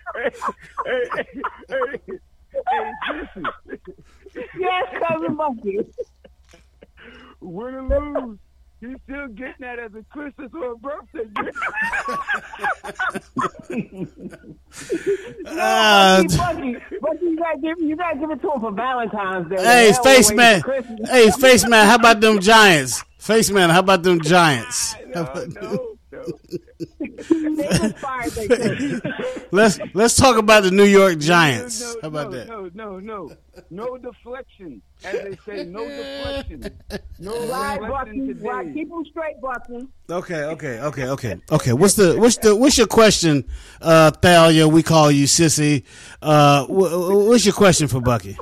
Yes, 4.59 4.85
cousin 5.09 5.37
Bucky. 5.37 5.79
Win 7.41 7.75
or 7.75 7.83
lose, 7.83 8.39
he's 8.81 8.97
still 9.05 9.27
getting 9.29 9.55
that 9.61 9.79
as 9.79 9.93
a 9.95 10.05
Christmas 10.11 10.51
or 10.55 10.73
a 10.73 10.77
birthday 10.77 11.25
gift. 11.35 11.59
Bucky, 15.45 16.37
Bucky, 16.37 16.77
Bucky, 17.01 17.25
you 17.25 17.37
gotta 17.37 17.59
give 17.61 17.79
you 17.81 17.97
gotta 17.97 18.19
give 18.19 18.31
it 18.31 18.41
to 18.43 18.53
him 18.53 18.61
for 18.61 18.71
Valentine's 18.73 19.49
Day. 19.51 19.57
Hey, 19.57 19.91
Hell, 19.91 20.03
face 20.05 20.33
man. 20.33 20.63
Hey, 21.07 21.31
face 21.33 21.67
man. 21.69 21.87
How 21.87 21.97
about 21.97 22.21
them 22.21 22.39
Giants? 22.41 23.03
Face 23.23 23.51
man. 23.51 23.71
How 23.71 23.79
about 23.79 24.03
them 24.03 24.21
Giants? 24.21 24.95
How 25.15 25.23
about 25.23 25.55
them- 25.55 25.79
They 26.99 27.69
just 27.69 27.97
fired 27.99 28.33
their 28.33 29.01
coach. 29.01 29.43
Let's 29.53 29.79
let's 29.95 30.17
talk 30.17 30.37
about 30.37 30.65
the 30.65 30.71
New 30.73 30.85
York 30.85 31.19
Giants. 31.19 31.81
No, 31.81 31.95
How 32.03 32.09
about 32.09 32.31
no, 32.33 32.37
that? 32.37 32.49
No, 32.49 32.71
no, 32.75 32.99
no. 32.99 33.33
No 33.71 33.97
deflection. 33.97 34.83
As 35.05 35.13
they 35.13 35.37
say, 35.47 35.65
no 35.65 35.87
deflection. 35.89 36.79
No 37.21 37.49
Right, 37.49 37.81
deflection 37.81 38.27
Bucky. 38.35 38.49
Right, 38.49 38.75
keep 38.75 38.89
them 38.89 39.05
straight, 39.11 39.41
Bucky. 39.41 39.87
Okay, 40.11 40.43
okay, 40.45 40.81
okay, 40.81 41.07
okay, 41.09 41.41
okay. 41.51 41.73
What's 41.73 41.95
the 41.95 42.19
what's 42.19 42.37
the 42.39 42.57
what's 42.57 42.77
your 42.77 42.89
question, 42.89 43.45
uh, 43.81 44.11
Thalia? 44.11 44.67
We 44.67 44.83
call 44.83 45.11
you 45.13 45.27
sissy. 45.27 45.85
Uh, 46.21 46.67
what's 46.67 47.45
your 47.47 47.55
question 47.55 47.87
for 47.87 48.01
Bucky? 48.01 48.37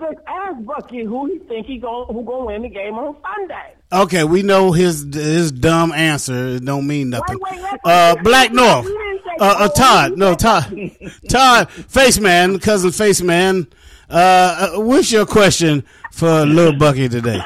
I 0.00 0.04
just 0.12 0.18
asked 0.26 0.66
Bucky 0.66 1.04
who 1.04 1.26
he 1.26 1.38
think 1.40 1.66
he 1.66 1.78
going 1.78 2.12
who 2.14 2.24
gonna 2.24 2.44
win 2.46 2.62
the 2.62 2.68
game 2.68 2.94
on 2.94 3.16
Sunday. 3.36 3.74
Okay, 3.92 4.24
we 4.24 4.42
know 4.42 4.72
his 4.72 5.02
his 5.12 5.52
dumb 5.52 5.92
answer. 5.92 6.48
It 6.48 6.64
don't 6.64 6.86
mean 6.86 7.10
nothing. 7.10 7.38
Wait, 7.40 7.60
wait, 7.62 7.80
Uh, 7.84 8.16
Blakk 8.20 8.52
North. 8.52 8.84
You 8.86 8.98
didn't 8.98 9.22
say 9.24 9.46
Uh, 9.46 9.64
uh. 9.64 9.68
Todd. 9.68 10.18
No, 10.18 10.34
Todd. 10.34 10.90
Todd. 11.28 11.70
Face 11.70 12.18
man, 12.18 12.58
cousin 12.58 12.90
face 12.90 13.22
man. 13.22 13.66
Uh, 14.10 14.72
uh, 14.76 14.80
what's 14.80 15.10
your 15.10 15.26
question 15.26 15.84
for 16.12 16.44
little 16.46 16.76
Bucky 16.78 17.08
today? 17.08 17.40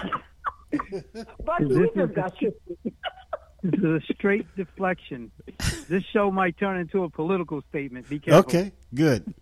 Bucky, 1.45 1.65
This 1.65 1.77
we 1.79 1.85
is- 1.85 1.91
just 1.97 2.15
got 2.15 2.43
you. 2.43 2.55
This 3.63 3.79
is 3.79 3.85
a 3.85 4.01
straight 4.15 4.47
deflection. 4.57 5.31
This 5.87 6.03
show 6.15 6.31
might 6.31 6.57
turn 6.57 6.79
into 6.81 7.05
a 7.05 7.11
political 7.11 7.61
statement. 7.69 8.09
Be 8.09 8.19
careful. 8.19 8.39
Okay, 8.41 8.73
good, 8.95 9.35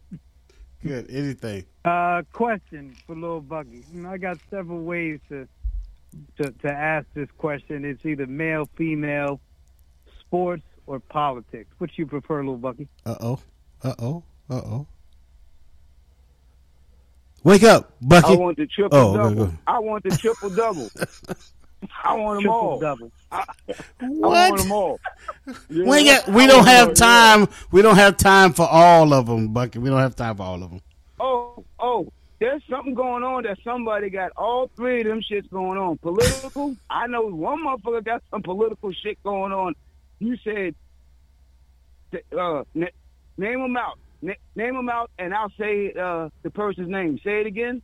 good. 0.82 1.10
Anything. 1.10 1.64
Uh, 1.84 2.22
question 2.32 2.94
for 3.06 3.14
Little 3.14 3.40
Bucky. 3.40 3.84
You 3.92 4.02
know, 4.02 4.10
I 4.10 4.18
got 4.18 4.38
several 4.50 4.80
ways 4.82 5.20
to, 5.28 5.48
to 6.40 6.50
to 6.50 6.70
ask 6.70 7.06
this 7.14 7.28
question. 7.38 7.84
It's 7.84 8.04
either 8.04 8.26
male, 8.26 8.68
female, 8.76 9.40
sports, 10.20 10.64
or 10.86 11.00
politics. 11.00 11.70
Which 11.78 11.92
you 11.96 12.06
prefer, 12.06 12.38
Little 12.38 12.56
Bucky? 12.56 12.88
Uh 13.04 13.16
oh. 13.20 13.40
Uh 13.82 13.94
oh. 13.98 14.22
Uh 14.50 14.54
oh. 14.54 14.86
Wake 17.44 17.62
up, 17.62 17.92
Bucky. 18.02 18.32
I 18.34 18.36
want 18.36 18.56
the 18.56 18.66
triple 18.66 18.98
Oh, 18.98 19.16
double. 19.16 19.52
I 19.66 19.78
want 19.78 20.02
the 20.04 20.10
triple 20.10 20.50
double. 20.50 20.90
I 22.04 22.14
want 22.14 22.42
them 22.42 22.50
all. 22.50 22.80
double. 22.80 23.12
I 23.30 23.44
What? 24.00 24.50
want 24.50 24.58
them 24.62 24.72
all. 24.72 25.00
Yeah, 25.68 25.84
We, 25.84 26.04
got, 26.04 26.28
we 26.28 26.46
don't 26.46 26.58
want 26.58 26.68
have 26.68 26.86
them 26.88 26.94
time. 26.94 27.48
We 27.70 27.82
don't 27.82 27.96
have 27.96 28.16
time 28.16 28.52
for 28.52 28.66
all 28.68 29.12
of 29.12 29.26
them, 29.26 29.48
Bucky. 29.52 29.78
We 29.78 29.88
don't 29.90 29.98
have 30.00 30.16
time 30.16 30.36
for 30.36 30.42
all 30.42 30.62
of 30.62 30.70
them. 30.70 30.80
Oh, 31.20 31.64
oh, 31.78 32.12
there's 32.40 32.62
something 32.70 32.94
going 32.94 33.22
on 33.22 33.42
that 33.44 33.58
somebody 33.64 34.10
got 34.10 34.32
all 34.36 34.70
three 34.76 35.00
of 35.00 35.06
them 35.06 35.20
shits 35.20 35.48
going 35.50 35.78
on. 35.78 35.98
Political, 35.98 36.76
I 36.88 37.06
know 37.06 37.22
one 37.22 37.64
motherfucker 37.64 38.04
got 38.04 38.22
some 38.30 38.42
political 38.42 38.92
shit 38.92 39.22
going 39.22 39.52
on. 39.52 39.74
You 40.20 40.36
said, 40.44 40.74
uh, 42.36 42.64
na- 42.74 42.86
name 43.36 43.60
them 43.60 43.76
out. 43.76 43.98
Na- 44.22 44.34
name 44.56 44.74
them 44.74 44.88
out, 44.88 45.10
and 45.18 45.32
I'll 45.34 45.52
say 45.58 45.92
uh, 45.92 46.28
the 46.42 46.50
person's 46.50 46.88
name. 46.88 47.18
Say 47.24 47.40
it 47.40 47.46
again. 47.46 47.82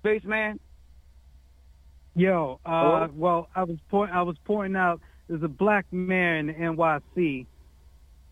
Spaceman. 0.00 0.58
Yo, 2.14 2.60
uh, 2.66 3.08
well, 3.14 3.48
I 3.54 3.64
was 3.64 3.78
point, 3.90 4.10
I 4.12 4.22
was 4.22 4.36
pointing 4.44 4.76
out 4.76 5.00
there's 5.28 5.42
a 5.42 5.48
black 5.48 5.86
mayor 5.90 6.36
in 6.36 6.46
the 6.48 6.52
NYC 6.52 7.46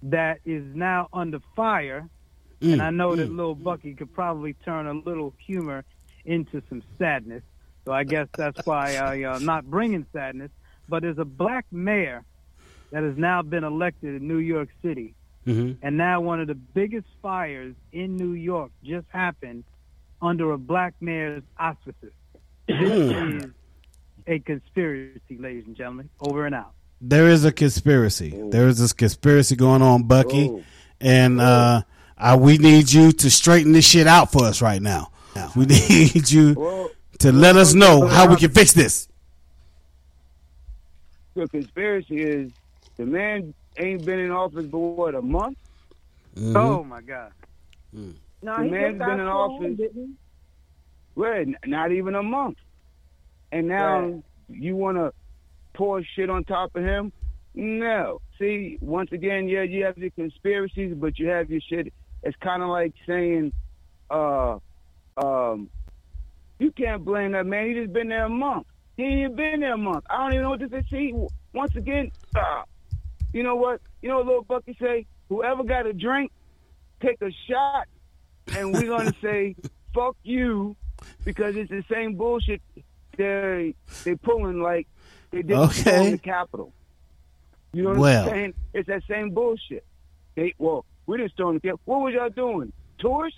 that 0.03 0.41
is 0.45 0.65
now 0.75 1.09
under 1.13 1.41
fire, 1.57 2.09
Mm, 2.63 2.75
and 2.75 2.83
I 2.83 2.91
know 2.91 3.17
that 3.17 3.31
mm. 3.31 3.37
Lil 3.39 3.55
Bucky 3.55 3.95
could 3.95 4.13
probably 4.13 4.53
turn 4.53 4.87
a 4.87 4.93
little 4.93 5.33
humor 5.47 5.83
into 6.27 6.63
some 6.69 6.83
sadness. 6.99 7.43
So 7.87 7.93
I 7.95 8.05
guess 8.05 8.29
that's 8.37 8.59
why 8.67 8.97
I, 8.97 9.23
uh, 9.23 9.37
I'm 9.37 9.47
not 9.47 9.65
bringing 9.65 10.05
sadness. 10.13 10.51
But 10.87 11.01
there's 11.01 11.17
a 11.17 11.25
black 11.25 11.65
mayor 11.73 12.23
that 12.93 13.03
has 13.03 13.17
now 13.17 13.41
been 13.41 13.65
elected 13.65 14.15
in 14.21 14.29
New 14.29 14.37
York 14.41 14.69
City, 14.83 15.15
Mhm. 15.47 15.79
and 15.81 15.97
now 15.97 16.21
one 16.21 16.39
of 16.43 16.49
the 16.49 16.55
biggest 16.55 17.07
fires 17.23 17.75
in 17.93 18.19
New 18.19 18.33
York 18.33 18.73
just 18.85 19.07
happened 19.09 19.65
under 20.21 20.53
a 20.53 20.59
black 20.59 20.93
mayor's 21.01 21.43
auspices. 21.59 22.13
This 22.69 22.79
Hmm. 22.79 23.39
is 23.39 23.51
a 24.27 24.39
conspiracy, 24.39 25.37
ladies 25.39 25.67
and 25.67 25.77
gentlemen. 25.77 26.09
Over 26.21 26.47
and 26.47 26.55
out. 26.55 26.73
There 27.01 27.29
is 27.29 27.45
a 27.45 27.53
conspiracy. 27.53 28.35
There 28.51 28.69
is 28.69 28.79
this 28.79 28.93
conspiracy 28.93 29.57
going 29.57 29.81
on, 29.83 30.03
Bucky, 30.05 30.63
and 31.01 31.41
uh, 31.41 31.83
I, 32.19 32.37
we 32.37 32.59
need 32.59 32.93
you 32.93 33.13
to 33.13 33.31
straighten 33.31 33.73
this 33.73 33.87
shit 33.87 34.07
out 34.07 34.31
for 34.31 34.45
us 34.45 34.61
right 34.61 34.83
now. 34.83 35.11
We 35.57 35.65
need 35.89 36.31
you 36.31 36.91
to 37.21 37.33
let 37.33 37.57
us 37.57 37.75
know 37.75 38.07
how 38.07 38.29
we 38.29 38.37
can 38.37 38.51
fix 38.51 38.73
this. 38.73 39.09
The 41.35 41.49
conspiracy 41.49 42.21
is 42.21 42.51
the 42.97 43.07
man 43.07 43.55
ain't 43.79 44.05
been 44.05 44.19
in 44.19 44.31
office 44.31 44.67
but 44.67 44.79
what 44.79 45.15
a 45.15 45.23
month. 45.23 45.57
Mm-hmm. 46.37 46.57
Oh 46.57 46.85
my 46.85 47.01
God. 47.01 47.33
No, 47.93 48.57
the 48.57 48.65
he 48.65 48.71
man's 48.71 48.99
just 48.99 49.09
been 49.09 49.21
in 49.21 49.27
sworn, 49.27 49.31
office. 49.31 49.77
didn't 49.77 50.19
Well, 51.15 51.33
n- 51.33 51.57
not 51.67 51.93
even 51.93 52.15
a 52.15 52.23
month, 52.23 52.59
and 53.53 53.69
now 53.69 54.01
Right. 54.01 54.23
you 54.49 54.77
want 54.77 54.97
to 54.97 55.13
pour 55.75 56.03
shit 56.03 56.31
on 56.31 56.45
top 56.45 56.75
of 56.77 56.83
him? 56.83 57.13
No. 57.55 58.21
See, 58.39 58.79
once 58.81 59.13
again, 59.13 59.49
yeah, 59.49 59.63
you 59.63 59.85
have 59.85 59.99
your 59.99 60.11
conspiracies, 60.11 60.95
but 60.95 61.19
you 61.19 61.29
have 61.29 61.51
your 61.51 61.61
shit. 61.61 61.93
It's 62.23 62.37
kind 62.39 62.63
of 62.63 62.69
like 62.69 62.95
saying, 63.07 63.53
uh, 64.11 64.59
um, 65.17 65.69
you 66.59 66.71
can't 66.73 67.05
blame 67.05 67.33
that 67.33 67.47
man. 67.47 67.69
He 67.69 67.75
just 67.75 67.93
been 67.93 68.09
there 68.09 68.27
a 68.27 68.29
month. 68.31 68.67
He 68.97 69.05
ain't 69.05 69.21
even 69.21 69.37
been 69.37 69.61
there 69.61 69.75
a 69.75 69.79
month. 69.79 70.05
I 70.11 70.19
don't 70.19 70.33
even 70.35 70.43
know 70.43 70.51
what 70.51 70.61
this 70.61 70.73
is. 70.73 70.85
See, 70.91 71.15
once 71.55 71.75
again, 71.75 72.13
uh, 72.37 72.63
you 73.33 73.43
know 73.43 73.57
what? 73.57 73.81
You 74.03 74.09
know 74.11 74.19
what 74.19 74.27
little 74.27 74.43
Bucky 74.45 74.77
say? 74.81 75.07
Whoever 75.29 75.65
got 75.65 75.87
a 75.87 75.93
drink, 75.93 76.33
take 77.01 77.21
a 77.23 77.31
shot, 77.49 77.87
and 78.55 78.75
we're 78.75 78.89
gonna 78.89 79.15
say 79.23 79.57
fuck 79.95 80.17
you 80.23 80.77
because 81.25 81.57
it's 81.57 81.71
the 81.71 81.85
same 81.91 82.15
bullshit 82.17 82.61
they 83.21 83.75
they 84.05 84.15
pulling 84.17 84.61
like 84.61 84.87
they 85.31 85.43
did 85.43 85.57
Okay. 85.57 86.07
in 86.07 86.13
the 86.13 86.19
Capitol. 86.19 86.73
You 87.73 87.83
know 87.85 87.91
what 87.91 87.99
Well. 88.01 88.25
I'm 88.25 88.31
saying? 88.31 88.55
It's 88.75 88.89
that 88.89 89.03
same 89.09 89.31
bullshit. 89.31 89.85
They 90.35 90.55
well, 90.59 90.85
we 91.07 91.19
didn't 91.19 91.33
storm 91.33 91.55
the 91.55 91.61
Capitol. 91.61 91.81
What 91.85 92.01
was 92.01 92.15
y'all 92.15 92.29
doing? 92.31 92.73
Tours? 92.99 93.35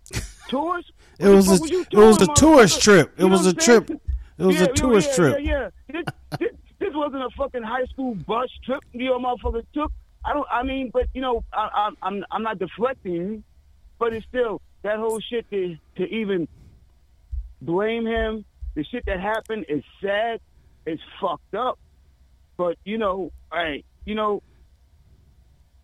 Tours? 0.48 0.90
It 1.18 1.28
was 1.28 1.48
a 1.48 1.64
it 1.64 1.96
was 1.96 2.20
a 2.22 2.26
tourist 2.34 2.80
trip. 2.82 3.12
It 3.18 3.24
was 3.24 3.46
a 3.46 3.50
what 3.50 3.56
I'm 3.56 3.60
saying? 3.60 3.84
trip. 3.86 4.00
It 4.38 4.44
was 4.44 4.56
Yeah, 4.56 4.64
a 4.64 4.72
tourist 4.72 5.08
yeah, 5.10 5.14
trip. 5.16 5.38
Yeah, 5.40 5.68
yeah. 5.92 6.02
This, 6.02 6.38
this, 6.38 6.50
this 6.78 6.94
wasn't 6.94 7.22
a 7.22 7.30
fucking 7.36 7.62
high 7.62 7.86
school 7.86 8.14
bus 8.14 8.50
trip. 8.64 8.82
You 8.92 9.06
know, 9.06 9.18
motherfuckers 9.18 9.64
took. 9.72 9.90
I 10.24 10.32
don't. 10.32 10.46
I 10.50 10.62
mean, 10.62 10.90
but 10.92 11.06
you 11.14 11.20
know, 11.22 11.42
I, 11.52 11.68
I, 11.72 11.90
I'm 12.06 12.24
I'm 12.30 12.42
not 12.42 12.58
deflecting, 12.58 13.44
but 13.98 14.12
it's 14.12 14.26
still 14.26 14.60
that 14.82 14.98
whole 14.98 15.20
shit 15.20 15.48
to 15.50 15.76
to 15.96 16.04
even 16.08 16.48
blame 17.62 18.06
him. 18.06 18.44
The 18.76 18.84
shit 18.84 19.04
that 19.06 19.18
happened 19.18 19.64
is 19.70 19.82
sad. 20.02 20.38
It's 20.84 21.02
fucked 21.20 21.54
up. 21.54 21.78
But 22.58 22.76
you 22.84 22.98
know, 22.98 23.32
hey, 23.52 23.82
you 24.04 24.14
know, 24.14 24.42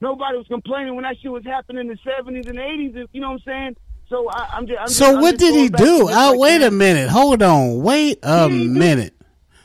nobody 0.00 0.36
was 0.36 0.46
complaining 0.46 0.94
when 0.94 1.02
that 1.04 1.16
shit 1.20 1.32
was 1.32 1.44
happening 1.44 1.80
in 1.80 1.88
the 1.88 1.98
'70s 2.06 2.48
and 2.48 2.58
'80s. 2.58 3.08
You 3.12 3.20
know 3.22 3.30
what 3.30 3.34
I'm 3.34 3.40
saying? 3.46 3.76
So 4.10 4.28
I, 4.28 4.50
I'm 4.52 4.66
just. 4.66 4.78
I'm 4.78 4.86
just, 4.86 4.98
So 4.98 5.16
I'm 5.16 5.22
what 5.22 5.32
just 5.32 5.40
did 5.40 5.54
he 5.54 5.68
going 5.68 5.72
back 5.72 5.80
to 5.80 5.84
do? 5.84 6.08
Oh, 6.12 6.38
wait 6.38 6.58
that. 6.58 6.68
a 6.68 6.70
minute. 6.70 7.08
Hold 7.08 7.42
on. 7.42 7.82
Wait 7.82 8.18
a 8.22 8.48
minute. 8.48 9.14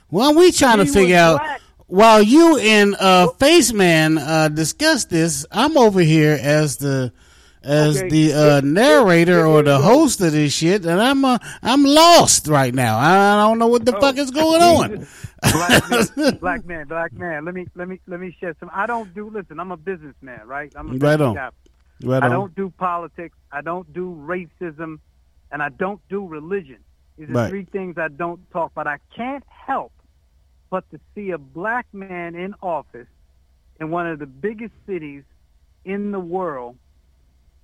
Well, 0.10 0.34
we 0.34 0.54
trying 0.54 0.78
to 0.78 0.86
figure 0.86 1.18
out 1.18 1.42
black. 1.42 1.62
while 1.88 2.22
you 2.24 2.58
and 2.58 2.96
uh, 2.96 3.28
Face 3.34 3.74
Man 3.74 4.18
uh, 4.18 4.48
discuss 4.48 5.04
this. 5.04 5.46
I'm 5.52 5.78
over 5.78 6.00
here 6.00 6.40
as 6.42 6.78
the 6.78 7.12
as 7.68 7.98
Okay. 7.98 8.10
the 8.10 8.34
uh, 8.34 8.62
narrator 8.62 9.46
or 9.46 9.62
the 9.62 9.78
host 9.80 10.22
of 10.22 10.32
this 10.32 10.54
shit, 10.54 10.86
and 10.86 11.02
I'm 11.02 11.24
uh, 11.26 11.38
I'm 11.62 11.84
lost 11.84 12.48
right 12.48 12.74
now. 12.74 12.98
I 12.98 13.36
don't 13.46 13.60
know 13.60 13.68
what 13.68 13.86
the 13.86 13.92
fuck 13.92 14.18
is 14.18 14.32
going 14.32 14.62
on. 14.62 15.08
black 15.52 15.90
man, 15.90 16.38
black 16.40 16.66
man, 16.66 16.88
black 16.88 17.14
man. 17.14 17.46
Let 17.46 17.54
me 17.54 17.68
let 17.76 17.88
me 17.88 18.00
let 18.08 18.20
me 18.20 18.36
shed 18.40 18.56
some. 18.60 18.72
I 18.74 18.86
don't 18.86 19.14
do. 19.14 19.30
Listen, 19.30 19.60
I'm 19.60 19.72
a 19.72 19.78
businessman, 19.78 20.48
right? 20.48 20.72
I'm 20.76 20.88
a 20.88 20.92
Right 20.94 21.00
business 21.02 21.22
on. 21.22 21.34
guy. 21.36 21.50
Right 22.04 22.24
I 22.24 22.26
on. 22.28 22.32
don't 22.32 22.56
do 22.56 22.70
politics. 22.78 23.38
I 23.52 23.62
don't 23.62 23.92
do 23.94 24.16
racism, 24.26 25.00
and 25.52 25.62
I 25.62 25.70
don't 25.70 26.00
do 26.10 26.26
religion. 26.26 26.78
These 27.18 27.30
are 27.30 27.34
Right. 27.34 27.50
three 27.50 27.66
things 27.66 27.98
I 27.98 28.08
don't 28.08 28.40
talk 28.52 28.72
about. 28.72 28.88
I 28.88 29.00
can't 29.16 29.44
help 29.50 29.92
but 30.70 30.90
to 30.92 31.00
see 31.16 31.32
a 31.32 31.38
black 31.38 31.88
man 31.94 32.36
in 32.36 32.54
office 32.62 33.08
in 33.80 33.90
one 33.90 34.06
of 34.06 34.20
the 34.20 34.26
biggest 34.26 34.74
cities 34.86 35.24
in 35.86 36.12
the 36.12 36.20
world 36.20 36.78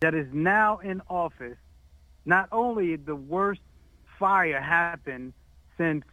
that 0.03 0.13
is 0.13 0.27
now 0.33 0.79
in 0.79 1.01
office. 1.09 1.57
Not 2.25 2.49
only 2.51 2.97
the 2.97 3.15
worst 3.15 3.61
fire 4.19 4.59
happened 4.59 5.31
since 5.77 6.03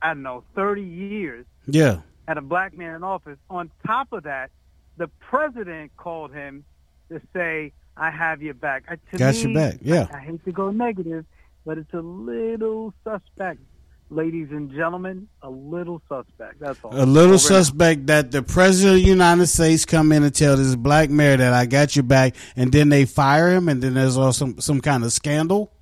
I 0.00 0.14
don't 0.14 0.22
know 0.22 0.42
30 0.54 0.82
years 0.82 1.44
Yeah. 1.66 2.00
had 2.26 2.38
a 2.38 2.42
black 2.42 2.76
man 2.76 2.94
in 2.94 3.02
office. 3.04 3.38
On 3.50 3.70
top 3.86 4.12
of 4.12 4.22
that, 4.22 4.50
the 4.96 5.08
president 5.20 5.94
called 5.98 6.32
him 6.32 6.64
to 7.10 7.20
say, 7.34 7.72
"I 7.96 8.10
have 8.10 8.40
your 8.42 8.54
back." 8.54 8.84
Uh, 8.88 8.96
To 9.12 9.18
Got 9.18 9.34
me, 9.34 9.40
your 9.42 9.54
back, 9.54 9.78
yeah. 9.82 10.06
I, 10.10 10.16
I 10.16 10.20
hate 10.20 10.42
to 10.46 10.52
go 10.52 10.70
negative, 10.70 11.26
but 11.66 11.76
it's 11.76 11.92
a 11.92 12.00
little 12.00 12.94
suspect, 13.04 13.60
ladies 14.10 14.48
and 14.50 14.70
gentlemen. 14.70 15.28
A 15.42 15.50
little 15.50 16.00
suspect. 16.08 16.60
That's 16.60 16.78
all. 16.84 16.94
A 16.94 17.04
little 17.04 17.22
Over 17.24 17.32
and 17.32 17.40
suspect 17.40 18.06
that 18.06 18.30
the 18.30 18.42
president 18.42 18.98
of 18.98 19.02
the 19.02 19.08
United 19.08 19.46
States 19.46 19.84
come 19.84 20.12
in 20.12 20.22
and 20.22 20.34
tell 20.34 20.56
this 20.56 20.74
black 20.76 21.10
mayor 21.10 21.36
that 21.36 21.52
I 21.52 21.66
got 21.66 21.96
your 21.96 22.02
back, 22.04 22.34
and 22.56 22.72
then 22.72 22.88
they 22.88 23.04
fire 23.04 23.50
him, 23.50 23.68
and 23.68 23.82
then 23.82 23.94
there's 23.94 24.16
also 24.16 24.46
some 24.46 24.60
some 24.60 24.80
kind 24.80 25.04
of 25.04 25.12
scandal. 25.12 25.72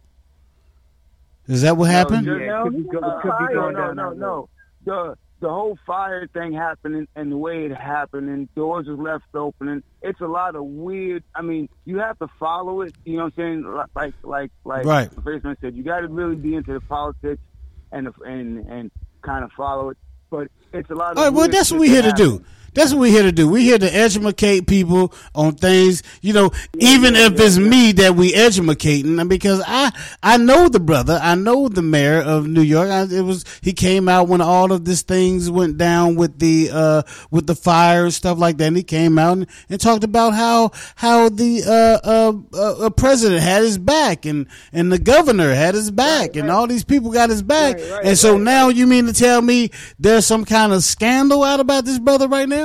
Is 1.47 1.63
that 1.63 1.77
what 1.77 1.91
happened? 1.91 2.27
No, 2.27 2.37
yeah, 2.37 2.45
it 2.45 2.51
uh, 2.51 2.63
could 2.65 2.77
be, 2.77 2.83
could 2.85 3.49
be 3.49 3.55
no, 3.55 3.71
no, 3.71 3.93
no, 3.93 4.11
no. 4.13 4.49
The 4.85 5.17
the 5.41 5.51
whole 5.51 5.77
fire 5.87 6.27
thing 6.29 6.55
happening 6.55 7.07
and 7.17 7.31
the 7.31 7.37
way 7.37 7.67
it 7.67 7.77
happened 7.77 8.31
and 8.31 8.55
doors 8.55 8.87
was 8.87 8.99
left 8.99 9.25
open 9.35 9.69
and 9.69 9.83
it's 10.01 10.23
a 10.23 10.27
lot 10.27 10.57
of 10.57 10.65
weird. 10.65 11.23
I 11.35 11.43
mean, 11.43 11.69
you 11.85 11.99
have 11.99 12.19
to 12.21 12.29
follow 12.39 12.81
it. 12.81 12.95
You 13.05 13.19
know 13.19 13.25
what 13.25 13.35
I'm 13.37 13.63
saying? 13.65 13.85
Like 13.95 14.15
like 14.23 14.51
like 14.65 14.87
Right. 14.87 15.11
the 15.11 15.21
Faceman 15.21 15.61
said, 15.61 15.77
you 15.77 15.83
got 15.83 16.01
to 16.01 16.09
really 16.09 16.37
be 16.37 16.55
into 16.55 16.73
the 16.73 16.81
politics 16.81 17.43
and 17.95 18.09
and 18.27 18.67
and 18.69 18.91
kind 19.23 19.45
of 19.45 19.53
follow 19.53 19.91
it. 19.91 19.97
But 20.31 20.49
it's 20.73 20.91
a 20.91 20.95
lot 20.95 21.13
of. 21.13 21.19
All 21.19 21.25
right, 21.25 21.33
well, 21.33 21.49
that's 21.49 21.71
what 21.71 21.81
we're 21.81 21.91
here 21.91 22.03
to 22.03 22.13
do. 22.13 22.45
That's 22.75 22.93
what 22.93 23.01
we're 23.01 23.13
here 23.13 23.23
to 23.23 23.33
do. 23.33 23.49
We're 23.49 23.63
here 23.63 23.79
to 23.79 23.95
educate 23.95 24.67
people 24.67 25.13
on 25.35 25.55
things, 25.55 26.03
you 26.21 26.33
know, 26.33 26.51
even 26.79 27.15
if 27.15 27.39
it's 27.39 27.57
me 27.57 27.93
that 27.93 28.17
we 28.17 28.35
educating, 28.35 29.19
and 29.19 29.29
because 29.29 29.63
I 29.67 29.93
I 30.23 30.37
know 30.37 30.69
the 30.69 30.81
brother, 30.81 31.19
I 31.23 31.35
know 31.35 31.69
the 31.69 31.83
mayor 31.83 32.21
of 32.21 32.47
New 32.47 32.63
York. 32.63 32.91
I, 32.91 33.03
it 33.03 33.23
was 33.23 33.45
he 33.63 33.73
came 33.73 34.09
out 34.09 34.29
when 34.29 34.41
all 34.41 34.73
of 34.73 34.85
these 34.85 35.03
things 35.03 35.51
went 35.51 35.79
down 35.79 36.17
with 36.17 36.39
the 36.39 36.71
uh 36.73 37.03
with 37.31 37.47
the 37.47 37.55
fire 37.55 38.05
and 38.05 38.15
stuff 38.15 38.39
like 38.39 38.57
that. 38.59 38.67
And 38.67 38.77
he 38.77 38.83
came 38.83 39.19
out 39.19 39.39
and, 39.39 39.47
and 39.69 39.81
talked 39.81 40.05
about 40.05 40.35
how 40.35 40.71
how 40.97 41.29
the 41.29 41.63
uh, 41.65 42.09
uh, 42.09 42.87
uh, 42.87 42.91
president 42.91 43.43
had 43.43 43.63
his 43.63 43.79
back 43.79 44.27
and 44.27 44.47
and 44.73 44.93
the 44.93 44.99
governor 44.99 45.55
had 45.55 45.75
his 45.75 45.91
back 45.91 46.37
and 46.37 46.51
all 46.51 46.67
these 46.67 46.85
people 46.85 47.11
got 47.11 47.31
his 47.31 47.43
back. 47.43 47.77
Right, 47.77 47.91
right, 47.91 48.05
and 48.07 48.19
so 48.19 48.33
right, 48.33 48.43
now 48.43 48.69
you 48.69 48.87
mean 48.87 49.07
to 49.07 49.13
tell 49.13 49.41
me 49.41 49.71
there's 49.99 50.27
some 50.27 50.45
kind 50.45 50.73
of 50.73 50.83
scandal 50.83 51.45
out 51.45 51.61
about 51.61 51.85
this 51.85 51.99
brother 51.99 52.29
right 52.29 52.49
now? 52.49 52.64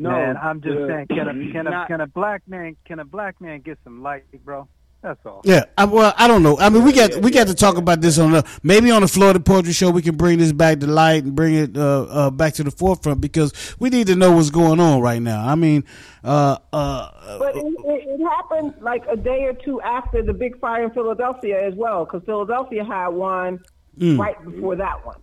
No, 0.00 0.10
Man, 0.10 0.36
I'm 0.38 0.62
just 0.62 0.78
uh, 0.78 0.86
saying, 0.88 1.06
can 1.08 1.28
a 1.28 1.52
can 1.52 1.66
a 1.66 1.86
can 1.86 2.00
a 2.00 2.06
black 2.06 2.42
man 2.48 2.74
can 2.86 2.98
a 3.00 3.04
black 3.04 3.38
man 3.40 3.60
get 3.60 3.78
some 3.84 4.02
light, 4.02 4.24
bro? 4.44 4.66
That's 5.02 5.20
all. 5.24 5.40
Yeah, 5.44 5.64
I, 5.78 5.84
well, 5.84 6.12
I 6.16 6.26
don't 6.28 6.42
know. 6.42 6.58
I 6.58 6.68
mean, 6.68 6.84
we 6.84 6.92
got 6.92 7.16
we 7.16 7.30
got 7.30 7.46
to 7.48 7.54
talk 7.54 7.76
about 7.76 8.00
this 8.00 8.18
on 8.18 8.32
the 8.32 8.46
maybe 8.62 8.90
on 8.90 9.02
the 9.02 9.08
Florida 9.08 9.40
Poetry 9.40 9.72
Show. 9.74 9.90
We 9.90 10.02
can 10.02 10.16
bring 10.16 10.38
this 10.38 10.52
back 10.52 10.80
to 10.80 10.86
light 10.86 11.24
and 11.24 11.34
bring 11.34 11.54
it 11.54 11.76
uh, 11.76 12.02
uh, 12.02 12.30
back 12.30 12.54
to 12.54 12.64
the 12.64 12.70
forefront 12.70 13.20
because 13.20 13.52
we 13.78 13.88
need 13.90 14.06
to 14.08 14.16
know 14.16 14.32
what's 14.32 14.50
going 14.50 14.80
on 14.80 15.00
right 15.02 15.20
now. 15.22 15.46
I 15.46 15.54
mean, 15.54 15.84
uh, 16.24 16.56
uh, 16.72 17.38
But 17.38 17.56
it, 17.56 17.64
it, 17.64 18.20
it 18.20 18.20
happened 18.26 18.74
like 18.80 19.04
a 19.08 19.16
day 19.16 19.44
or 19.44 19.52
two 19.54 19.80
after 19.82 20.22
the 20.22 20.32
big 20.34 20.58
fire 20.60 20.84
in 20.84 20.90
Philadelphia 20.90 21.62
as 21.66 21.74
well, 21.74 22.04
because 22.04 22.22
Philadelphia 22.24 22.84
had 22.84 23.08
one 23.08 23.60
Mm. 23.98 24.18
right 24.18 24.42
before 24.44 24.76
that 24.76 25.04
one. 25.04 25.20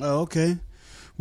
oh, 0.00 0.20
okay. 0.22 0.56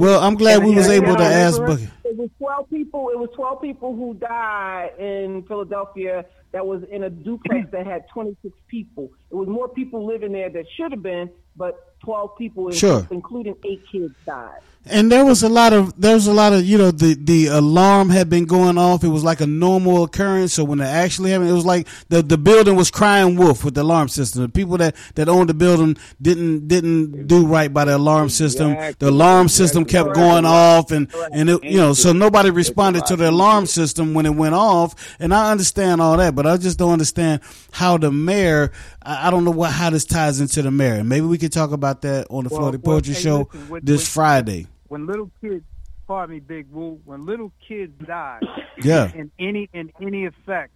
Well, 0.02 0.20
I'm 0.20 0.34
glad 0.36 0.64
we 0.64 0.74
was 0.74 0.90
And, 0.90 1.04
able 1.04 1.16
to 1.16 1.24
ask 1.24 1.60
Bucky. 1.60 1.88
It 2.04 2.18
was 2.18 2.30
twelve 2.40 2.70
people. 2.72 3.10
It 3.14 3.20
was 3.20 3.30
twelve 3.36 3.62
people 3.62 3.96
who 3.96 4.16
died 4.16 4.90
in 4.98 5.44
Philadelphia. 5.48 6.26
That 6.54 6.66
was 6.66 6.82
in 6.92 7.04
a 7.04 7.10
duplex 7.10 7.70
that 7.72 7.86
had 7.86 8.08
twenty 8.10 8.36
six 8.42 8.58
people. 8.68 9.12
It 9.30 9.36
was 9.36 9.48
more 9.48 9.70
people 9.70 10.06
living 10.06 10.32
there 10.32 10.50
that 10.50 10.66
should 10.76 10.92
have 10.92 11.04
been, 11.04 11.30
but 11.56 11.91
12 12.02 12.38
people, 12.38 12.72
Sure. 12.72 13.08
including 13.12 13.56
eight 13.64 13.84
kids, 13.92 14.14
died. 14.26 14.60
And 14.88 15.12
there 15.12 15.24
was 15.24 15.44
a 15.44 15.50
lot 15.50 15.74
of 15.74 15.94
there 16.02 16.16
was 16.16 16.26
a 16.26 16.34
lot 16.34 16.54
of 16.54 16.66
you 16.66 16.76
know 16.76 16.90
the 16.90 17.14
the 17.14 17.46
alarm 17.46 18.10
had 18.10 18.32
been 18.32 18.46
going 18.46 18.80
off. 18.80 19.04
It 19.04 19.10
was 19.10 19.24
like 19.24 19.40
a 19.40 19.46
normal 19.46 20.06
occurrence. 20.06 20.54
So 20.54 20.64
when 20.64 20.80
it 20.82 20.86
actually 20.86 21.30
happened, 21.30 21.52
it 21.52 21.54
was 21.54 21.68
like 21.68 21.88
the 22.10 22.24
the 22.24 22.36
building 22.40 22.76
was 22.76 22.90
crying 22.90 23.36
wolf 23.36 23.64
with 23.64 23.76
the 23.76 23.84
alarm 23.84 24.08
system. 24.08 24.42
The 24.42 24.50
people 24.50 24.78
that 24.78 24.96
that 25.14 25.30
owned 25.30 25.50
the 25.50 25.54
building 25.54 25.98
didn't 26.20 26.68
didn't 26.68 27.28
do 27.28 27.46
right 27.46 27.72
by 27.72 27.86
the 27.86 27.96
alarm 27.96 28.30
system. 28.30 28.74
The 28.98 29.10
alarm 29.10 29.50
system 29.50 29.86
kept 29.86 30.16
going 30.16 30.46
off, 30.46 30.90
and 30.90 31.14
and 31.32 31.52
it, 31.52 31.64
you 31.64 31.78
know 31.78 31.94
so 31.94 32.12
nobody 32.12 32.50
responded 32.50 33.06
to 33.06 33.16
the 33.16 33.30
alarm 33.30 33.68
system 33.68 34.16
when 34.16 34.26
it 34.26 34.34
went 34.34 34.56
off. 34.56 34.96
And 35.20 35.32
I 35.32 35.52
understand 35.52 36.02
all 36.02 36.18
that, 36.18 36.34
but 36.34 36.48
I 36.48 36.58
just 36.58 36.80
don't 36.80 36.94
understand 36.94 37.42
how 37.72 37.98
the 38.00 38.12
mayor. 38.12 38.72
I, 39.04 39.28
I 39.28 39.30
don't 39.32 39.46
know 39.46 39.52
what 39.52 39.74
how 39.74 39.92
this 39.92 40.06
ties 40.06 40.42
into 40.42 40.64
the 40.64 40.72
mayor. 40.72 41.04
Maybe 41.04 41.28
we 41.28 41.38
could 41.38 41.52
talk 41.54 41.72
about 41.72 41.91
that 42.02 42.28
on 42.30 42.46
the 42.46 42.50
Well, 42.50 42.60
Florida 42.60 42.80
well, 42.82 42.96
Poetry 42.96 43.14
hey, 43.16 43.20
Show 43.22 43.38
listen, 43.52 43.70
with- 43.70 43.86
this 43.86 44.02
with- 44.02 44.08
Friday. 44.08 44.68
when 44.88 45.06
little 45.06 45.30
kids, 45.42 45.66
pardon 46.08 46.36
me, 46.36 46.40
Big 46.40 46.68
Woo, 46.72 47.02
when 47.04 47.26
little 47.26 47.52
kids 47.68 47.92
die, 48.08 48.40
Yeah. 48.82 49.12
in 49.14 49.30
any 49.38 49.70
in 49.74 49.92
any 50.02 50.26
effect, 50.26 50.72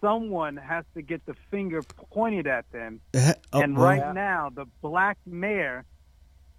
someone 0.00 0.56
has 0.56 0.84
to 0.94 1.02
get 1.02 1.24
the 1.26 1.34
finger 1.50 1.82
pointed 2.10 2.46
at 2.46 2.64
them. 2.72 3.00
Uh, 3.14 3.34
and 3.52 3.76
well, 3.76 3.86
right 3.86 4.14
now, 4.14 4.50
the 4.54 4.64
black 4.80 5.18
mayor 5.26 5.84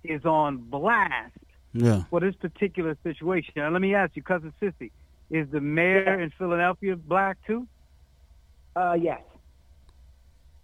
is 0.04 0.26
on 0.26 0.58
blast 0.58 1.34
Yeah. 1.74 2.04
for 2.10 2.20
this 2.20 2.36
particular 2.36 2.96
situation. 3.04 3.54
Now, 3.58 3.70
let 3.70 3.82
me 3.82 3.94
ask 3.96 4.16
you, 4.16 4.22
cousin 4.24 4.54
Sissy, 4.62 4.92
is 5.30 5.50
the 5.50 5.60
mayor 5.60 6.20
in 6.20 6.30
Philadelphia 6.38 6.96
black 6.96 7.38
too? 7.46 7.68
Uh, 8.76 8.94
yes. 9.00 9.22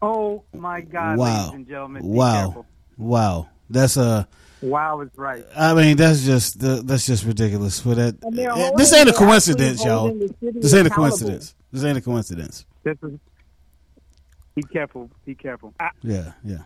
Oh 0.02 0.44
my 0.54 0.82
God, 0.82 1.18
wow. 1.18 1.26
ladies 1.38 1.54
and 1.54 1.68
gentlemen, 1.68 2.02
be 2.02 2.08
wow. 2.10 2.66
Wow. 2.98 3.50
That's 3.70 3.98
a. 3.98 4.28
Wow 4.62 5.02
is 5.02 5.10
right. 5.18 5.46
I 5.58 5.74
mean, 5.74 5.98
that's 5.98 6.24
just 6.24 6.60
that's 6.60 7.06
just 7.06 7.26
ridiculous. 7.26 7.82
For 7.82 7.96
that, 7.96 8.16
And 8.24 8.38
they're 8.38 8.50
holding- 8.50 8.78
this 8.78 8.94
ain't 8.94 9.10
a 9.10 9.14
coincidence, 9.14 9.84
y'all. 9.84 10.00
holding 10.08 10.20
the 10.20 10.28
city 10.40 10.60
This 10.62 10.74
ain't 10.74 10.88
a 10.88 10.90
coincidence. 10.90 11.56
This 11.72 11.84
ain't 11.84 11.98
a 11.98 12.02
coincidence. 12.02 12.66
This 12.84 12.98
is. 13.04 13.20
Be 14.56 14.62
careful. 14.64 15.10
Be 15.26 15.36
careful. 15.36 15.74
Yeah, 16.02 16.32
yeah. 16.46 16.60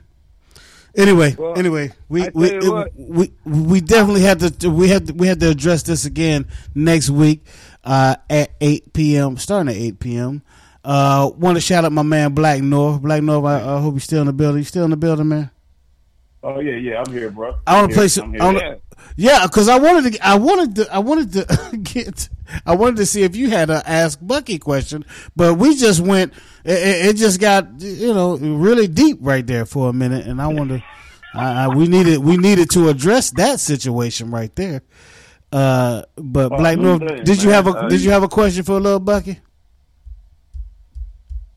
Anyway, 0.95 1.35
Well, 1.37 1.57
anyway, 1.57 1.91
we 2.09 2.27
we, 2.33 2.57
what. 2.69 2.91
we 2.95 3.31
we 3.45 3.81
definitely 3.81 4.21
had 4.21 4.39
to 4.59 4.69
we 4.69 4.89
had 4.89 5.07
to, 5.07 5.13
we 5.13 5.27
had 5.27 5.39
to 5.39 5.49
address 5.49 5.83
this 5.83 6.05
again 6.05 6.47
next 6.75 7.09
week 7.09 7.45
uh, 7.83 8.15
at 8.29 8.51
eight 8.61 8.93
p.m. 8.93 9.37
starting 9.37 9.69
at 9.73 9.79
eight 9.79 9.99
p.m. 9.99 10.41
Uh, 10.83 11.29
want 11.37 11.55
to 11.55 11.61
shout 11.61 11.85
out 11.85 11.91
my 11.91 12.01
man 12.03 12.33
Blakk 12.35 12.61
North. 12.61 13.01
Blakk 13.01 13.23
North, 13.23 13.45
I, 13.45 13.75
I 13.77 13.81
hope 13.81 13.93
you're 13.95 13.99
still 14.01 14.21
in 14.21 14.27
the 14.27 14.33
building. 14.33 14.59
You 14.59 14.63
still 14.65 14.85
in 14.85 14.91
the 14.91 14.97
building, 14.97 15.27
man? 15.27 15.51
Oh 16.47 16.59
yeah, 16.61 16.75
yeah, 16.77 17.03
I'm 17.05 17.11
here, 17.11 17.29
bro. 17.29 17.55
I 17.67 17.79
want 17.81 17.91
to 17.91 17.95
play 17.97 18.07
some. 18.07 18.25
I'm 18.25 18.31
here. 18.33 18.41
I 18.41 18.45
wanna, 18.45 18.77
yeah, 19.17 19.45
because 19.45 19.67
I 19.67 19.77
wanted 19.77 20.13
to. 20.13 20.25
I 20.25 20.35
wanted 20.35 20.75
to. 20.75 20.93
I 20.93 20.99
wanted 20.99 21.33
to 21.33 21.77
get. 21.77 22.29
I 22.65 22.73
wanted 22.73 22.95
to 22.97 23.05
see 23.05 23.23
if 23.23 23.35
you 23.35 23.49
had 23.49 23.69
a 23.69 23.83
ask 23.85 24.17
Bucky 24.21 24.57
question, 24.57 25.03
but 25.35 25.55
we 25.55 25.75
just 25.75 25.99
went. 25.99 26.31
It, 26.63 27.07
it- 27.09 27.15
just 27.17 27.41
got 27.41 27.81
you 27.81 28.13
know 28.13 28.37
really 28.37 28.87
deep 28.87 29.17
right 29.19 29.45
there 29.45 29.65
for 29.65 29.89
a 29.89 29.93
minute, 29.93 30.25
and 30.25 30.41
I 30.41 30.47
wonder. 30.47 30.81
I, 31.33 31.65
I, 31.65 31.67
we 31.67 31.87
needed 31.89 32.19
we 32.19 32.37
needed 32.37 32.69
to 32.71 32.87
address 32.87 33.31
that 33.31 33.59
situation 33.59 34.31
right 34.31 34.55
there. 34.55 34.83
Uh, 35.51 36.03
but 36.15 36.51
Oh, 36.53 36.55
Blakk 36.57 36.79
North, 36.79 37.25
did 37.25 37.43
you 37.43 37.49
have 37.49 37.67
a 37.67 37.71
Uh, 37.71 37.89
did 37.89 38.01
you 38.01 38.11
have 38.11 38.23
a 38.23 38.29
question 38.29 38.63
for 38.63 38.77
a 38.77 38.79
little 38.79 38.99
Bucky? 39.01 39.39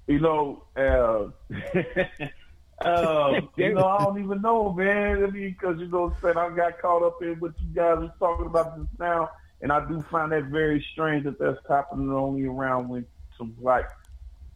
You 0.08 0.18
know, 0.18 0.64
uh, 0.76 1.30
uh, 2.84 3.40
you 3.56 3.74
know, 3.74 3.84
I 3.86 3.98
don't 4.04 4.22
even 4.22 4.40
know, 4.42 4.72
man. 4.72 5.22
I 5.24 5.26
mean, 5.30 5.50
because 5.58 5.78
you 5.80 5.88
know, 5.88 6.02
what 6.06 6.12
I'm 6.30 6.34
saying 6.34 6.36
I 6.52 6.56
got 6.56 6.80
caught 6.80 7.02
up 7.02 7.22
in 7.22 7.34
what 7.40 7.52
you 7.60 7.68
guys 7.74 7.98
are 7.98 8.14
talking 8.18 8.46
about 8.46 8.76
just 8.78 8.98
now, 8.98 9.30
and 9.60 9.70
I 9.72 9.86
do 9.86 10.02
find 10.10 10.32
that 10.32 10.44
very 10.44 10.84
strange 10.92 11.24
that 11.24 11.38
that's 11.38 11.58
happening 11.68 12.10
only 12.12 12.46
around 12.46 12.88
when 12.88 13.04
some 13.36 13.50
black, 13.60 13.90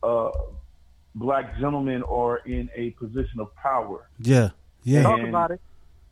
uh, 0.02 0.30
black 1.14 1.58
gentlemen 1.58 2.02
are 2.04 2.38
in 2.38 2.70
a 2.74 2.90
position 2.92 3.40
of 3.40 3.54
power. 3.56 4.08
Yeah, 4.18 4.50
yeah. 4.84 5.02
Talk 5.02 5.20
about 5.20 5.50
it. 5.52 5.60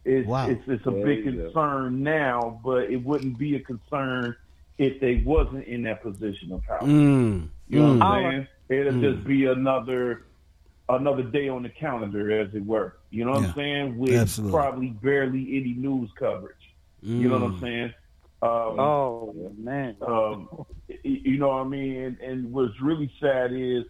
It's, 0.05 0.27
Wow. 0.27 0.49
it's, 0.51 0.63
it's 0.67 0.85
a 0.87 0.91
There 0.91 1.05
big 1.07 1.25
you 1.25 1.33
go. 1.33 1.45
concern 1.45 2.03
now, 2.03 2.61
but 2.65 2.91
it 2.91 2.97
wouldn't 2.97 3.39
be 3.39 3.55
a 3.55 3.61
concern 3.61 4.35
if 4.77 5.01
they 5.01 5.23
wasn't 5.25 5.65
in 5.67 5.83
that 5.83 6.03
position 6.03 6.51
of 6.53 6.63
power. 6.65 6.81
Mm, 6.83 7.49
You 7.69 7.79
know 7.79 7.95
mm. 7.95 7.99
what 7.99 8.07
I'm 8.07 8.33
saying? 8.33 8.49
It'll 8.81 8.93
Mm. 8.95 9.01
just 9.15 9.25
be 9.27 9.47
another 9.47 10.25
another 10.95 11.23
day 11.23 11.49
on 11.49 11.63
the 11.63 11.69
calendar, 11.71 12.31
as 12.41 12.55
it 12.55 12.65
were. 12.65 12.97
You 13.11 13.25
know 13.25 13.33
what 13.33 13.43
Yeah, 13.43 13.49
I'm 13.49 13.55
saying? 13.55 13.99
With 13.99 14.13
absolutely. 14.21 14.51
probably 14.51 14.89
barely 15.03 15.41
any 15.59 15.75
news 15.77 16.11
coverage. 16.19 16.57
You 17.03 17.29
know 17.29 17.39
what 17.39 17.47
I'm 17.47 17.53
Mm. 17.55 17.61
saying? 17.61 17.95
Um, 18.43 18.79
Oh 18.81 19.55
man. 19.57 19.97
um, 20.07 20.49
you 21.05 21.39
know 21.39 21.49
what 21.49 21.67
I 21.67 21.69
mean? 21.69 21.97
And, 21.97 22.21
and 22.21 22.53
what's 22.53 22.81
really 22.81 23.11
sad 23.21 23.53
is 23.53 23.85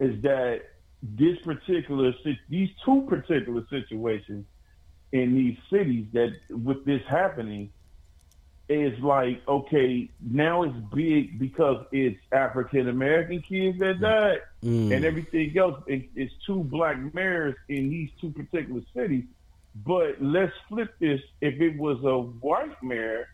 is 0.00 0.20
that 0.22 0.62
this 1.02 1.38
particular 1.44 2.12
these 2.48 2.70
two 2.84 3.06
particular 3.08 3.64
situations 3.70 4.46
in 5.12 5.34
these 5.34 5.56
cities 5.70 6.06
that 6.12 6.32
with 6.50 6.84
this 6.84 7.02
happening 7.08 7.70
is 8.72 8.98
like 9.00 9.42
okay 9.46 10.08
now 10.20 10.62
it's 10.62 10.74
big 10.94 11.38
because 11.38 11.84
it's 11.92 12.18
African 12.32 12.88
American 12.88 13.40
kids 13.42 13.78
that 13.80 14.00
died 14.00 14.38
Mm. 14.64 14.94
and 14.94 15.04
everything 15.04 15.58
else. 15.58 15.82
It, 15.88 16.08
it's 16.14 16.32
two 16.46 16.62
black 16.62 16.96
mayors 17.14 17.56
in 17.68 17.90
these 17.90 18.10
two 18.20 18.30
particular 18.30 18.80
cities. 18.94 19.24
But 19.84 20.22
let's 20.22 20.52
flip 20.68 20.94
this: 21.00 21.20
if 21.40 21.60
it 21.60 21.76
was 21.76 21.98
a 22.04 22.20
white 22.20 22.80
mayor 22.80 23.26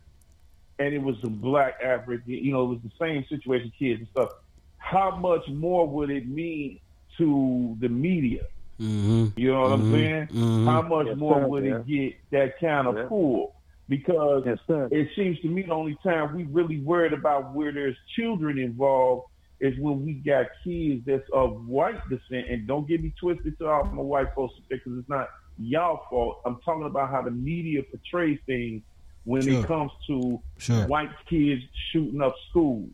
and 0.79 0.95
it 0.95 1.03
was 1.03 1.17
a 1.25 1.29
black 1.29 1.75
African, 1.85 2.23
you 2.33 2.51
know, 2.53 2.65
it 2.65 2.69
was 2.69 2.79
the 2.83 2.93
same 2.99 3.27
situation, 3.29 3.71
kids 3.79 3.99
and 4.01 4.09
stuff. 4.09 4.31
How 4.79 5.17
much 5.17 5.47
more 5.49 5.87
would 5.87 6.09
it 6.09 6.27
mean 6.27 6.81
to 7.19 7.77
the 7.81 7.91
media? 7.91 8.45
Mm-hmm. 8.81 9.39
You 9.39 9.53
know 9.53 9.61
what 9.63 9.73
I'm 9.73 9.83
Mhm. 9.83 9.93
saying? 9.93 10.27
Mhm. 10.29 10.65
How 10.65 10.81
much 10.83 11.07
Yes, 11.09 11.17
more 11.19 11.41
sir, 11.43 11.47
would 11.49 11.65
yeah. 11.67 11.77
it 11.77 11.87
get 11.87 12.15
that 12.31 12.59
kind 12.61 12.87
of 12.87 12.97
Yeah. 12.97 13.05
pull? 13.09 13.55
Because 13.89 14.43
Yes, 14.45 14.59
it 14.69 15.09
seems 15.17 15.41
to 15.41 15.49
me 15.49 15.63
the 15.63 15.73
only 15.73 15.97
time 16.03 16.37
we 16.37 16.45
really 16.45 16.81
worried 16.81 17.13
about 17.15 17.55
where 17.55 17.73
there's 17.73 17.97
children 18.17 18.59
involved 18.59 19.29
is 19.61 19.77
when 19.79 20.05
we 20.05 20.13
got 20.15 20.47
kids 20.63 21.03
that's 21.07 21.29
of 21.33 21.67
white 21.67 22.01
descent. 22.09 22.49
And 22.49 22.67
don't 22.67 22.87
get 22.87 23.03
me 23.03 23.13
twisted 23.19 23.59
to 23.59 23.69
all 23.69 23.85
my 23.85 24.03
white 24.03 24.35
folks 24.35 24.55
because 24.69 24.93
it's 24.99 25.09
not 25.09 25.29
y'all 25.59 26.03
fault. 26.11 26.41
I'm 26.45 26.61
talking 26.65 26.85
about 26.85 27.11
how 27.11 27.23
the 27.23 27.31
media 27.31 27.83
portrays 27.83 28.39
things 28.47 28.83
when 29.25 29.43
Sure. 29.43 29.61
it 29.61 29.67
comes 29.67 29.91
to 30.07 30.41
Sure. 30.59 30.87
white 30.87 31.11
kids 31.29 31.63
shooting 31.91 32.21
up 32.21 32.35
schools. 32.51 32.93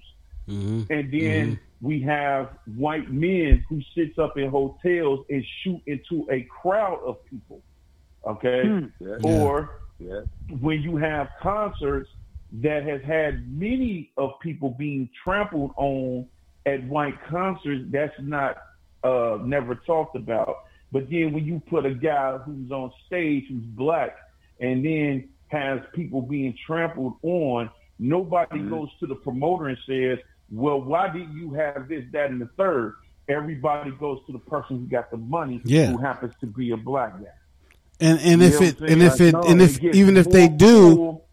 Mm-hmm. 0.48 0.92
And 0.92 1.12
then 1.12 1.60
we 1.80 2.00
have 2.02 2.50
white 2.76 3.10
men 3.10 3.64
who 3.68 3.82
sits 3.94 4.18
up 4.18 4.38
in 4.38 4.48
hotels 4.50 5.26
and 5.28 5.44
shoot 5.62 5.80
into 5.86 6.26
a 6.30 6.42
crowd 6.42 7.00
of 7.04 7.24
people. 7.26 7.60
Okay? 8.26 8.66
Hmm. 8.66 8.86
Or 9.24 9.80
when 10.60 10.82
you 10.82 10.96
have 10.96 11.28
concerts 11.40 12.08
that 12.62 12.84
has 12.84 13.00
had 13.02 13.50
many 13.50 14.10
of 14.16 14.38
people 14.40 14.70
being 14.70 15.08
trampled 15.24 15.72
on 15.76 16.26
at 16.66 16.84
white 16.86 17.14
concerts, 17.28 17.84
that's 17.90 18.14
not 18.20 18.56
uh, 19.02 19.38
never 19.42 19.74
talked 19.74 20.16
about. 20.16 20.56
But 20.92 21.10
then 21.10 21.32
when 21.32 21.44
you 21.44 21.60
put 21.68 21.84
a 21.84 21.94
guy 21.94 22.38
who's 22.38 22.70
on 22.70 22.92
stage 23.06 23.44
who's 23.48 23.64
black 23.64 24.16
and 24.60 24.84
then 24.84 25.28
has 25.48 25.80
people 25.94 26.22
being 26.22 26.56
trampled 26.66 27.14
on, 27.22 27.70
nobody 27.98 28.60
goes 28.60 28.88
to 29.00 29.06
the 29.06 29.14
promoter 29.16 29.66
and 29.66 29.78
says, 29.86 30.18
well, 30.50 30.80
why 30.80 31.08
did 31.08 31.32
you 31.32 31.52
have 31.54 31.88
this, 31.88 32.04
that, 32.12 32.30
and 32.30 32.40
the 32.40 32.48
third? 32.56 32.94
Everybody 33.28 33.90
goes 33.92 34.20
to 34.26 34.32
the 34.32 34.38
person 34.38 34.78
who 34.80 34.86
got 34.86 35.10
the 35.10 35.16
money, 35.16 35.60
Yeah. 35.64 35.86
who 35.86 35.98
happens 35.98 36.34
to 36.40 36.46
be 36.46 36.70
a 36.70 36.76
black 36.76 37.18
guy. 37.18 37.26
And 38.00 38.18
and 38.20 38.40
You 38.42 38.48
if 38.48 38.60
it 38.60 38.80
and 38.80 39.02
if 39.02 39.20
it 39.20 39.34
and 39.34 39.62
if 39.62 39.82
even 39.82 40.16
if 40.16 40.28
they 40.28 40.48
do 40.48 40.96
pull. 40.96 41.24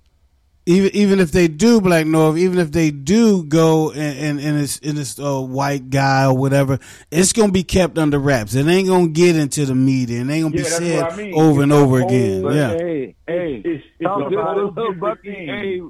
even 0.68 0.92
even 0.96 1.20
if 1.20 1.32
they 1.32 1.48
do 1.48 1.82
Blakk 1.82 2.06
North, 2.06 2.38
even 2.38 2.60
if 2.60 2.72
they 2.72 2.92
do 2.92 3.44
go 3.44 3.92
and 3.92 4.18
and, 4.18 4.40
and 4.40 4.60
it's 4.62 4.78
and 4.80 4.98
it's 5.00 5.18
a 5.18 5.42
white 5.42 5.90
guy 5.90 6.26
or 6.26 6.38
whatever, 6.38 6.78
it's 7.10 7.34
gonna 7.34 7.52
be 7.52 7.64
kept 7.64 7.98
under 7.98 8.20
wraps. 8.20 8.54
It 8.54 8.68
ain't 8.68 8.88
gonna 8.88 9.08
get 9.10 9.36
into 9.36 9.66
the 9.66 9.74
media. 9.76 10.22
It 10.22 10.30
ain't 10.30 10.44
gonna 10.44 10.56
Yeah, 10.56 10.62
be 10.62 10.64
said 10.64 11.04
I 11.04 11.16
mean. 11.16 11.34
over 11.34 11.64
and 11.64 11.72
It's 11.72 11.80
a 11.80 11.84
over 11.84 12.00
whole- 12.00 12.08
again. 12.08 12.44
Yeah. 12.44 12.70
Hey, 12.78 13.16
hey, 13.28 13.62
It's, 13.66 13.84
it's 14.00 14.06
about 14.06 14.34
whole 14.34 14.72
little 14.72 14.94
Bucky. 14.94 15.32
Hey, 15.34 15.82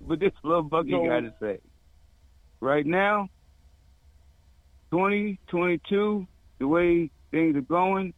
but 0.00 0.20
this 0.20 0.32
little 0.44 0.62
Bucky 0.62 0.90
So- 0.92 1.04
got 1.06 1.20
to 1.20 1.34
say, 1.40 1.58
right 2.60 2.86
now, 2.86 3.28
2022, 4.92 6.26
the 6.60 6.68
way 6.68 7.10
things 7.30 7.56
are 7.56 7.60
going, 7.62 8.14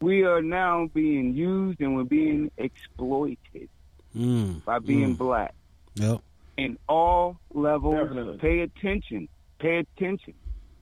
we 0.00 0.24
are 0.24 0.40
now 0.42 0.88
being 0.94 1.34
used 1.34 1.80
and 1.80 1.94
we're 1.96 2.04
being 2.04 2.50
exploited 2.56 3.68
Mm, 4.16 4.64
by 4.64 4.80
being 4.80 5.14
mm. 5.14 5.18
black 5.18 5.54
Yep. 5.94 6.20
in 6.56 6.76
all 6.88 7.38
levels. 7.54 7.94
Definitely. 8.08 8.38
Pay 8.38 8.60
attention. 8.60 9.28
Pay 9.60 9.78
attention. 9.78 10.34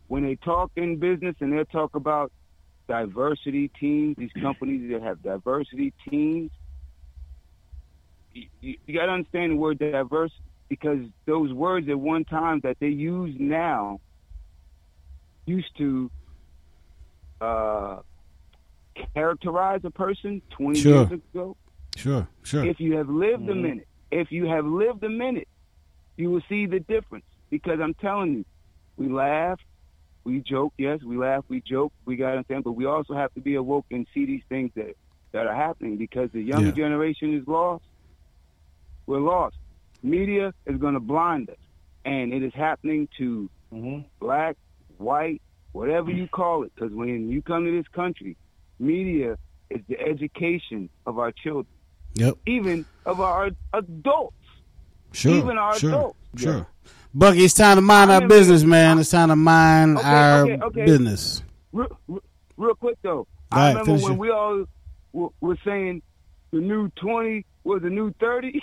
When 0.06 0.22
they 0.22 0.36
talk 0.36 0.70
in 0.76 0.96
business 0.96 1.36
and 1.40 1.52
they'll 1.52 1.66
talk 1.66 1.94
about 1.94 2.32
diversity 2.88 3.68
teams, 3.78 4.16
these 4.16 4.30
companies 4.40 4.90
that 4.90 5.02
have 5.02 5.22
diversity 5.22 5.92
teams, 6.08 6.50
you, 8.32 8.46
you, 8.62 8.76
you 8.86 8.94
got 8.98 9.06
to 9.06 9.12
understand 9.12 9.52
the 9.52 9.56
word 9.56 9.78
diverse 9.78 10.32
because 10.70 11.00
those 11.26 11.52
words 11.52 11.86
at 11.90 11.98
one 11.98 12.24
time 12.24 12.60
that 12.60 12.78
they 12.80 12.88
use 12.88 13.36
now 13.38 14.00
used 15.44 15.76
to 15.76 16.10
uh, 17.42 17.98
characterize 19.14 19.80
a 19.84 19.90
person 19.90 20.42
20 20.50 20.80
Sure. 20.80 21.06
years 21.08 21.12
ago. 21.34 21.56
Sure, 21.96 22.28
sure. 22.42 22.64
If 22.64 22.78
you 22.80 22.96
have 22.96 23.08
lived 23.08 23.48
a 23.48 23.54
Mhm. 23.54 23.62
minute, 23.62 23.88
if 24.10 24.30
you 24.30 24.46
have 24.46 24.64
lived 24.66 25.02
a 25.04 25.08
minute, 25.08 25.48
you 26.16 26.30
will 26.30 26.42
see 26.48 26.66
the 26.66 26.80
difference. 26.80 27.24
Because 27.50 27.80
I'm 27.80 27.94
telling 27.94 28.34
you, 28.34 28.44
we 28.96 29.08
laugh, 29.08 29.58
we 30.24 30.40
joke. 30.40 30.74
Yes, 30.78 31.02
we 31.02 31.16
laugh, 31.16 31.44
we 31.48 31.62
joke. 31.62 31.92
We 32.04 32.16
got 32.16 32.26
to 32.32 32.36
understand, 32.38 32.64
but 32.64 32.72
we 32.72 32.84
also 32.84 33.14
have 33.14 33.32
to 33.34 33.40
be 33.40 33.54
awoke 33.54 33.86
and 33.90 34.06
see 34.12 34.26
these 34.26 34.42
things 34.48 34.70
that 34.74 34.94
that 35.32 35.46
are 35.46 35.54
happening. 35.54 35.96
Because 35.96 36.30
the 36.32 36.40
younger 36.42 36.68
Yeah. 36.68 36.74
generation 36.74 37.34
is 37.34 37.46
lost. 37.46 37.84
We're 39.06 39.20
lost. 39.20 39.56
Media 40.02 40.52
is 40.66 40.76
going 40.78 40.94
to 40.94 41.00
blind 41.00 41.50
us, 41.50 41.56
and 42.04 42.32
it 42.32 42.42
is 42.42 42.52
happening 42.54 43.08
to 43.18 43.48
black, 44.20 44.56
white, 44.98 45.42
whatever 45.72 46.10
you 46.10 46.28
call 46.28 46.62
it. 46.62 46.72
Because 46.74 46.92
when 46.92 47.28
you 47.30 47.42
come 47.42 47.64
to 47.64 47.70
this 47.70 47.88
country, 47.88 48.36
media 48.78 49.36
is 49.70 49.80
the 49.88 49.98
education 50.00 50.88
of 51.06 51.18
our 51.18 51.32
children 51.32 51.66
Yep. 52.14 52.34
even 52.46 52.84
of 53.06 53.20
our 53.20 53.50
adults. 53.74 54.34
Sure. 55.12 55.34
Even 55.34 55.58
our 55.58 55.78
sure, 55.78 55.90
adults. 55.90 56.18
Sure. 56.36 56.66
Bucky, 57.14 57.44
it's 57.44 57.54
time 57.54 57.76
to 57.76 57.82
mind 57.82 58.10
our 58.10 58.26
business, 58.26 58.62
man. 58.64 58.98
It's 58.98 59.10
time 59.10 59.28
to 59.28 59.36
mind 59.36 59.98
Okay, 59.98 60.06
our 60.08 60.42
okay, 60.42 60.58
okay. 60.64 60.84
business. 60.84 61.42
Real, 61.72 61.98
real- 62.08 62.22
real 62.56 62.74
quick 62.74 62.98
though, 63.02 63.18
All 63.20 63.26
I 63.52 63.74
right, 63.74 63.80
remember 63.80 64.02
when 64.04 64.12
it. 64.12 64.18
we 64.18 64.30
all 64.30 64.64
were, 65.12 65.28
were 65.40 65.58
saying 65.64 66.02
the 66.52 66.58
new 66.60 66.88
twenty 66.96 67.44
was 67.64 67.82
the 67.82 67.90
new 67.90 68.12
thirty. 68.20 68.60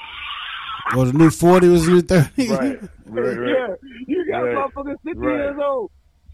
Or 0.96 1.06
the 1.06 1.14
new 1.14 1.32
40 1.32 1.68
was 1.70 1.86
the 1.88 1.92
new 1.94 2.02
30. 2.02 2.48
Right? 2.50 2.80
yeah, 3.08 3.68
you 4.08 4.28
got 4.30 4.40
Right. 4.42 4.56
motherfuckers 4.56 4.96
fifty 5.04 5.20
Right. 5.20 5.36
years 5.36 5.58
old. 5.64 5.92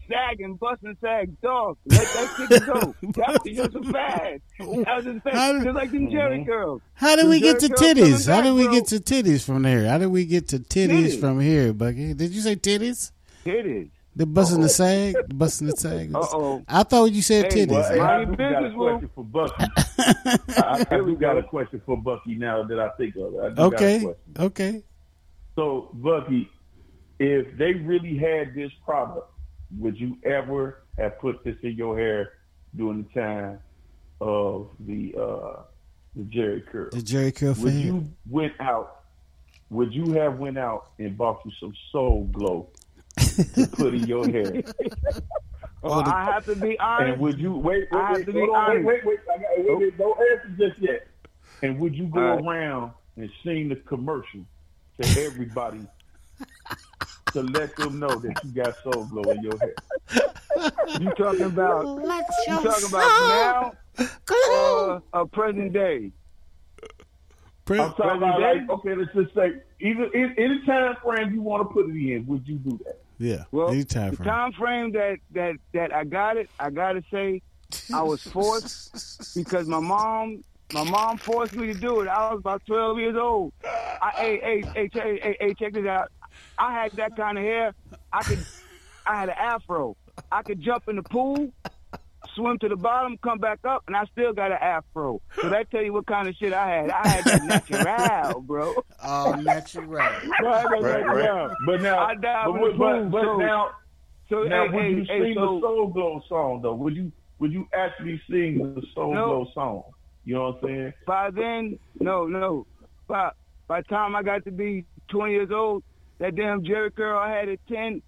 Sagging, 0.08 0.56
busting, 0.56 0.96
sag, 1.00 1.40
dog. 1.40 1.78
Let 1.86 2.00
that 2.00 2.34
shit 2.36 2.66
go. 2.66 2.94
That 3.12 3.40
was 3.44 3.56
just 3.56 3.74
a 3.76 3.92
fad. 3.92 4.40
That 4.58 4.66
was 4.66 5.04
just 5.04 5.16
a 5.18 5.20
fad. 5.20 5.62
Just 5.62 5.74
like 5.74 5.90
them 5.90 6.06
mm-hmm. 6.08 6.16
Jheri 6.16 6.46
curls. 6.46 6.82
How 6.94 7.16
did 7.16 7.28
we 7.28 7.40
get 7.40 7.60
to 7.60 7.68
titties? 7.68 8.26
coming 8.26 8.36
How 8.36 8.42
did 8.42 8.54
we 8.54 8.68
get 8.74 8.88
to 8.88 8.96
titties 8.96 9.44
from 9.44 9.62
there? 9.62 9.88
How 9.88 9.98
did 9.98 10.08
we 10.08 10.24
get 10.24 10.48
to 10.48 10.58
titties 10.58 10.88
Titties. 10.88 11.20
from 11.20 11.40
here, 11.40 11.72
Bucky? 11.72 12.14
Did 12.14 12.32
you 12.32 12.40
say 12.40 12.56
titties? 12.56 13.12
Titties. 13.44 13.90
The 14.14 14.26
busting 14.26 14.60
the 14.60 14.68
sag? 14.68 15.14
The 15.28 15.34
busting 15.34 15.68
the 15.68 15.76
sag? 15.76 16.14
Uh-oh. 16.14 16.62
I 16.68 16.82
thought 16.82 17.06
you 17.06 17.22
said 17.22 17.52
Hey, 17.52 17.64
titties. 17.64 17.70
Well, 17.70 17.92
hey, 17.92 18.00
I 18.00 18.24
do 18.24 18.36
got 18.36 18.64
a 18.64 18.72
question 18.74 19.10
for 19.14 19.24
Bucky. 19.24 19.64
I, 20.58 20.86
I 20.90 21.14
got 21.14 21.38
a 21.38 21.42
question 21.42 21.82
for 21.86 21.96
Bucky 21.96 22.34
now 22.34 22.62
that 22.64 22.78
I 22.78 22.90
think 22.98 23.16
of 23.16 23.34
it. 23.34 23.40
I 23.40 23.48
do 23.48 23.54
got 23.54 23.72
a 23.72 23.74
okay. 23.74 24.06
Okay. 24.38 24.82
So, 25.56 25.90
Bucky, 25.94 26.50
if 27.18 27.56
they 27.56 27.72
really 27.72 28.18
had 28.18 28.54
this 28.54 28.70
product, 28.84 29.30
would 29.78 29.98
you 29.98 30.16
ever 30.24 30.82
have 30.98 31.18
put 31.18 31.44
this 31.44 31.56
in 31.62 31.72
your 31.72 31.98
hair 31.98 32.32
during 32.76 33.04
the 33.14 33.20
time 33.20 33.58
of 34.20 34.70
the 34.80 35.14
uh, 35.18 35.62
the 36.16 36.22
Jheri 36.24 36.66
curl? 36.66 36.90
The 36.90 36.98
Jheri 36.98 37.34
curl 37.34 37.54
for 37.54 37.62
Would 37.62 37.72
hair. 37.72 37.82
you 37.82 38.12
went 38.28 38.52
out? 38.60 39.02
Would 39.70 39.94
you 39.94 40.12
have 40.12 40.38
went 40.38 40.58
out 40.58 40.90
and 40.98 41.16
bought 41.16 41.40
you 41.44 41.50
some 41.58 41.74
Soul 41.90 42.28
Glo 42.32 42.68
to 43.18 43.66
put 43.72 43.94
in 43.94 44.06
your 44.06 44.28
hair? 44.28 44.62
Well, 45.82 45.94
I 46.06 46.24
have 46.26 46.44
to 46.46 46.54
be 46.54 46.78
honest. 46.78 47.12
And 47.14 47.20
would 47.20 47.40
you 47.40 47.52
wait? 47.54 47.88
wait 47.90 48.00
I 48.00 48.08
have 48.10 48.16
wait, 48.18 48.26
to 48.26 48.32
be 48.32 48.38
hold 48.38 48.50
on, 48.50 48.70
honest. 48.70 48.86
wait, 48.86 49.04
wait, 49.04 49.18
wait, 49.26 49.34
I 49.34 49.38
got, 49.42 49.66
wait, 49.66 49.78
wait, 49.78 49.98
Don't 49.98 50.18
answer 50.30 50.68
just 50.68 50.78
yet. 50.80 51.08
And 51.62 51.80
would 51.80 51.94
you 51.96 52.06
go 52.06 52.20
All 52.20 52.36
right. 52.36 52.44
around 52.44 52.92
and 53.16 53.28
sing 53.44 53.68
the 53.68 53.74
commercial 53.74 54.44
to 55.00 55.20
everybody 55.24 55.80
to 57.32 57.42
let 57.42 57.76
them 57.76 57.98
know 57.98 58.14
that 58.14 58.44
you 58.44 58.50
got 58.50 58.76
Soul 58.82 59.04
Glo 59.04 59.22
in 59.30 59.42
your 59.42 59.58
hair? 59.58 59.74
You 61.00 61.10
talking 61.12 61.42
about? 61.42 61.84
you 61.84 62.62
talking 62.62 62.88
about 62.88 63.72
now? 63.98 64.06
Uh, 64.30 65.00
uh, 65.12 65.24
present 65.26 65.72
day. 65.72 66.10
I'm 67.68 67.92
talking 67.94 68.16
about 68.16 68.40
like 68.40 68.68
okay, 68.70 68.94
let's 68.94 69.12
just 69.14 69.34
say 69.34 69.52
either 69.80 70.04
in 70.12 70.34
any 70.36 70.64
time 70.66 70.96
frame 71.02 71.32
you 71.32 71.40
want 71.42 71.68
to 71.68 71.72
put 71.72 71.88
it 71.88 71.94
in, 71.94 72.26
would 72.26 72.46
you 72.46 72.56
do 72.56 72.78
that? 72.84 73.00
Yeah. 73.18 73.44
Well, 73.52 73.68
Anytime 73.70 74.16
time 74.16 74.16
frame. 74.16 74.24
The 74.24 74.30
time 74.30 74.52
frame 74.52 74.92
that 74.92 75.18
that 75.32 75.54
that 75.72 75.94
I 75.94 76.04
got 76.04 76.36
it, 76.36 76.50
I 76.58 76.70
gotta 76.70 77.02
say, 77.10 77.40
I 77.94 78.02
was 78.02 78.22
forced 78.22 79.34
because 79.36 79.68
my 79.68 79.80
mom, 79.80 80.42
my 80.72 80.84
mom 80.84 81.18
forced 81.18 81.54
me 81.54 81.68
to 81.68 81.74
do 81.74 82.00
it. 82.00 82.08
I 82.08 82.30
was 82.32 82.40
about 82.40 82.62
twelve 82.66 82.98
years 82.98 83.16
old. 83.16 83.52
I, 83.64 84.10
hey, 84.16 84.40
hey, 84.42 84.64
hey, 84.74 84.88
check, 84.88 85.04
hey, 85.04 85.36
hey, 85.38 85.54
check 85.54 85.72
this 85.74 85.86
out. 85.86 86.10
I 86.58 86.72
had 86.72 86.92
that 86.92 87.16
kind 87.16 87.38
of 87.38 87.44
hair. 87.44 87.74
I 88.12 88.22
could, 88.22 88.44
I 89.06 89.16
had 89.20 89.28
an 89.28 89.34
afro. 89.38 89.96
I 90.30 90.42
could 90.42 90.60
jump 90.60 90.88
in 90.88 90.96
the 90.96 91.02
pool, 91.02 91.50
swim 92.34 92.58
to 92.58 92.68
the 92.68 92.76
bottom, 92.76 93.16
come 93.18 93.38
back 93.38 93.60
up, 93.64 93.82
and 93.86 93.96
I 93.96 94.04
still 94.12 94.32
got 94.32 94.52
an 94.52 94.58
afro. 94.60 95.20
So 95.40 95.48
that 95.48 95.70
tell 95.70 95.82
you 95.82 95.92
what 95.92 96.06
kind 96.06 96.28
of 96.28 96.34
shit 96.36 96.52
I 96.52 96.68
had. 96.68 96.90
I 96.90 97.08
had 97.08 97.24
that 97.24 97.70
natural, 97.70 98.40
bro. 98.42 98.74
Oh, 99.02 99.32
natural. 99.32 99.86
Bro, 99.86 100.00
I 100.00 100.62
got 100.62 100.70
Right, 100.82 100.82
natural. 100.82 101.46
right. 101.48 101.56
But 101.66 101.80
now, 101.82 101.98
I 102.04 102.14
dive 102.14 102.46
but, 102.46 102.54
in 102.54 102.60
the 102.62 102.68
but, 102.70 102.78
but, 102.78 102.92
pool, 103.00 103.08
but 103.10 103.22
so- 103.24 103.36
now, 103.38 103.70
so, 104.28 104.42
now 104.44 104.66
hey, 104.68 104.74
would 104.74 104.82
hey, 104.82 104.90
you 104.90 105.04
hey, 105.08 105.20
sing 105.24 105.34
so- 105.36 105.54
the 105.56 105.60
Soul 105.62 105.86
Glo 105.88 106.22
song 106.28 106.60
though? 106.62 106.74
Would 106.74 106.96
you 106.96 107.12
would 107.38 107.52
you 107.52 107.66
actually 107.74 108.20
sing 108.30 108.58
the 108.74 108.82
Soul 108.94 109.14
No. 109.14 109.26
Glow 109.26 109.46
song? 109.54 109.82
You 110.24 110.34
know 110.34 110.44
what 110.50 110.58
I'm 110.62 110.68
saying? 110.68 110.92
by 111.06 111.30
then, 111.32 111.78
no, 111.98 112.26
no. 112.26 112.66
By 113.08 113.30
by 113.66 113.80
the 113.80 113.88
time 113.88 114.14
I 114.14 114.22
got 114.22 114.44
to 114.44 114.52
be 114.52 114.84
20 115.08 115.32
years 115.32 115.50
old, 115.50 115.82
that 116.22 116.36
damn 116.36 116.62
Jheri 116.62 116.94
curl 116.94 117.18
I 117.18 117.30
had 117.32 117.48
a 117.48 117.56
10, 117.68 118.00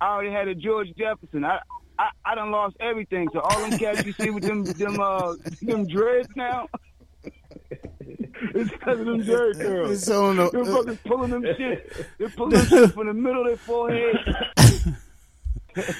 I 0.00 0.06
already 0.06 0.30
had 0.30 0.48
a 0.48 0.54
George 0.54 0.88
Jefferson. 0.96 1.44
I 1.44 1.58
I, 1.98 2.08
I 2.24 2.34
done 2.34 2.50
lost 2.50 2.76
everything. 2.80 3.28
So 3.32 3.40
all 3.40 3.60
them 3.68 3.78
cats 3.78 4.04
you 4.06 4.12
see 4.12 4.30
with 4.30 4.44
them 4.44 4.64
them 4.64 4.98
uh 5.00 5.34
them 5.60 5.86
dreads 5.86 6.28
now. 6.36 6.68
It's 8.54 8.70
because 8.70 8.98
of 8.98 9.06
them 9.06 9.22
Jheri 9.22 9.54
curls. 9.60 9.90
It's 9.92 10.10
on 10.10 10.36
the- 10.36 10.50
They're 10.50 10.64
fucking 10.64 10.98
pulling 11.06 11.30
them 11.30 11.44
shit. 11.56 12.06
They're 12.18 12.28
pulling 12.28 12.54
them 12.54 12.66
shit 12.66 12.92
from 12.92 13.06
the 13.06 13.14
middle 13.14 13.42
of 13.42 13.46
their 13.46 13.56
forehead. 13.56 14.16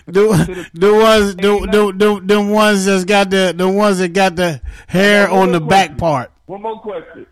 The, 0.07 0.69
the 0.75 0.93
ones 0.93 1.37
the, 1.37 1.43
the, 1.71 1.93
the, 1.97 2.21
the 2.35 2.43
ones 2.43 2.85
that's 2.85 3.05
got 3.05 3.31
the 3.31 3.55
the 3.57 3.69
ones 3.69 3.99
that 3.99 4.13
got 4.13 4.35
the 4.37 4.61
hair 4.89 5.31
on 5.31 5.53
the 5.53 5.61
more 5.61 5.69
back 5.69 5.97
part. 5.97 6.31
One 6.47 6.63
more 6.63 6.81
question. 6.81 7.27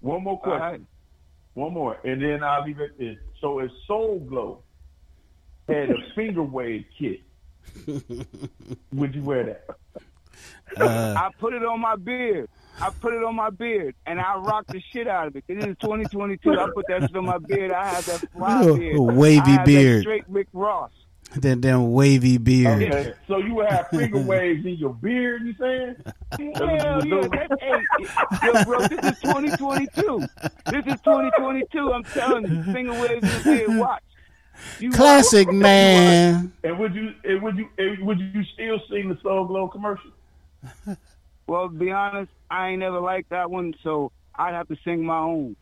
One 0.00 0.22
more 0.22 0.38
question. 0.40 0.86
One 1.56 1.72
more, 1.72 1.96
and 2.04 2.22
then 2.22 2.44
I'll 2.44 2.64
leave 2.66 2.80
it. 2.80 3.16
So 3.40 3.60
if 3.60 3.70
Soul 3.86 4.18
Glo 4.28 4.62
had 5.66 5.88
a 5.88 5.94
finger 6.14 6.42
wave 6.42 6.84
kit, 6.98 7.20
would 8.92 9.14
you 9.14 9.22
wear 9.22 9.44
that? 9.44 9.66
Uh, 10.78 11.14
I 11.16 11.30
put 11.38 11.54
it 11.54 11.64
on 11.64 11.80
my 11.80 11.96
beard. 11.96 12.50
I 12.78 12.90
put 12.90 13.14
it 13.14 13.24
on 13.24 13.34
my 13.34 13.48
beard, 13.48 13.94
and 14.04 14.20
I 14.20 14.36
rock 14.36 14.66
the 14.66 14.82
shit 14.92 15.08
out 15.08 15.28
of 15.28 15.36
it. 15.36 15.44
This 15.48 15.64
is 15.64 15.76
2022. 15.80 16.52
I 16.60 16.68
put 16.74 16.84
that 16.88 17.00
shit 17.08 17.16
on 17.16 17.24
my 17.24 17.38
beard. 17.38 17.72
I 17.72 17.86
have 17.86 18.04
that 18.04 18.30
fly 18.32 18.62
A 18.62 18.74
beard. 18.76 18.98
wavy 18.98 19.56
beard. 19.64 20.02
Straight 20.02 20.28
Rick 20.28 20.48
Ross. 20.52 20.90
That 21.34 21.60
damn 21.60 21.92
wavy 21.92 22.38
beard. 22.38 22.82
Okay. 22.84 23.12
So 23.28 23.38
you 23.38 23.54
would 23.56 23.66
have 23.66 23.88
finger 23.88 24.18
waves 24.22 24.64
in 24.64 24.74
your 24.76 24.94
beard, 24.94 25.42
you 25.44 25.54
saying? 25.60 25.96
Hell 26.54 27.04
yeah, 27.04 27.28
that, 27.28 27.58
hey, 27.60 28.46
yo, 28.46 28.64
bro, 28.64 28.78
this 28.80 29.12
is 29.12 29.20
2022. 29.20 30.20
This 30.70 30.86
is 30.86 31.00
2022. 31.02 31.92
I'm 31.92 32.04
telling 32.04 32.46
you, 32.46 32.72
finger 32.72 32.92
waves 32.92 33.22
in 33.22 33.28
the 33.28 33.40
beard. 33.66 33.78
Watch. 33.78 34.02
You 34.80 34.90
Classic 34.90 35.46
watch. 35.48 35.56
man. 35.56 36.52
And 36.64 36.78
would 36.78 36.94
you 36.94 37.12
and 37.24 37.42
would 37.42 37.58
you 37.58 37.68
and 37.76 38.06
would 38.06 38.18
you 38.18 38.42
still 38.54 38.80
sing 38.88 39.10
the 39.10 39.18
Soul 39.22 39.44
Glo 39.44 39.68
commercial? 39.68 40.10
Well, 41.46 41.68
to 41.68 41.74
be 41.74 41.90
honest, 41.90 42.32
I 42.50 42.68
ain't 42.70 42.80
never 42.80 42.98
liked 43.00 43.30
that 43.30 43.50
one, 43.50 43.74
so 43.82 44.10
I'd 44.34 44.54
have 44.54 44.68
to 44.68 44.76
sing 44.84 45.04
my 45.04 45.18
own. 45.18 45.56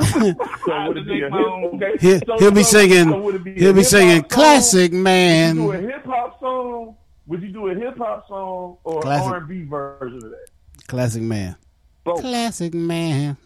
So 0.00 0.88
would 0.88 0.96
it 0.98 1.06
be 1.06 1.22
a 1.22 1.30
hip? 1.30 1.74
Okay. 1.74 1.96
He'll, 2.00 2.20
so, 2.26 2.38
he'll 2.38 2.50
be 2.50 2.62
singing. 2.62 3.10
so 3.10 3.38
be 3.38 3.54
he'll 3.54 3.72
be 3.72 3.80
hip-hop 3.80 3.84
singing 3.84 4.20
song? 4.20 4.28
classic 4.28 4.92
Would 4.92 5.02
you 5.02 5.04
do 5.04 5.70
a 5.70 5.74
man. 5.74 5.82
hip 5.82 6.04
hop 6.06 6.40
song? 6.40 6.96
Would 7.26 7.42
you 7.42 7.48
do 7.48 7.68
a 7.68 7.74
hip 7.74 7.98
hop 7.98 8.28
song 8.28 8.78
or 8.84 9.02
Classic. 9.02 9.26
R 9.26 9.36
and 9.38 9.48
B 9.48 9.64
version 9.64 10.16
of 10.16 10.30
that? 10.30 10.46
Classic 10.86 11.22
man. 11.22 11.56
Both. 12.04 12.20
Classic 12.20 12.72
man. 12.72 13.36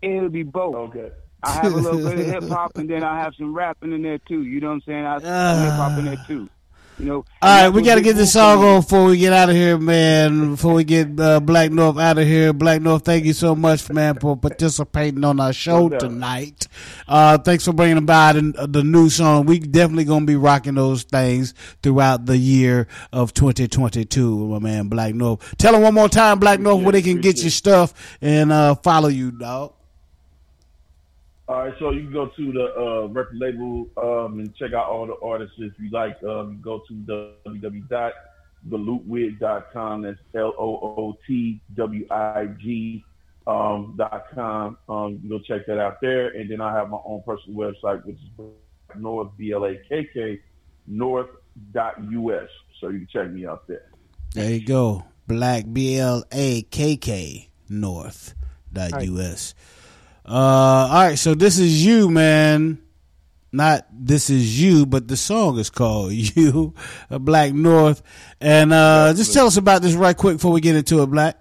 It'll 0.00 0.28
be 0.28 0.42
both. 0.42 0.74
Okay. 0.74 1.10
I 1.44 1.52
have 1.52 1.72
a 1.72 1.76
little 1.76 2.08
bit 2.08 2.18
of 2.18 2.26
hip 2.42 2.48
hop, 2.48 2.76
and 2.76 2.88
then 2.88 3.02
I 3.02 3.18
have 3.20 3.34
some 3.36 3.54
rapping 3.54 3.92
in 3.92 4.02
there 4.02 4.18
too. 4.18 4.42
You 4.42 4.60
know 4.60 4.68
what 4.68 4.74
I'm 4.74 4.80
saying? 4.82 5.04
I 5.04 5.16
ah. 5.16 5.20
have 5.20 5.56
some 5.56 5.64
hip 5.64 5.74
hop 5.74 5.98
in 5.98 6.04
there 6.04 6.24
too. 6.26 6.48
You 7.02 7.08
know. 7.08 7.24
All 7.42 7.64
right, 7.64 7.68
we 7.68 7.82
got 7.82 7.96
to 7.96 8.00
get 8.00 8.14
this 8.14 8.32
song 8.32 8.62
on 8.62 8.80
before 8.80 9.06
we 9.06 9.18
get 9.18 9.32
out 9.32 9.48
of 9.48 9.56
here, 9.56 9.76
man. 9.76 10.52
Before 10.52 10.74
we 10.74 10.84
get 10.84 11.08
uh, 11.18 11.40
Blakk 11.40 11.72
North 11.72 11.98
out 11.98 12.16
of 12.16 12.24
here. 12.24 12.54
Blakk 12.54 12.80
North, 12.80 13.04
thank 13.04 13.24
you 13.24 13.32
so 13.32 13.56
much, 13.56 13.90
man, 13.90 14.20
for 14.20 14.36
participating 14.36 15.24
on 15.24 15.40
our 15.40 15.52
show 15.52 15.88
tonight. 15.88 16.68
Uh, 17.08 17.38
thanks 17.38 17.64
for 17.64 17.72
bringing 17.72 17.98
about 17.98 18.36
the, 18.36 18.68
the 18.68 18.84
new 18.84 19.10
song. 19.10 19.46
We 19.46 19.58
definitely 19.58 20.04
going 20.04 20.20
to 20.20 20.26
be 20.26 20.36
rocking 20.36 20.76
those 20.76 21.02
things 21.02 21.54
throughout 21.82 22.26
the 22.26 22.36
year 22.38 22.86
of 23.12 23.34
2022, 23.34 24.46
my 24.46 24.60
man, 24.60 24.88
Blakk 24.88 25.14
North. 25.14 25.56
Tell 25.58 25.72
them 25.72 25.82
one 25.82 25.94
more 25.94 26.08
time, 26.08 26.38
Blakk 26.38 26.60
North, 26.60 26.84
where 26.84 26.92
they 26.92 27.02
can 27.02 27.20
get 27.20 27.42
your 27.42 27.50
stuff 27.50 28.16
and 28.20 28.52
uh, 28.52 28.76
follow 28.76 29.08
you, 29.08 29.32
dog. 29.32 29.72
All 31.52 31.58
right, 31.58 31.74
so 31.78 31.90
you 31.90 32.04
can 32.04 32.12
go 32.14 32.28
to 32.28 32.50
the 32.50 32.74
uh, 32.80 33.08
record 33.08 33.36
label 33.36 33.86
um, 33.98 34.40
and 34.40 34.56
check 34.56 34.72
out 34.72 34.88
all 34.88 35.06
the 35.06 35.16
artists 35.22 35.54
if 35.58 35.74
you 35.78 35.90
like. 35.90 36.16
Um, 36.22 36.52
you 36.52 36.58
go 36.62 36.78
to 36.88 36.94
www.thelootwig.com. 38.64 40.00
That's 40.00 40.18
L 40.34 40.54
O 40.58 40.76
O 40.80 41.18
T 41.26 41.60
W 41.76 42.06
I 42.10 42.46
G 42.58 43.04
um, 43.46 43.96
dot 43.98 44.28
com. 44.34 44.78
Um, 44.88 45.20
you 45.22 45.28
go 45.28 45.40
check 45.40 45.66
that 45.66 45.78
out 45.78 46.00
there. 46.00 46.28
And 46.28 46.50
then 46.50 46.62
I 46.62 46.72
have 46.74 46.88
my 46.88 47.00
own 47.04 47.22
personal 47.26 47.58
website, 47.58 48.02
which 48.06 48.16
is 48.16 48.46
North 48.96 49.28
B 49.36 49.52
L 49.52 49.66
A 49.66 49.74
K 49.90 50.08
K 50.14 50.40
North 50.86 51.28
dot 51.74 52.02
US. 52.02 52.48
So 52.80 52.88
you 52.88 53.00
can 53.00 53.08
check 53.12 53.30
me 53.30 53.44
out 53.44 53.68
there. 53.68 53.90
There 54.32 54.50
you 54.50 54.64
go. 54.64 55.04
Blakk 55.28 55.70
B 55.70 55.98
L 55.98 56.24
A 56.32 56.62
K 56.62 56.96
K 56.96 57.50
North 57.68 58.34
dot 58.72 59.04
US. 59.04 59.54
Uh, 60.24 60.88
all 60.90 61.04
right, 61.08 61.18
so 61.18 61.34
this 61.34 61.58
is 61.58 61.84
you, 61.84 62.10
man. 62.10 62.78
Not 63.50 63.86
this 63.92 64.30
is 64.30 64.60
you, 64.60 64.86
but 64.86 65.08
the 65.08 65.16
song 65.16 65.58
is 65.58 65.68
called 65.68 66.12
"You," 66.12 66.74
Blakk 67.10 67.52
North. 67.52 68.02
And 68.40 68.72
uh, 68.72 69.12
just 69.14 69.32
tell 69.32 69.46
us 69.46 69.56
about 69.56 69.82
this 69.82 69.94
right 69.94 70.16
quick 70.16 70.36
before 70.36 70.52
we 70.52 70.60
get 70.60 70.76
into 70.76 71.02
it, 71.02 71.06
Black. 71.06 71.38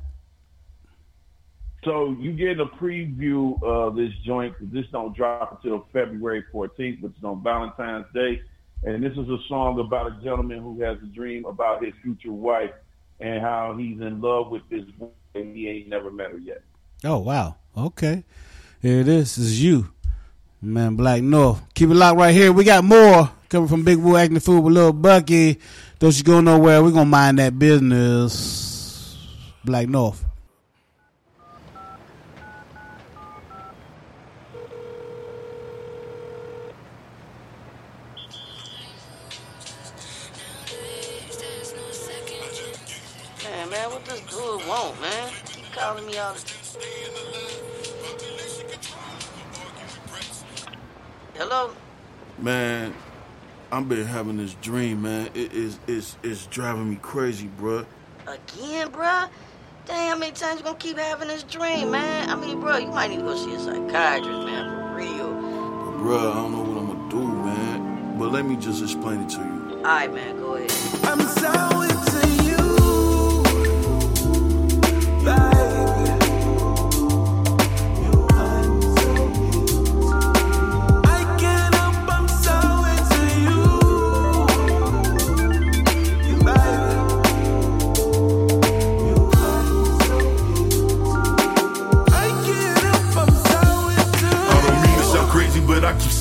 So 1.83 2.15
you 2.19 2.33
get 2.33 2.59
a 2.59 2.65
preview 2.65 3.61
of 3.63 3.95
this 3.95 4.11
joint. 4.25 4.53
This 4.73 4.85
don't 4.91 5.15
drop 5.15 5.63
until 5.63 5.87
February 5.93 6.43
14th, 6.53 7.01
which 7.01 7.13
is 7.17 7.23
on 7.23 7.41
Valentine's 7.41 8.05
Day. 8.13 8.41
And 8.83 9.03
this 9.03 9.13
is 9.13 9.29
a 9.29 9.37
song 9.47 9.79
about 9.79 10.07
a 10.07 10.23
gentleman 10.23 10.61
who 10.61 10.79
has 10.81 10.97
a 11.01 11.05
dream 11.07 11.45
about 11.45 11.83
his 11.83 11.93
future 12.03 12.31
wife 12.31 12.71
and 13.19 13.41
how 13.41 13.75
he's 13.77 13.99
in 14.01 14.21
love 14.21 14.51
with 14.51 14.67
this 14.69 14.83
woman 14.99 15.15
and 15.35 15.55
he 15.55 15.69
ain't 15.69 15.87
never 15.87 16.11
met 16.11 16.31
her 16.31 16.37
yet. 16.37 16.61
Oh 17.03 17.19
wow, 17.19 17.55
okay, 17.75 18.23
here 18.81 18.99
it 18.99 19.07
is. 19.07 19.35
This 19.35 19.45
is 19.45 19.63
you, 19.63 19.87
man. 20.61 20.97
Blakk 20.97 21.21
North. 21.21 21.61
Keep 21.73 21.89
it 21.89 21.95
locked 21.95 22.17
right 22.17 22.33
here. 22.33 22.51
We 22.51 22.63
got 22.63 22.83
more 22.83 23.29
coming 23.49 23.67
from 23.67 23.83
Big 23.83 23.97
Woo 23.97 24.17
acting 24.17 24.39
fool 24.39 24.61
with 24.61 24.73
Little 24.73 24.93
Bucky. 24.93 25.59
Don't 25.99 26.17
you 26.17 26.23
go 26.23 26.41
nowhere. 26.41 26.81
We're 26.81 26.91
gonna 26.91 27.05
mind 27.05 27.39
that 27.39 27.57
business. 27.59 29.17
Blakk 29.65 29.87
North. 29.87 30.25
Man, 52.41 52.95
I've 53.71 53.87
been 53.87 54.03
having 54.03 54.37
this 54.37 54.55
dream, 54.55 55.03
man. 55.03 55.29
It 55.35 55.53
is 55.53 55.77
it's 55.85 56.17
it's 56.23 56.47
driving 56.47 56.89
me 56.89 56.95
crazy, 56.99 57.47
bruh. 57.59 57.85
Again, 58.25 58.89
bruh? 58.89 59.29
Damn, 59.85 60.09
how 60.09 60.17
many 60.17 60.31
times 60.31 60.59
you 60.59 60.63
gonna 60.63 60.75
keep 60.77 60.97
having 60.97 61.27
this 61.27 61.43
dream, 61.43 61.91
man? 61.91 62.31
I 62.31 62.35
mean, 62.35 62.59
bruh, 62.59 62.81
you 62.81 62.87
might 62.87 63.11
need 63.11 63.17
to 63.17 63.21
go 63.21 63.35
see 63.35 63.53
a 63.53 63.59
psychiatrist, 63.59 64.45
man, 64.47 64.69
for 64.71 64.95
real. 64.95 65.31
But 65.33 66.03
bruh, 66.03 66.31
I 66.31 66.33
don't 66.33 66.51
know 66.51 66.63
what 66.63 66.77
I'm 66.81 66.87
gonna 66.87 67.11
do, 67.11 67.21
man. 67.21 68.17
But 68.17 68.31
let 68.31 68.43
me 68.47 68.55
just 68.55 68.81
explain 68.81 69.21
it 69.21 69.29
to 69.29 69.41
you. 69.41 69.75
Alright, 69.77 70.11
man, 70.11 70.37
go 70.37 70.55
ahead. 70.55 72.10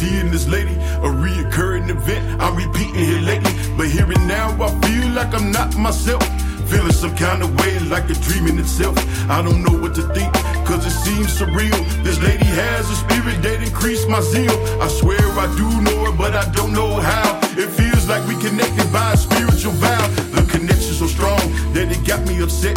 Seeing 0.00 0.30
this 0.30 0.48
lady. 0.48 0.74
A 1.06 1.10
reoccurring 1.24 1.90
event 1.90 2.22
I'm 2.40 2.56
repeating 2.56 3.04
here 3.10 3.20
lately. 3.20 3.52
But 3.76 3.88
here 3.88 4.10
and 4.10 4.26
now, 4.26 4.46
I 4.66 4.68
feel 4.84 5.08
like 5.18 5.32
I'm 5.34 5.52
not 5.52 5.76
myself. 5.76 6.24
Feeling 6.70 6.92
some 6.92 7.14
kind 7.16 7.42
of 7.42 7.48
way, 7.60 7.78
like 7.94 8.08
a 8.08 8.16
dream 8.26 8.46
in 8.46 8.58
itself. 8.58 8.96
I 9.28 9.42
don't 9.42 9.62
know 9.62 9.76
what 9.82 9.94
to 9.96 10.04
think, 10.14 10.32
cause 10.68 10.86
it 10.86 10.96
seems 11.04 11.28
surreal. 11.38 11.80
This 12.06 12.18
lady 12.22 12.48
has 12.62 12.88
a 12.88 12.96
spirit 13.04 13.42
that 13.42 13.58
increased 13.68 14.08
my 14.08 14.20
zeal. 14.20 14.56
I 14.80 14.88
swear 14.88 15.20
I 15.44 15.48
do 15.60 15.68
know 15.86 15.98
her, 16.06 16.14
but 16.16 16.32
I 16.34 16.48
don't 16.52 16.72
know 16.72 16.92
how. 17.00 17.28
It 17.62 17.68
feels 17.78 18.08
like 18.08 18.22
we 18.28 18.36
connected 18.46 18.88
by 18.92 19.12
a 19.12 19.16
spiritual 19.16 19.72
vow. 19.84 20.06
The 20.36 20.42
connection 20.54 20.94
so 21.02 21.06
strong 21.06 21.42
that 21.74 21.86
it 21.94 22.02
got 22.06 22.20
me 22.26 22.40
upset. 22.40 22.76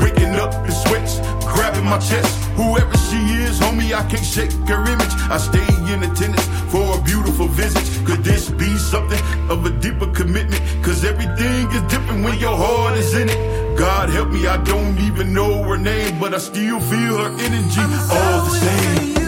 Waking 0.00 0.34
up 0.44 0.52
in 0.64 0.72
sweats, 0.84 1.18
grabbing 1.62 1.84
my 1.84 1.98
chest. 1.98 2.32
Whoever 2.56 2.96
she 3.06 3.20
is, 3.44 3.60
homie, 3.60 3.94
I 3.94 4.02
can't 4.10 4.24
shake 4.24 4.50
her 4.68 4.82
image. 4.94 5.14
I 5.30 5.38
stay 5.38 5.68
in 5.92 6.02
attendance 6.02 6.46
for 6.72 6.98
a 6.98 7.00
beautiful 7.02 7.46
visit. 7.46 7.84
Could 8.04 8.24
this 8.24 8.50
be 8.50 8.76
something 8.76 9.22
of 9.48 9.64
a 9.64 9.70
deeper 9.70 10.08
commitment? 10.08 10.60
Cause 10.82 11.04
everything 11.04 11.70
is 11.70 11.82
different 11.82 12.24
when 12.24 12.36
your 12.40 12.56
heart 12.56 12.98
is 12.98 13.14
in 13.14 13.28
it. 13.28 13.78
God 13.78 14.10
help 14.10 14.30
me, 14.30 14.46
I 14.46 14.56
don't 14.64 14.98
even 14.98 15.32
know 15.32 15.62
her 15.62 15.78
name, 15.78 16.18
but 16.18 16.34
I 16.34 16.38
still 16.38 16.80
feel 16.80 17.16
her 17.22 17.30
energy 17.46 17.80
all 18.10 18.44
the 18.44 18.50
same. 18.50 19.21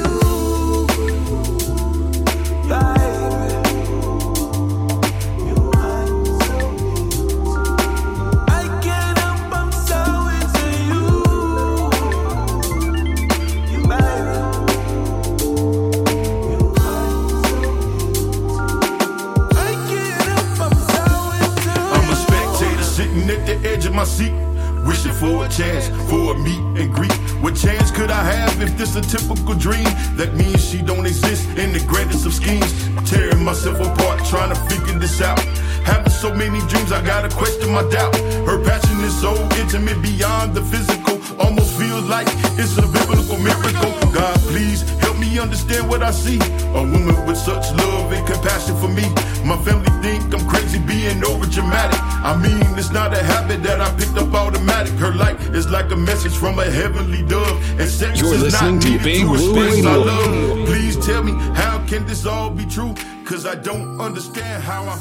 I 63.55 63.57
don't 63.59 64.01
understand 64.01 64.65
how 64.65 64.83
I. 64.83 64.99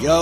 Yo. 0.00 0.12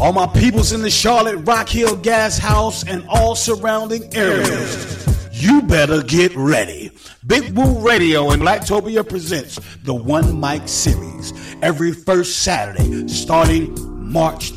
All 0.00 0.12
my 0.12 0.26
peoples 0.26 0.72
in 0.72 0.82
the 0.82 0.90
Charlotte 0.90 1.36
Rock 1.46 1.68
Hill 1.68 1.94
Gas 1.94 2.36
House 2.36 2.84
and 2.84 3.06
all 3.08 3.36
surrounding 3.36 4.12
areas, 4.12 5.06
you 5.30 5.62
better 5.62 6.02
get 6.02 6.34
ready. 6.34 6.90
Big 7.24 7.56
Woo 7.56 7.78
Radio 7.78 8.30
and 8.30 8.42
Blacktopia 8.42 9.08
presents 9.08 9.60
the 9.84 9.94
One 9.94 10.40
Mic 10.40 10.66
Series 10.66 11.32
every 11.62 11.92
first 11.92 12.40
Saturday 12.40 13.06
starting 13.06 13.72
March 14.10 14.50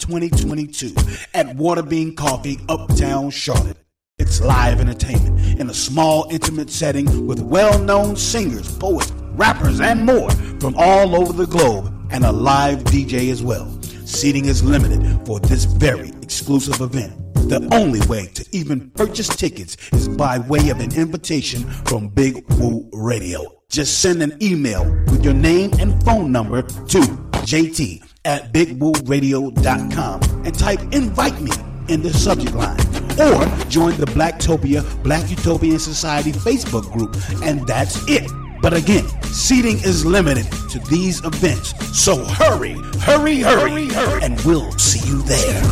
2022 0.00 0.88
at 1.34 1.46
Waterbean 1.54 2.16
Coffee, 2.16 2.58
Uptown 2.68 3.30
Charlotte. 3.30 3.76
It's 4.18 4.40
live 4.40 4.80
entertainment 4.80 5.35
in 5.58 5.70
a 5.70 5.74
small, 5.74 6.26
intimate 6.30 6.70
setting 6.70 7.26
with 7.26 7.40
well 7.40 7.78
known 7.78 8.16
singers, 8.16 8.76
poets, 8.78 9.10
rappers, 9.32 9.80
and 9.80 10.04
more 10.04 10.30
from 10.60 10.74
all 10.76 11.16
over 11.16 11.32
the 11.32 11.46
globe, 11.46 11.92
and 12.10 12.24
a 12.24 12.32
live 12.32 12.84
DJ 12.84 13.30
as 13.30 13.42
well. 13.42 13.70
Seating 14.04 14.44
is 14.44 14.62
limited 14.62 15.26
for 15.26 15.40
this 15.40 15.64
very 15.64 16.10
exclusive 16.22 16.80
event. 16.80 17.12
The 17.48 17.68
only 17.72 18.00
way 18.06 18.26
to 18.34 18.44
even 18.52 18.90
purchase 18.90 19.28
tickets 19.28 19.76
is 19.92 20.08
by 20.08 20.38
way 20.38 20.68
of 20.70 20.80
an 20.80 20.94
invitation 20.96 21.62
from 21.84 22.08
Big 22.08 22.44
Woo 22.54 22.88
Radio. 22.92 23.62
Just 23.68 24.00
send 24.00 24.22
an 24.22 24.36
email 24.42 24.84
with 25.06 25.24
your 25.24 25.34
name 25.34 25.72
and 25.78 26.02
phone 26.04 26.32
number 26.32 26.62
to 26.62 27.00
jt 27.46 28.02
at 28.24 28.52
bigwooradio.com 28.52 30.20
and 30.44 30.58
type 30.58 30.80
invite 30.92 31.40
me 31.40 31.52
in 31.88 32.02
the 32.02 32.12
subject 32.12 32.54
line. 32.54 32.85
Or 33.18 33.46
join 33.68 33.96
the 33.96 34.06
Blacktopia 34.06 34.84
Black 35.02 35.30
Utopian 35.30 35.78
Society 35.78 36.32
Facebook 36.32 36.90
group, 36.92 37.16
and 37.42 37.66
that's 37.66 38.06
it. 38.08 38.30
But 38.60 38.74
again, 38.74 39.06
seating 39.24 39.76
is 39.78 40.04
limited 40.04 40.46
to 40.70 40.78
these 40.90 41.24
events. 41.24 41.74
So 41.98 42.24
hurry, 42.24 42.74
hurry, 43.00 43.40
hurry, 43.40 43.88
hurry, 43.88 44.22
and 44.22 44.38
we'll 44.42 44.70
see 44.72 45.06
you 45.08 45.22
there. 45.22 45.62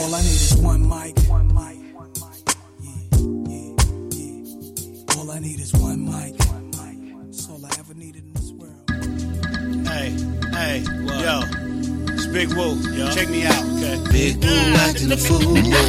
All 0.00 0.14
I 0.14 0.20
need 0.20 0.26
is 0.26 0.56
one 0.56 0.88
mic. 0.88 1.16
Yeah, 1.18 1.36
yeah, 3.48 3.74
yeah. 4.10 5.16
All 5.16 5.30
I 5.30 5.38
need 5.38 5.60
is 5.60 5.72
one 5.74 6.04
mic. 6.04 6.36
That's 6.38 7.48
all 7.48 7.64
I 7.64 7.70
ever 7.78 7.94
needed 7.94 8.24
in 8.24 8.32
this 8.32 8.50
world. 8.52 8.90
Hey, 9.86 10.10
hey, 10.52 10.82
yo. 11.20 11.59
It's 12.32 12.46
Big 12.46 12.56
Woo. 12.56 12.80
Check 13.12 13.28
me 13.28 13.44
out, 13.44 13.64
okay? 13.76 13.98
Big 14.12 14.36
Woo 14.36 14.50
acting 14.76 15.10
a 15.10 15.16
fool. 15.16 15.38
Big 15.54 15.64
Woo 15.64 15.80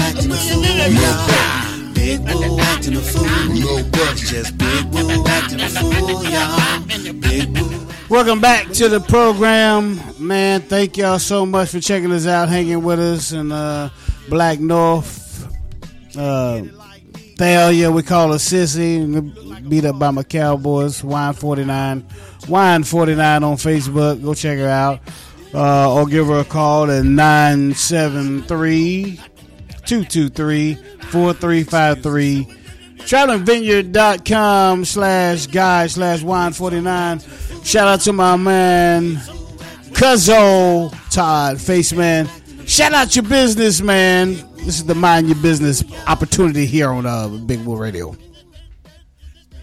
acting 0.00 0.32
a 0.32 0.36
fool. 0.36 0.62
y'all. 0.64 1.92
Big 1.92 2.20
Woo 2.20 2.58
acting 2.58 2.96
a 2.96 3.00
fool. 3.00 4.14
Just 4.16 4.56
Big 4.56 4.84
Woo 4.86 5.24
acting 5.26 5.60
a 5.60 5.68
fool, 5.68 6.24
y'all. 6.24 7.20
Big 7.20 7.58
Woo. 7.58 7.86
Welcome 8.08 8.40
back 8.40 8.70
to 8.72 8.88
the 8.88 9.00
program, 9.00 10.00
man. 10.18 10.62
Thank 10.62 10.96
y'all 10.96 11.18
so 11.18 11.44
much 11.44 11.68
for 11.68 11.80
checking 11.80 12.10
us 12.10 12.26
out, 12.26 12.48
hanging 12.48 12.82
with 12.82 12.98
us 12.98 13.32
in 13.32 13.52
uh, 13.52 13.90
Blakk 14.28 14.58
North. 14.58 15.46
Uh, 16.16 16.62
Thalia, 17.38 17.90
we 17.90 18.02
call 18.02 18.32
her 18.32 18.38
Sissy, 18.38 19.68
beat 19.68 19.84
up 19.84 19.98
by 19.98 20.10
my 20.10 20.22
Cowboys. 20.24 21.04
Wine 21.04 21.34
forty 21.34 21.64
nine, 21.64 22.04
Wine 22.48 22.84
forty 22.84 23.14
nine 23.14 23.44
on 23.44 23.56
Facebook. 23.56 24.22
Go 24.22 24.34
check 24.34 24.58
her 24.58 24.68
out, 24.68 25.00
uh, 25.54 25.94
or 25.94 26.06
give 26.06 26.26
her 26.26 26.40
a 26.40 26.44
call 26.44 26.90
at 26.90 27.04
973 27.04 29.20
223 29.86 30.74
4353 30.74 32.46
travelingvineyard.com 32.98 34.84
slash 34.84 35.46
guy 35.46 35.86
slash 35.86 36.22
wine 36.22 36.52
49 36.52 37.20
shout 37.64 37.88
out 37.88 38.00
to 38.00 38.12
my 38.12 38.36
man 38.36 39.14
cuzzo 39.92 40.92
todd 41.10 41.58
face 41.58 41.94
man 41.94 42.28
shout 42.68 42.92
out 42.92 43.16
your 43.16 43.24
business 43.24 43.80
man 43.80 44.34
this 44.56 44.78
is 44.78 44.84
the 44.84 44.94
mind 44.94 45.26
your 45.26 45.38
business 45.38 45.82
opportunity 46.06 46.66
here 46.66 46.90
on 46.90 47.06
uh, 47.06 47.26
big 47.26 47.64
Woo 47.64 47.76
radio 47.76 48.14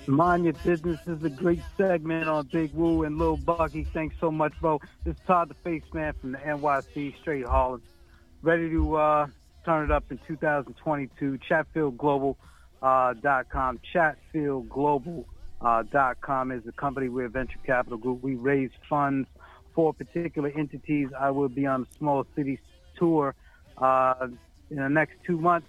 Mind 0.07 0.43
Your 0.43 0.53
Business 0.53 0.99
is 1.07 1.23
a 1.23 1.29
great 1.29 1.61
segment 1.77 2.29
on 2.29 2.47
Big 2.51 2.71
Woo 2.73 3.03
and 3.03 3.17
Lil 3.17 3.37
Bucky. 3.37 3.87
Thanks 3.91 4.15
so 4.19 4.29
much, 4.29 4.53
bro. 4.61 4.79
This 5.03 5.15
is 5.15 5.21
Todd 5.25 5.49
the 5.49 5.55
Face 5.55 5.81
Man 5.93 6.13
from 6.21 6.33
the 6.33 6.37
NYC, 6.37 7.19
straight 7.21 7.47
Holland. 7.47 7.81
Ready 8.43 8.69
to 8.69 8.95
uh, 8.95 9.25
turn 9.65 9.85
it 9.85 9.91
up 9.91 10.03
in 10.11 10.19
2022. 10.27 11.39
Chatfieldglobal.com. 11.49 12.35
Uh. 12.83 13.13
Chatfieldglobal.com 13.93 16.51
uh, 16.51 16.53
is 16.53 16.63
the 16.63 16.71
company. 16.73 17.09
We're 17.09 17.25
a 17.25 17.29
venture 17.29 17.57
capital 17.65 17.97
group. 17.97 18.21
We 18.21 18.35
raise 18.35 18.69
funds 18.87 19.27
for 19.73 19.91
particular 19.91 20.51
entities. 20.55 21.09
I 21.19 21.31
will 21.31 21.49
be 21.49 21.65
on 21.65 21.81
a 21.81 21.87
small 21.97 22.27
cities 22.35 22.59
tour 22.97 23.35
uh, 23.77 24.27
in 24.69 24.77
the 24.77 24.89
next 24.89 25.15
two 25.25 25.37
months. 25.37 25.67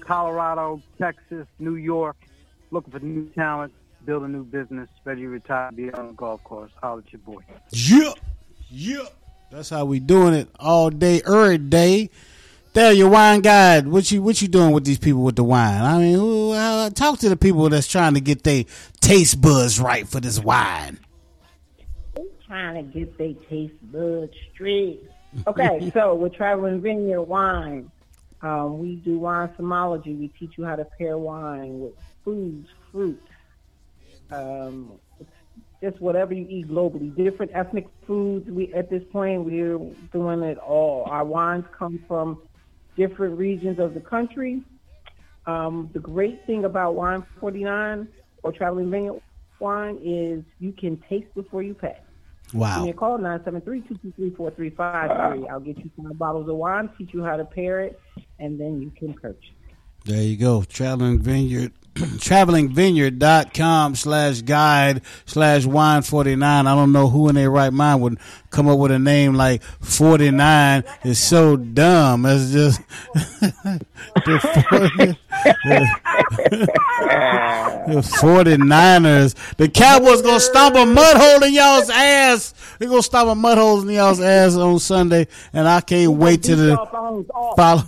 Colorado, 0.00 0.80
Texas, 0.98 1.46
New 1.58 1.74
York, 1.76 2.16
looking 2.70 2.92
for 2.92 3.00
new 3.00 3.28
talent, 3.30 3.72
build 4.04 4.22
a 4.22 4.28
new 4.28 4.44
business, 4.44 4.88
ready 5.04 5.22
to 5.22 5.28
retire, 5.28 5.72
be 5.72 5.90
on 5.92 6.08
the 6.08 6.12
golf 6.12 6.44
course. 6.44 6.70
Holler 6.80 7.02
at 7.04 7.12
your 7.12 7.20
boy. 7.20 7.42
yeah 7.70 8.12
yeah 8.68 9.04
that's 9.50 9.70
how 9.70 9.84
we 9.84 10.00
doing 10.00 10.34
it 10.34 10.48
all 10.58 10.90
day 10.90 11.22
every 11.24 11.56
day 11.56 12.10
there 12.72 12.92
your 12.92 13.08
wine 13.08 13.40
guide 13.40 13.86
what 13.86 14.10
you 14.10 14.20
what 14.20 14.42
you 14.42 14.48
doing 14.48 14.72
with 14.72 14.84
these 14.84 14.98
people 14.98 15.22
with 15.22 15.36
the 15.36 15.44
wine 15.44 15.80
i 15.82 15.96
mean 15.98 16.14
who, 16.14 16.50
uh, 16.50 16.90
talk 16.90 17.16
to 17.16 17.28
the 17.28 17.36
people 17.36 17.68
that's 17.68 17.86
trying 17.86 18.12
to 18.14 18.20
get 18.20 18.42
their 18.42 18.64
taste 19.00 19.40
buds 19.40 19.78
right 19.78 20.08
for 20.08 20.18
this 20.18 20.40
wine 20.40 20.98
They 22.16 22.24
trying 22.44 22.74
to 22.74 22.98
get 22.98 23.16
their 23.18 23.34
taste 23.48 23.74
buds 23.92 24.32
straight. 24.52 25.08
Okay, 25.46 25.90
so 25.94 26.14
with 26.14 26.34
Traveling 26.34 26.80
Vineyard 26.80 27.22
Wine, 27.22 27.90
um, 28.42 28.78
we 28.78 28.96
do 28.96 29.18
wine 29.18 29.50
somology. 29.58 30.18
We 30.18 30.28
teach 30.28 30.54
you 30.58 30.64
how 30.64 30.76
to 30.76 30.86
pair 30.98 31.16
wine 31.18 31.80
with 31.80 31.92
foods, 32.24 32.68
fruits, 32.92 33.26
um, 34.30 34.92
just 35.82 36.00
whatever 36.00 36.34
you 36.34 36.46
eat 36.48 36.68
globally. 36.68 37.14
Different 37.16 37.52
ethnic 37.54 37.86
foods. 38.06 38.48
We 38.50 38.72
at 38.74 38.90
this 38.90 39.02
point 39.12 39.44
we're 39.44 39.78
doing 40.12 40.42
it 40.42 40.58
all. 40.58 41.06
Our 41.10 41.24
wines 41.24 41.64
come 41.78 42.02
from 42.06 42.42
different 42.96 43.38
regions 43.38 43.78
of 43.78 43.94
the 43.94 44.00
country. 44.00 44.62
Um, 45.46 45.90
the 45.92 46.00
great 46.00 46.44
thing 46.46 46.64
about 46.64 46.94
Wine 46.94 47.24
49 47.40 48.08
or 48.42 48.52
Traveling 48.52 48.90
Vineyard 48.90 49.20
Wine 49.60 49.98
is 50.02 50.44
you 50.58 50.72
can 50.72 51.02
taste 51.08 51.32
before 51.34 51.62
you 51.62 51.74
pay. 51.74 51.96
Wow. 52.52 52.76
Give 52.76 52.84
me 52.84 52.90
a 52.90 52.94
call, 52.94 53.18
973-223-4353. 53.18 55.50
I'll 55.50 55.58
get 55.60 55.78
you 55.78 55.90
five 56.00 56.16
bottles 56.18 56.48
of 56.48 56.54
wine, 56.56 56.88
teach 56.96 57.12
you 57.12 57.24
how 57.24 57.36
to 57.36 57.44
pair 57.44 57.80
it, 57.80 58.00
and 58.38 58.60
then 58.60 58.80
you 58.80 58.92
can 58.96 59.14
purchase. 59.14 59.50
There 60.04 60.22
you 60.22 60.36
go. 60.36 60.62
Traveling 60.62 61.18
Vineyard. 61.18 61.72
travelingvineyard.com 61.96 63.94
slash 63.94 64.42
guide 64.42 65.00
slash 65.24 65.64
wine 65.64 66.02
49 66.02 66.66
i 66.66 66.74
don't 66.74 66.92
know 66.92 67.08
who 67.08 67.30
in 67.30 67.36
their 67.36 67.50
right 67.50 67.72
mind 67.72 68.02
would 68.02 68.18
come 68.56 68.68
up 68.68 68.78
with 68.78 68.90
a 68.90 68.98
name 68.98 69.34
like 69.34 69.62
49 69.62 70.82
it's 71.04 71.20
so 71.20 71.58
dumb. 71.58 72.24
It's 72.24 72.50
just 72.50 72.80
the 73.12 75.14
49ers 78.22 79.34
the 79.58 79.68
cowboys 79.68 80.22
gonna 80.22 80.40
stomp 80.40 80.74
a 80.74 80.86
mud 80.86 81.18
hole 81.18 81.44
in 81.44 81.52
y'all's 81.52 81.90
ass. 81.90 82.54
They're 82.78 82.88
gonna 82.88 83.02
stomp 83.02 83.28
a 83.28 83.34
mud 83.34 83.58
hole 83.58 83.82
in 83.82 83.90
y'all's 83.90 84.22
ass 84.22 84.56
on 84.56 84.78
sunday 84.78 85.26
and 85.52 85.68
i 85.68 85.82
can't 85.82 86.12
wait 86.12 86.42
to 86.44 86.56
the 86.56 86.76
follow, 87.56 87.82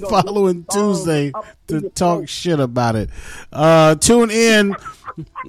following 0.08 0.66
tuesday 0.72 1.30
to 1.68 1.88
talk 1.90 2.28
shit 2.28 2.58
about 2.58 2.96
it. 2.96 3.08
Uh, 3.52 3.94
tune 3.94 4.32
in 4.32 4.74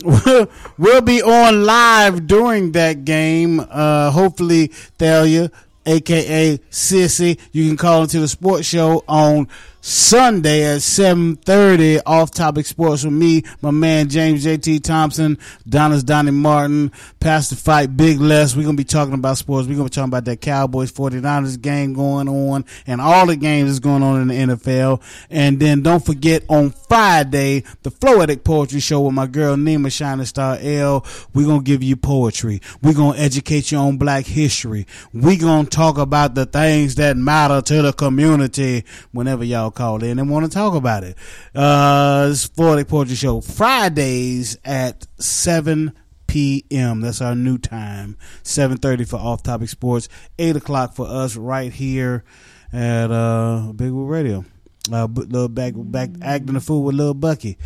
we'll 0.77 1.01
be 1.01 1.21
on 1.21 1.65
live 1.65 2.27
during 2.27 2.71
that 2.73 3.05
game. 3.05 3.59
Uh, 3.59 4.11
hopefully, 4.11 4.67
Thalia, 4.97 5.51
aka 5.85 6.57
Sissy, 6.69 7.39
you 7.51 7.67
can 7.67 7.77
call 7.77 8.03
into 8.03 8.19
the 8.19 8.27
sports 8.27 8.67
show 8.67 9.03
on 9.07 9.47
Sunday 9.81 10.63
at 10.63 10.81
7.30, 10.81 12.01
Off 12.05 12.29
Topic 12.29 12.67
Sports 12.67 13.03
with 13.03 13.13
me, 13.13 13.43
my 13.61 13.71
man 13.71 14.09
James 14.09 14.43
J.T. 14.43 14.79
Thompson, 14.81 15.39
Donna's 15.67 16.03
Donnie 16.03 16.29
Martin, 16.29 16.91
Pastor 17.19 17.55
Fight, 17.55 17.97
Big 17.97 18.21
Les. 18.21 18.55
We're 18.55 18.63
going 18.63 18.77
to 18.77 18.81
be 18.81 18.85
talking 18.85 19.15
about 19.15 19.39
sports. 19.39 19.67
We're 19.67 19.75
going 19.75 19.89
to 19.89 19.91
be 19.91 19.95
talking 19.95 20.09
about 20.09 20.25
that 20.25 20.39
Cowboys 20.39 20.91
49ers 20.91 21.59
game 21.59 21.93
going 21.93 22.29
on 22.29 22.63
and 22.85 23.01
all 23.01 23.25
the 23.25 23.35
games 23.35 23.69
that's 23.69 23.79
going 23.79 24.03
on 24.03 24.21
in 24.21 24.27
the 24.27 24.55
NFL. 24.55 25.01
And 25.31 25.59
then 25.59 25.81
don't 25.81 26.05
forget 26.05 26.43
on 26.47 26.69
Friday, 26.69 27.63
the 27.81 27.89
Floetic 27.89 28.43
Poetry 28.43 28.81
Show 28.81 29.01
with 29.01 29.15
my 29.15 29.25
girl 29.25 29.55
Nima 29.55 29.91
Shining 29.91 30.25
Star 30.25 30.57
L. 30.61 31.05
We're 31.33 31.47
going 31.47 31.61
to 31.61 31.65
give 31.65 31.81
you 31.81 31.95
poetry. 31.95 32.61
We're 32.83 32.93
going 32.93 33.15
to 33.15 33.19
educate 33.19 33.71
you 33.71 33.79
on 33.79 33.97
black 33.97 34.27
history. 34.27 34.85
We're 35.11 35.39
going 35.39 35.65
to 35.65 35.71
talk 35.71 35.97
about 35.97 36.35
the 36.35 36.45
things 36.45 36.95
that 36.95 37.17
matter 37.17 37.61
to 37.61 37.81
the 37.81 37.93
community 37.93 38.83
whenever 39.11 39.43
y'all 39.43 39.70
call 39.71 40.03
in 40.03 40.19
and 40.19 40.29
want 40.29 40.45
to 40.45 40.51
talk 40.51 40.73
about 40.75 41.03
it. 41.03 41.17
Uh, 41.55 42.27
it's 42.31 42.47
Floetic 42.47 42.87
Poetry 42.87 43.15
Show 43.15 43.41
Fridays 43.41 44.57
at 44.63 45.07
7 45.17 45.93
p.m. 46.27 47.01
That's 47.01 47.21
our 47.21 47.35
new 47.35 47.57
time. 47.57 48.17
7.30 48.43 49.07
for 49.07 49.17
Off 49.17 49.43
Topic 49.43 49.69
Sports. 49.69 50.07
8 50.39 50.55
o'clock 50.55 50.93
for 50.93 51.07
us 51.07 51.35
right 51.35 51.71
here 51.71 52.23
at 52.71 53.11
uh, 53.11 53.71
Big 53.75 53.91
Woo 53.91 54.05
Radio. 54.05 54.45
Uh, 54.91 55.05
little 55.05 55.47
back 55.47 55.73
back 55.75 56.09
acting 56.21 56.53
the 56.53 56.61
fool 56.61 56.83
with 56.83 56.95
little 56.95 57.13
Bucky. 57.13 57.57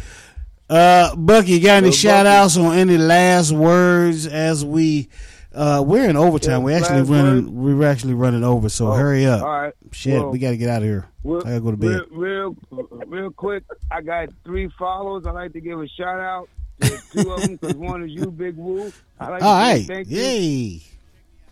Uh, 0.69 1.15
Bucky, 1.15 1.51
you 1.53 1.59
got 1.61 1.83
any 1.83 1.91
shout 1.91 2.25
outs 2.25 2.57
on 2.57 2.75
any 2.75 2.97
last 2.97 3.51
words 3.51 4.25
as 4.25 4.65
we 4.65 5.09
Uh, 5.55 5.81
we're 5.85 6.09
in 6.09 6.17
overtime. 6.17 6.51
Yeah, 6.51 6.65
we 6.65 6.73
actually 6.73 7.01
running. 7.03 7.55
We're 7.79 7.87
actually 7.87 8.13
running 8.13 8.43
over. 8.43 8.67
So 8.69 8.91
Oh, 8.91 8.95
hurry 8.95 9.25
up. 9.25 9.41
all 9.41 9.47
right. 9.61 9.73
Shit, 9.91 10.19
Well, 10.19 10.29
we 10.31 10.39
got 10.39 10.51
to 10.51 10.57
get 10.57 10.69
out 10.69 10.81
of 10.81 10.87
here. 10.87 11.07
Real, 11.23 11.39
I 11.39 11.43
gotta 11.43 11.59
go 11.61 11.71
to 11.71 11.77
bed. 11.77 12.01
Real, 12.11 12.55
real, 12.71 12.87
real 13.07 13.31
quick, 13.31 13.63
I 13.89 14.01
got 14.01 14.29
three 14.43 14.69
followers. 14.77 15.25
I 15.25 15.31
like 15.31 15.53
to 15.53 15.61
give 15.61 15.79
a 15.79 15.87
shout 15.87 16.19
out 16.19 16.49
to 16.81 16.99
two 17.11 17.31
of 17.33 17.41
them 17.41 17.55
because 17.55 17.75
one 17.75 18.03
is 18.03 18.11
you, 18.11 18.29
Big 18.31 18.57
Woo. 18.57 18.91
I 19.19 19.29
like 19.29 19.41
All 19.43 19.53
right, 19.57 19.85
thank 19.87 20.09
you. 20.09 20.79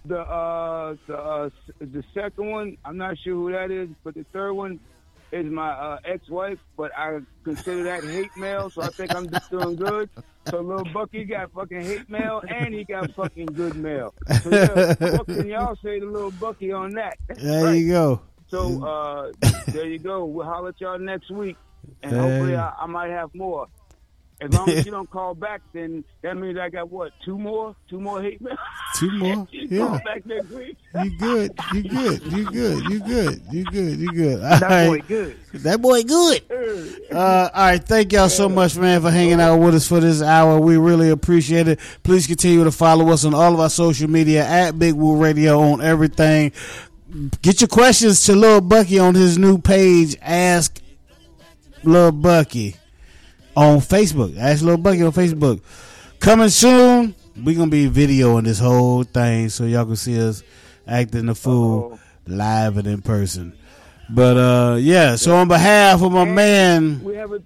The 0.05 0.19
uh, 0.19 0.95
the 1.07 1.17
uh, 1.17 1.49
the 1.79 2.03
second 2.13 2.51
one, 2.51 2.77
I'm 2.83 2.97
not 2.97 3.17
sure 3.19 3.33
who 3.35 3.51
that 3.53 3.71
is, 3.71 3.87
but 4.03 4.15
the 4.15 4.25
third 4.33 4.51
one 4.53 4.79
is 5.31 5.45
my 5.45 5.71
uh, 5.71 5.97
ex-wife. 6.03 6.59
But 6.75 6.91
I 6.97 7.19
consider 7.45 7.83
that 7.83 8.03
hate 8.03 8.35
mail, 8.35 8.69
so 8.69 8.81
I 8.81 8.87
think 8.89 9.15
I'm 9.15 9.29
just 9.29 9.49
doing 9.49 9.75
good. 9.77 10.09
So 10.49 10.59
little 10.61 10.85
Bucky 10.93 11.23
got 11.23 11.51
fucking 11.53 11.81
hate 11.81 12.09
mail, 12.09 12.41
and 12.47 12.73
he 12.73 12.83
got 12.83 13.13
fucking 13.15 13.47
good 13.47 13.75
mail. 13.75 14.13
So 14.41 14.49
yeah, 14.49 14.93
what 15.17 15.25
can 15.25 15.47
y'all 15.47 15.77
say 15.83 15.99
to 15.99 16.05
little 16.05 16.31
Bucky 16.31 16.71
on 16.71 16.91
that? 16.93 17.17
There 17.27 17.73
you 17.73 17.89
go. 17.89 18.21
So 18.47 18.85
uh, 18.85 19.31
there 19.67 19.87
you 19.87 19.99
go. 19.99 20.25
We'll 20.25 20.45
holler 20.45 20.69
at 20.69 20.81
y'all 20.81 20.99
next 20.99 21.31
week, 21.31 21.57
and 22.03 22.15
hopefully 22.15 22.55
I, 22.55 22.73
I 22.81 22.85
might 22.85 23.09
have 23.09 23.33
more. 23.33 23.67
As 24.43 24.53
long 24.53 24.69
as 24.69 24.85
you 24.85 24.91
don't 24.91 25.09
call 25.09 25.33
back, 25.33 25.61
then 25.71 26.03
that 26.21 26.35
means 26.35 26.57
I 26.57 26.69
got 26.69 26.91
what 26.91 27.13
two 27.23 27.37
more, 27.37 27.75
two 27.89 27.99
more 27.99 28.21
hate 28.21 28.41
mail. 28.41 28.57
Two 28.97 29.11
more? 29.11 29.47
Yeah. 29.53 29.87
Call 29.87 29.99
back 29.99 30.25
next 30.25 30.49
week. 30.49 30.77
You 31.03 31.17
good? 31.17 31.59
You 31.73 31.83
good? 31.83 32.23
You 32.31 32.45
good? 32.45 32.83
You 32.83 32.99
good? 32.99 33.41
You 33.51 33.63
good? 33.65 33.99
You 33.99 34.11
good? 34.11 34.39
That 34.41 34.63
All 34.63 34.87
boy 34.87 34.99
good. 34.99 35.37
That 35.53 35.81
boy 35.81 36.03
good. 36.03 36.41
Uh, 37.11 37.49
all 37.53 37.65
right, 37.65 37.83
thank 37.83 38.11
y'all 38.11 38.29
so 38.29 38.49
much, 38.49 38.75
man, 38.77 39.01
for 39.01 39.09
hanging 39.09 39.41
out 39.41 39.57
with 39.57 39.73
us 39.73 39.87
for 39.87 39.99
this 39.99 40.21
hour. 40.21 40.59
We 40.59 40.77
really 40.77 41.09
appreciate 41.09 41.67
it. 41.67 41.79
Please 42.03 42.27
continue 42.27 42.63
to 42.63 42.71
follow 42.71 43.09
us 43.09 43.25
on 43.25 43.33
all 43.33 43.53
of 43.53 43.59
our 43.59 43.69
social 43.69 44.09
media 44.09 44.45
at 44.45 44.77
Big 44.77 44.93
Woo 44.93 45.15
Radio 45.15 45.59
on 45.59 45.81
everything. 45.81 46.51
Get 47.41 47.61
your 47.61 47.67
questions 47.69 48.23
to 48.25 48.35
Lil 48.35 48.61
Bucky 48.61 48.99
on 48.99 49.15
his 49.15 49.39
new 49.39 49.57
page. 49.57 50.15
Ask 50.21 50.79
Lil 51.83 52.11
Bucky 52.11 52.75
on 53.55 53.79
Facebook. 53.79 54.37
Ask 54.37 54.63
Lil 54.63 54.77
Bucky 54.77 55.03
on 55.03 55.11
Facebook. 55.11 55.61
Coming 56.19 56.49
soon. 56.49 57.15
we 57.43 57.55
gonna 57.55 57.69
be 57.69 57.89
videoing 57.89 58.43
this 58.45 58.59
whole 58.59 59.03
thing 59.03 59.49
so 59.49 59.65
y'all 59.65 59.85
can 59.85 59.95
see 59.95 60.19
us 60.21 60.43
acting 60.87 61.25
the 61.25 61.35
fool 61.35 61.99
live 62.27 62.77
and 62.77 62.87
in 62.87 63.01
person. 63.01 63.57
But 64.09 64.37
uh 64.37 64.75
yeah, 64.79 65.15
so 65.15 65.35
on 65.35 65.47
behalf 65.47 66.01
of 66.01 66.11
my 66.11 66.25
man 66.25 67.03
We 67.03 67.15
have 67.15 67.31
a 67.31 67.41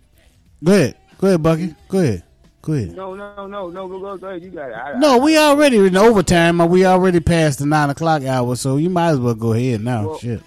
Go 0.64 0.74
ahead. 0.74 0.96
Go 1.20 1.28
ahead, 1.28 1.44
Bucky. 1.44 1.76
Go 1.88 2.00
ahead. 2.00 2.24
Go 2.62 2.74
ahead. 2.74 2.96
no, 2.96 3.16
no, 3.16 3.48
no, 3.48 3.70
no. 3.70 3.88
Go, 3.88 4.00
go, 4.00 4.18
go 4.18 4.28
ahead. 4.28 4.42
You 4.44 4.50
got 4.50 4.70
it. 4.70 4.74
I, 4.74 5.00
No, 5.00 5.20
we 5.20 5.38
already 5.38 5.78
in 5.78 5.96
overtime. 5.96 6.58
We 6.70 6.86
already 6.86 7.20
passed 7.20 7.60
the 7.60 7.66
nine 7.66 7.90
o'clock 7.90 8.24
hour, 8.24 8.56
so 8.56 8.78
you 8.78 8.90
might 8.90 9.10
as 9.10 9.20
well 9.20 9.36
go 9.36 9.54
ahead 9.54 9.82
now. 9.82 10.08
Well, 10.08 10.18
Shit. 10.20 10.42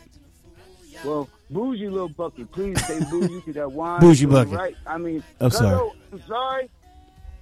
Well, 1.05 1.29
bougie 1.51 1.89
little 1.89 2.09
Bucky, 2.09 2.45
please 2.45 2.85
say 2.87 3.01
bougie 3.11 3.41
to 3.43 3.53
that 3.55 3.73
wine. 3.73 4.01
Bougie 4.01 4.27
Bucky. 4.27 4.51
Right? 4.55 4.77
I 4.87 4.99
mean, 4.99 5.23
I'm 5.41 5.51
sorry. 5.51 5.71
no, 5.77 5.93
I'm 6.13 6.23
sorry. 6.27 6.71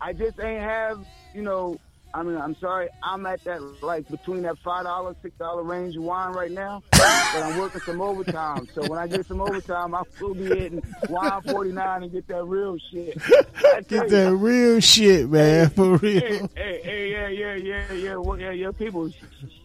I 0.00 0.12
just 0.12 0.38
ain't 0.40 0.62
have, 0.62 1.04
you 1.34 1.42
know. 1.42 1.78
I 2.14 2.22
mean, 2.22 2.38
I'm 2.38 2.56
sorry. 2.56 2.88
I'm 3.02 3.26
at 3.26 3.44
that 3.44 3.61
like 3.82 4.09
between 4.09 4.40
that 4.42 4.56
five 4.64 4.84
dollar, 4.84 5.14
six 5.22 5.36
dollar 5.36 5.62
range 5.62 5.94
of 5.94 6.02
wine 6.04 6.32
right 6.32 6.50
now, 6.50 6.82
but 6.90 7.02
I'm 7.42 7.59
working 7.59 7.82
some 7.82 8.00
overtime. 8.00 8.66
So 8.74 8.80
when 8.88 8.98
I 8.98 9.06
get 9.06 9.26
some 9.26 9.42
overtime, 9.42 9.94
I'll 9.94 10.06
be 10.32 10.44
hitting 10.44 10.82
wine 11.11 11.42
forty 11.42 11.70
nine 11.70 12.04
and 12.04 12.11
get 12.11 12.26
that 12.28 12.44
real 12.44 12.78
shit. 12.90 13.14
I 13.62 13.82
Get 13.82 14.04
you. 14.04 14.09
that 14.09 14.32
real 14.36 14.80
shit, 14.80 15.28
man, 15.28 15.68
for 15.68 15.98
Hey, 15.98 16.20
real. 16.30 16.50
hey, 16.56 16.80
hey, 16.82 17.11
yeah, 17.12 17.28
yeah, 17.28 17.54
yeah, 17.56 17.92
yeah, 17.92 18.16
well, 18.16 18.40
yeah, 18.40 18.52
yeah. 18.52 18.70
People, 18.70 19.11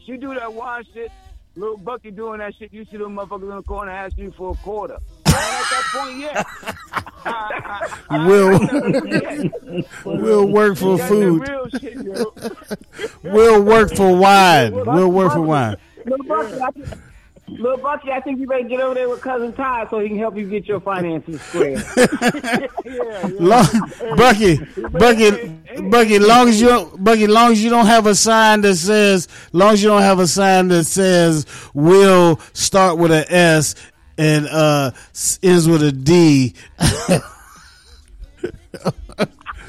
she 0.06 0.18
do 0.18 0.34
that 0.34 0.54
wine 0.54 0.84
shit. 0.94 1.14
Little 1.56 1.78
Bucky 1.78 2.10
doing 2.12 2.40
that 2.40 2.56
shit. 2.56 2.74
You 2.74 2.84
see 2.86 2.98
them 2.98 3.16
motherfuckers 3.16 3.44
in 3.44 3.50
the 3.56 3.62
corner 3.64 3.92
ask 3.92 4.18
you 4.18 4.32
for 4.36 4.52
a 4.52 4.56
quarter. 4.64 4.98
I 5.28 5.32
ain't 5.32 5.54
at 5.54 5.70
that 5.70 5.86
point 5.94 6.18
yet. 6.20 6.46
We'll 10.06 10.22
we'll 10.22 10.48
work 10.48 10.78
for 10.78 10.92
You 10.94 10.98
got 10.98 11.10
that 11.10 11.72
food. 11.72 11.82
shit. 11.82 11.98
We'll 13.24 13.62
work 13.64 13.94
for 13.96 14.16
wine. 14.16 14.74
We'll 14.74 15.12
work 15.12 15.32
for 15.34 15.42
wine. 15.42 15.78
Little 16.06 16.26
Bucky, 16.26 16.60
I 16.62 16.72
think, 16.72 16.88
Little 17.60 17.78
Bucky, 17.78 18.12
I 18.12 18.20
think 18.20 18.40
you 18.40 18.48
better 18.48 18.64
get 18.64 18.80
over 18.80 18.94
there 18.96 19.10
with 19.10 19.22
cousin 19.22 19.54
Ty 19.54 19.88
so 19.90 20.00
he 20.00 20.10
can 20.10 20.18
help 20.18 20.38
you 20.38 20.50
get 20.50 20.68
your 20.68 20.80
finances 20.80 21.42
square. 21.42 21.76
Long, 23.40 23.66
Bucky, 24.16 24.58
Bucky, 24.92 25.48
Bucky. 25.90 26.20
Long 26.20 26.50
as 26.50 26.62
you 26.62 26.68
don't, 26.68 27.04
Bucky, 27.04 27.28
long 27.28 27.52
as 27.52 27.64
you 27.64 27.70
don't 27.70 27.86
have 27.86 28.06
a 28.08 28.16
sign 28.16 28.62
that 28.62 28.76
says, 28.76 29.28
long 29.52 29.74
as 29.74 29.84
you 29.84 29.90
don't 29.90 30.02
have 30.02 30.20
a 30.20 30.28
sign 30.28 30.68
that 30.70 30.86
says, 30.86 31.46
"Will 31.74 32.40
start 32.54 32.98
with 32.98 33.12
an 33.12 33.26
S 33.30 33.76
and 34.18 34.48
uh 34.48 34.92
ends 35.42 35.68
with 35.68 35.84
a 35.84 35.92
D. 35.92 36.54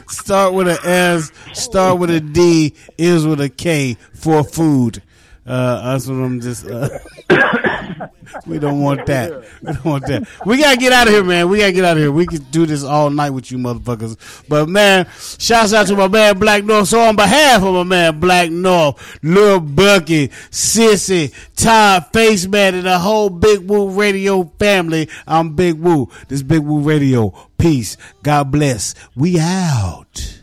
Start 0.06 0.52
with 0.52 0.68
an 0.68 0.78
S, 0.84 1.32
start 1.54 1.98
with 1.98 2.10
a 2.10 2.20
D, 2.20 2.74
ends 2.98 3.26
with 3.26 3.40
a 3.40 3.48
K 3.48 3.96
for 4.12 4.44
food. 4.44 5.02
Uh, 5.46 5.98
what 5.98 6.14
I'm 6.14 6.40
just. 6.40 6.66
Uh, 6.66 6.88
we 8.46 8.58
don't 8.58 8.80
want 8.80 9.04
that. 9.06 9.44
We 9.62 9.72
don't 9.72 9.84
want 9.84 10.06
that. 10.06 10.26
We 10.46 10.58
gotta 10.58 10.76
get 10.78 10.92
out 10.92 11.06
of 11.06 11.12
here, 11.12 11.24
man. 11.24 11.48
We 11.48 11.58
gotta 11.58 11.72
get 11.72 11.84
out 11.84 11.96
of 11.96 12.02
here. 12.02 12.10
We 12.10 12.26
could 12.26 12.50
do 12.50 12.64
this 12.64 12.82
all 12.82 13.10
night 13.10 13.30
with 13.30 13.50
you 13.50 13.58
motherfuckers. 13.58 14.16
But 14.48 14.68
man, 14.68 15.06
shouts 15.38 15.72
out 15.72 15.86
to 15.88 15.96
my 15.96 16.08
man 16.08 16.38
Blakk 16.38 16.64
North. 16.64 16.88
So 16.88 17.00
on 17.00 17.16
behalf 17.16 17.62
of 17.62 17.74
my 17.74 17.82
man 17.82 18.20
Blakk 18.20 18.50
North, 18.50 19.18
Lil 19.22 19.60
Bucky, 19.60 20.28
Sissy, 20.50 21.34
Todd, 21.56 22.06
Face 22.12 22.46
Man, 22.46 22.74
and 22.74 22.86
the 22.86 22.98
whole 22.98 23.28
Big 23.28 23.68
Woo 23.68 23.90
Radio 23.90 24.44
family, 24.58 25.08
I'm 25.26 25.54
Big 25.54 25.74
Woo. 25.74 26.08
This 26.28 26.42
Big 26.42 26.60
Woo 26.60 26.80
Radio. 26.80 27.48
Peace. 27.58 27.96
God 28.22 28.50
bless. 28.50 28.94
We 29.14 29.38
out. 29.38 30.42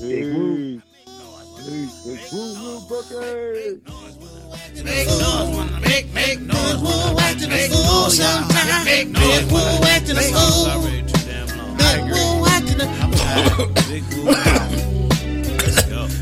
Big 0.00 0.34
Woo. 0.34 0.82
Big 1.66 1.88
Woo, 2.32 2.49
Make 3.00 3.80
noise 3.86 4.16
make 5.80 6.12
make 6.12 6.40
noise 6.40 6.76
when 6.82 6.92
I'm 6.92 7.18
acting 7.18 7.50
a 7.50 7.68
fool 7.70 8.10
sometimes. 8.10 8.84
Make 8.84 9.08
noise 9.08 9.50
when 9.50 9.62
I'm 9.62 9.84
acting 9.84 10.18
a 10.18 10.20
fool. 10.20 10.82
Big 11.78 12.04
Woo 12.04 12.44
acting 12.44 12.80
a 12.82 12.86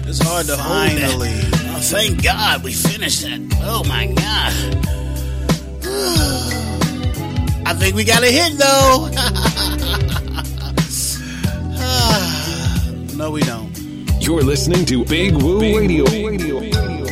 It's 0.08 0.22
hard 0.22 0.46
to 0.46 0.56
Finally. 0.56 1.40
Oh, 1.74 1.80
thank 1.82 2.22
God 2.22 2.62
we 2.62 2.72
finished 2.72 3.22
that. 3.22 3.40
Oh 3.64 3.82
my 3.88 4.06
God. 4.06 4.52
I 7.66 7.74
think 7.74 7.96
we 7.96 8.04
got 8.04 8.22
a 8.22 8.30
hit 8.30 8.56
though. 8.56 9.10
Ah, 11.80 12.90
no, 13.14 13.30
we 13.30 13.40
don't. 13.42 13.77
You're 14.28 14.42
listening 14.42 14.84
to 14.84 15.06
Big 15.06 15.34
Woo 15.34 15.58
Radio. 15.58 17.07